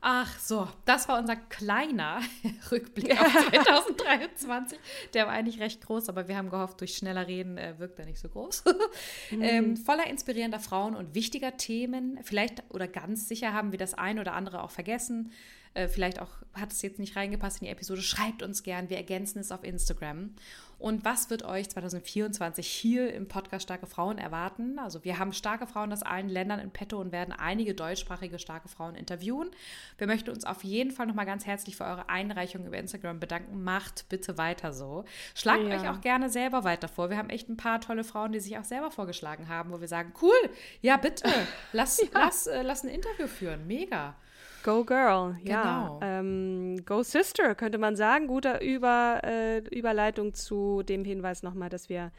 Ach 0.00 0.38
so, 0.38 0.68
das 0.84 1.08
war 1.08 1.18
unser 1.18 1.34
kleiner 1.34 2.20
Rückblick 2.70 3.10
auf 3.20 3.86
2023. 3.86 4.78
Der 5.14 5.26
war 5.26 5.32
eigentlich 5.32 5.58
recht 5.58 5.84
groß, 5.84 6.08
aber 6.08 6.28
wir 6.28 6.36
haben 6.36 6.48
gehofft, 6.48 6.80
durch 6.80 6.96
schneller 6.96 7.26
Reden 7.26 7.58
äh, 7.58 7.74
wirkt 7.78 7.98
er 7.98 8.06
nicht 8.06 8.20
so 8.20 8.28
groß. 8.28 8.62
mhm. 9.32 9.42
ähm, 9.42 9.76
voller 9.76 10.06
inspirierender 10.06 10.60
Frauen 10.60 10.94
und 10.94 11.16
wichtiger 11.16 11.56
Themen. 11.56 12.20
Vielleicht 12.22 12.62
oder 12.70 12.86
ganz 12.86 13.26
sicher 13.26 13.52
haben 13.52 13.72
wir 13.72 13.78
das 13.78 13.94
ein 13.94 14.20
oder 14.20 14.34
andere 14.34 14.62
auch 14.62 14.70
vergessen. 14.70 15.32
Äh, 15.74 15.88
vielleicht 15.88 16.20
auch 16.20 16.30
hat 16.54 16.72
es 16.72 16.82
jetzt 16.82 16.98
nicht 16.98 17.16
reingepasst 17.16 17.60
in 17.60 17.66
die 17.66 17.72
Episode. 17.72 18.02
Schreibt 18.02 18.42
uns 18.42 18.62
gern, 18.62 18.90
wir 18.90 18.98
ergänzen 18.98 19.38
es 19.38 19.52
auf 19.52 19.64
Instagram. 19.64 20.34
Und 20.78 21.04
was 21.04 21.30
wird 21.30 21.44
euch 21.44 21.70
2024 21.70 22.66
hier 22.66 23.14
im 23.14 23.28
Podcast 23.28 23.62
Starke 23.62 23.86
Frauen 23.86 24.18
erwarten? 24.18 24.80
Also 24.80 25.04
wir 25.04 25.16
haben 25.20 25.32
starke 25.32 25.68
Frauen 25.68 25.92
aus 25.92 26.02
allen 26.02 26.28
Ländern 26.28 26.58
in 26.58 26.72
petto 26.72 27.00
und 27.00 27.12
werden 27.12 27.32
einige 27.32 27.72
deutschsprachige 27.74 28.40
starke 28.40 28.68
Frauen 28.68 28.96
interviewen. 28.96 29.50
Wir 29.96 30.08
möchten 30.08 30.30
uns 30.30 30.44
auf 30.44 30.64
jeden 30.64 30.90
Fall 30.90 31.06
nochmal 31.06 31.24
ganz 31.24 31.46
herzlich 31.46 31.76
für 31.76 31.84
eure 31.84 32.08
Einreichung 32.08 32.66
über 32.66 32.78
Instagram 32.78 33.20
bedanken. 33.20 33.62
Macht 33.62 34.08
bitte 34.08 34.38
weiter 34.38 34.72
so. 34.72 35.04
Schlagt 35.36 35.62
ja. 35.68 35.80
euch 35.80 35.88
auch 35.88 36.00
gerne 36.00 36.28
selber 36.28 36.64
weiter 36.64 36.88
vor. 36.88 37.10
Wir 37.10 37.16
haben 37.16 37.30
echt 37.30 37.48
ein 37.48 37.56
paar 37.56 37.80
tolle 37.80 38.02
Frauen, 38.02 38.32
die 38.32 38.40
sich 38.40 38.58
auch 38.58 38.64
selber 38.64 38.90
vorgeschlagen 38.90 39.48
haben, 39.48 39.70
wo 39.70 39.80
wir 39.80 39.88
sagen, 39.88 40.12
cool, 40.20 40.50
ja 40.80 40.96
bitte, 40.96 41.30
lass, 41.72 42.00
ja. 42.00 42.08
lass, 42.12 42.48
äh, 42.48 42.62
lass 42.62 42.82
ein 42.82 42.90
Interview 42.90 43.28
führen. 43.28 43.68
Mega. 43.68 44.16
Go 44.62 44.84
Girl, 44.84 45.36
ja. 45.44 45.62
Genau. 45.62 46.00
Ähm, 46.02 46.84
Go 46.84 47.02
Sister, 47.02 47.54
könnte 47.54 47.78
man 47.78 47.96
sagen. 47.96 48.26
Gute 48.26 48.58
Über, 48.58 49.20
äh, 49.24 49.58
Überleitung 49.68 50.34
zu 50.34 50.82
dem 50.82 51.04
Hinweis 51.04 51.42
nochmal, 51.42 51.68
dass 51.68 51.88
wir 51.88 52.12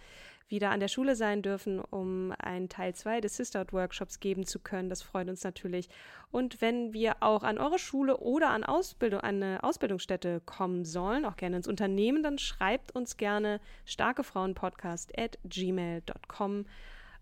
wieder 0.50 0.70
an 0.70 0.80
der 0.80 0.88
Schule 0.88 1.16
sein 1.16 1.42
dürfen, 1.42 1.80
um 1.80 2.34
einen 2.38 2.70
Teil 2.70 2.94
2 2.94 3.22
des 3.22 3.38
Sisterhood-Workshops 3.38 4.20
geben 4.20 4.46
zu 4.46 4.60
können. 4.60 4.90
Das 4.90 5.02
freut 5.02 5.28
uns 5.28 5.44
natürlich. 5.44 5.90
Und 6.32 6.62
wenn 6.62 6.94
wir 6.94 7.18
auch 7.22 7.44
an 7.44 7.58
eure 7.58 7.80
Schule 7.80 8.18
oder 8.18 8.52
an 8.52 8.64
Ausbildung, 8.64 9.22
eine 9.22 9.64
Ausbildungsstätte 9.64 10.42
kommen 10.46 10.86
sollen, 10.86 11.26
auch 11.26 11.38
gerne 11.38 11.58
ins 11.58 11.68
Unternehmen, 11.68 12.24
dann 12.24 12.38
schreibt 12.38 12.96
uns 12.96 13.18
gerne 13.18 13.62
starkefrauenpodcast 13.86 15.18
at 15.18 15.40
gmail.com. 15.44 16.66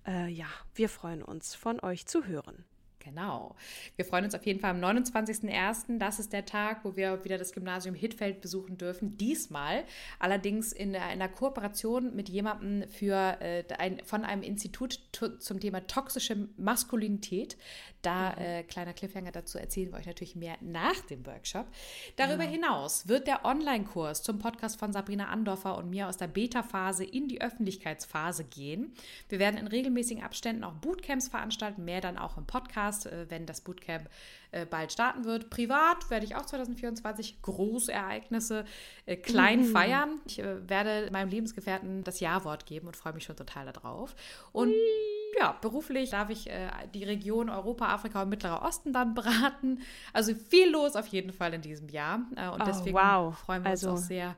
Äh, 0.06 0.30
ja, 0.30 0.48
wir 0.76 0.90
freuen 0.90 1.24
uns, 1.24 1.56
von 1.56 1.80
euch 1.80 2.08
zu 2.08 2.26
hören. 2.26 2.66
Genau. 3.04 3.56
Wir 3.96 4.06
freuen 4.06 4.26
uns 4.26 4.36
auf 4.36 4.46
jeden 4.46 4.60
Fall 4.60 4.72
am 4.72 4.84
29.01. 4.84 5.98
Das 5.98 6.20
ist 6.20 6.34
der 6.34 6.46
Tag, 6.46 6.86
wo 6.86 6.96
wir 6.96 7.24
wieder 7.24 7.38
das 7.38 7.52
Gymnasium 7.52 7.96
Hittfeld 7.96 8.42
besuchen 8.42 8.78
dürfen. 8.78 9.18
Diesmal 9.18 9.84
allerdings 10.20 10.72
in 10.72 10.96
einer 10.96 11.28
Kooperation 11.28 12.16
mit 12.16 12.30
jemandem 12.30 12.88
für, 12.90 13.38
äh, 13.42 13.64
ein, 13.78 14.02
von 14.06 14.24
einem 14.24 14.44
Institut 14.44 15.00
zum 15.40 15.60
Thema 15.60 15.86
toxische 15.88 16.48
Maskulinität. 16.58 17.58
Da, 18.02 18.32
mhm. 18.32 18.42
äh, 18.42 18.64
kleiner 18.64 18.94
Cliffhanger 18.94 19.32
dazu, 19.32 19.58
erzählen 19.58 19.92
wir 19.92 20.00
euch 20.00 20.08
natürlich 20.08 20.36
mehr 20.36 20.58
nach 20.62 21.00
dem 21.10 21.26
Workshop. 21.26 21.68
Darüber 22.16 22.44
ja. 22.44 22.50
hinaus 22.50 23.08
wird 23.08 23.28
der 23.28 23.46
Online-Kurs 23.46 24.24
zum 24.24 24.40
Podcast 24.40 24.80
von 24.80 24.92
Sabrina 24.92 25.28
Andorfer 25.28 25.78
und 25.78 25.90
mir 25.90 26.08
aus 26.08 26.18
der 26.18 26.28
Beta-Phase 26.28 27.04
in 27.04 27.28
die 27.28 27.42
Öffentlichkeitsphase 27.42 28.44
gehen. 28.44 28.94
Wir 29.30 29.40
werden 29.40 29.58
in 29.58 29.68
regelmäßigen 29.68 30.24
Abständen 30.24 30.64
auch 30.64 30.74
Bootcamps 30.74 31.28
veranstalten, 31.28 31.86
mehr 31.86 32.02
dann 32.02 32.18
auch 32.18 32.38
im 32.38 32.46
Podcast, 32.46 32.91
äh, 33.06 33.26
wenn 33.30 33.46
das 33.46 33.62
Bootcamp 33.62 34.10
äh, 34.52 34.66
bald 34.66 34.92
starten 34.92 35.26
wird. 35.26 35.50
Privat 35.50 36.10
werde 36.10 36.26
ich 36.26 36.36
auch 36.36 36.46
2024 36.46 37.42
Großereignisse 37.42 38.66
äh, 39.06 39.16
klein 39.16 39.62
mhm. 39.62 39.72
feiern. 39.72 40.20
Ich 40.26 40.40
äh, 40.40 40.70
werde 40.70 41.10
meinem 41.12 41.30
Lebensgefährten 41.30 42.04
das 42.04 42.20
Ja-Wort 42.20 42.66
geben 42.66 42.88
und 42.88 42.96
freue 42.96 43.14
mich 43.14 43.24
schon 43.24 43.36
total 43.36 43.66
darauf. 43.72 44.16
Und 44.52 44.70
Ui. 44.70 45.40
ja, 45.40 45.58
beruflich 45.62 46.10
darf 46.10 46.30
ich 46.30 46.50
äh, 46.50 46.70
die 46.94 47.04
Region 47.04 47.50
Europa, 47.50 47.88
Afrika 47.88 48.22
und 48.24 48.30
Mittlerer 48.30 48.62
Osten 48.62 48.94
dann 48.94 49.14
beraten. 49.14 49.82
Also 50.14 50.34
viel 50.36 50.70
los 50.70 50.96
auf 50.96 51.08
jeden 51.08 51.34
Fall 51.34 51.54
in 51.54 51.62
diesem 51.62 51.90
Jahr. 51.90 52.22
Äh, 52.36 52.50
und 52.50 52.62
oh, 52.62 52.66
deswegen 52.66 52.98
wow. 52.98 53.38
freuen 53.38 53.64
wir 53.64 53.72
also, 53.72 53.92
uns 53.92 54.02
auch 54.02 54.06
sehr 54.06 54.36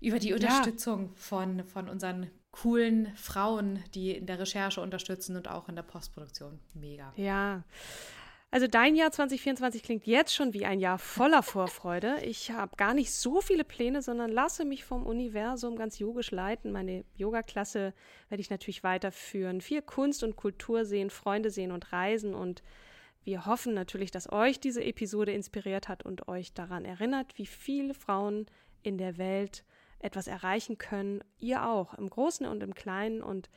über 0.00 0.18
die 0.18 0.34
Unterstützung 0.34 1.04
ja. 1.04 1.10
von, 1.14 1.64
von 1.64 1.88
unseren 1.88 2.30
coolen 2.62 3.14
Frauen, 3.16 3.82
die 3.94 4.12
in 4.12 4.26
der 4.26 4.38
Recherche 4.38 4.80
unterstützen 4.80 5.36
und 5.36 5.48
auch 5.48 5.68
in 5.68 5.76
der 5.76 5.82
Postproduktion. 5.82 6.58
Mega. 6.74 7.12
Ja. 7.16 7.64
Also 8.50 8.68
dein 8.68 8.94
Jahr 8.94 9.10
2024 9.10 9.82
klingt 9.82 10.06
jetzt 10.06 10.34
schon 10.34 10.54
wie 10.54 10.64
ein 10.64 10.80
Jahr 10.80 10.98
voller 10.98 11.42
Vorfreude. 11.54 12.18
Ich 12.24 12.50
habe 12.50 12.76
gar 12.76 12.94
nicht 12.94 13.12
so 13.12 13.40
viele 13.40 13.64
Pläne, 13.64 14.00
sondern 14.00 14.30
lasse 14.30 14.64
mich 14.64 14.84
vom 14.84 15.04
Universum 15.04 15.76
ganz 15.76 15.98
yogisch 15.98 16.30
leiten. 16.30 16.72
Meine 16.72 17.04
Yoga-Klasse 17.16 17.92
werde 18.28 18.40
ich 18.40 18.50
natürlich 18.50 18.82
weiterführen. 18.82 19.60
Viel 19.60 19.82
Kunst 19.82 20.22
und 20.22 20.36
Kultur 20.36 20.84
sehen, 20.84 21.10
Freunde 21.10 21.50
sehen 21.50 21.72
und 21.72 21.92
reisen. 21.92 22.34
Und 22.34 22.62
wir 23.24 23.44
hoffen 23.44 23.74
natürlich, 23.74 24.12
dass 24.12 24.32
euch 24.32 24.60
diese 24.60 24.82
Episode 24.82 25.32
inspiriert 25.32 25.88
hat 25.88 26.04
und 26.04 26.28
euch 26.28 26.54
daran 26.54 26.84
erinnert, 26.84 27.36
wie 27.36 27.46
viele 27.46 27.92
Frauen 27.92 28.46
in 28.82 28.96
der 28.96 29.18
Welt 29.18 29.64
etwas 29.98 30.26
erreichen 30.26 30.78
können. 30.78 31.22
Ihr 31.38 31.66
auch, 31.66 31.94
im 31.94 32.08
Großen 32.08 32.46
und 32.46 32.62
im 32.62 32.74
Kleinen. 32.74 33.22
Und 33.22 33.48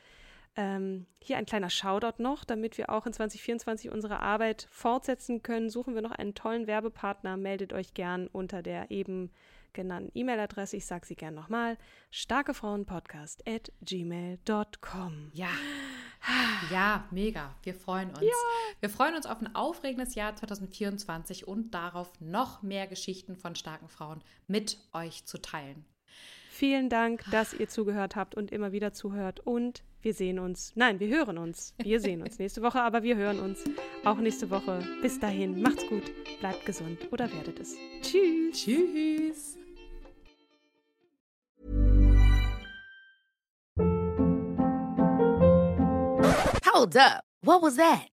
ähm, 0.56 1.06
hier 1.22 1.36
ein 1.36 1.46
kleiner 1.46 1.70
Shoutout 1.70 2.22
noch, 2.22 2.44
damit 2.44 2.78
wir 2.78 2.90
auch 2.90 3.06
in 3.06 3.12
2024 3.12 3.90
unsere 3.90 4.20
Arbeit 4.20 4.68
fortsetzen 4.70 5.42
können. 5.42 5.70
Suchen 5.70 5.94
wir 5.94 6.02
noch 6.02 6.12
einen 6.12 6.34
tollen 6.34 6.66
Werbepartner. 6.66 7.36
Meldet 7.36 7.72
euch 7.72 7.94
gern 7.94 8.26
unter 8.26 8.62
der 8.62 8.90
eben 8.90 9.30
genannten 9.72 10.10
E-Mail-Adresse. 10.18 10.76
Ich 10.76 10.86
sage 10.86 11.06
sie 11.06 11.16
gern 11.16 11.34
nochmal: 11.34 11.78
starkefrauenpodcast 12.10 13.46
at 13.46 13.72
gmail.com. 13.82 15.30
Ja. 15.34 15.50
Ja, 16.70 17.08
mega. 17.10 17.54
Wir 17.62 17.74
freuen 17.74 18.10
uns. 18.10 18.20
Ja. 18.20 18.34
Wir 18.80 18.90
freuen 18.90 19.14
uns 19.14 19.24
auf 19.24 19.40
ein 19.40 19.54
aufregendes 19.54 20.14
Jahr 20.14 20.36
2024 20.36 21.48
und 21.48 21.72
darauf, 21.72 22.12
noch 22.20 22.62
mehr 22.62 22.86
Geschichten 22.86 23.36
von 23.36 23.54
starken 23.54 23.88
Frauen 23.88 24.22
mit 24.46 24.78
euch 24.92 25.24
zu 25.24 25.40
teilen. 25.40 25.86
Vielen 26.60 26.90
Dank, 26.90 27.24
dass 27.30 27.54
ihr 27.54 27.70
zugehört 27.70 28.16
habt 28.16 28.34
und 28.34 28.52
immer 28.52 28.70
wieder 28.70 28.92
zuhört. 28.92 29.40
Und 29.40 29.82
wir 30.02 30.12
sehen 30.12 30.38
uns. 30.38 30.72
Nein, 30.74 31.00
wir 31.00 31.08
hören 31.08 31.38
uns. 31.38 31.74
Wir 31.78 32.00
sehen 32.00 32.20
uns 32.20 32.38
nächste 32.38 32.60
Woche, 32.60 32.82
aber 32.82 33.02
wir 33.02 33.16
hören 33.16 33.40
uns 33.40 33.64
auch 34.04 34.18
nächste 34.18 34.50
Woche. 34.50 34.86
Bis 35.00 35.18
dahin, 35.18 35.62
macht's 35.62 35.86
gut, 35.86 36.12
bleibt 36.38 36.66
gesund 36.66 36.98
oder 37.12 37.32
werdet 37.32 37.60
es. 37.60 37.76
Tschüss. 38.02 38.62
Tschüss. 38.62 39.58
Hold 46.74 46.94
up. 46.98 47.24
What 47.40 47.62
was 47.62 47.76
that? 47.76 48.19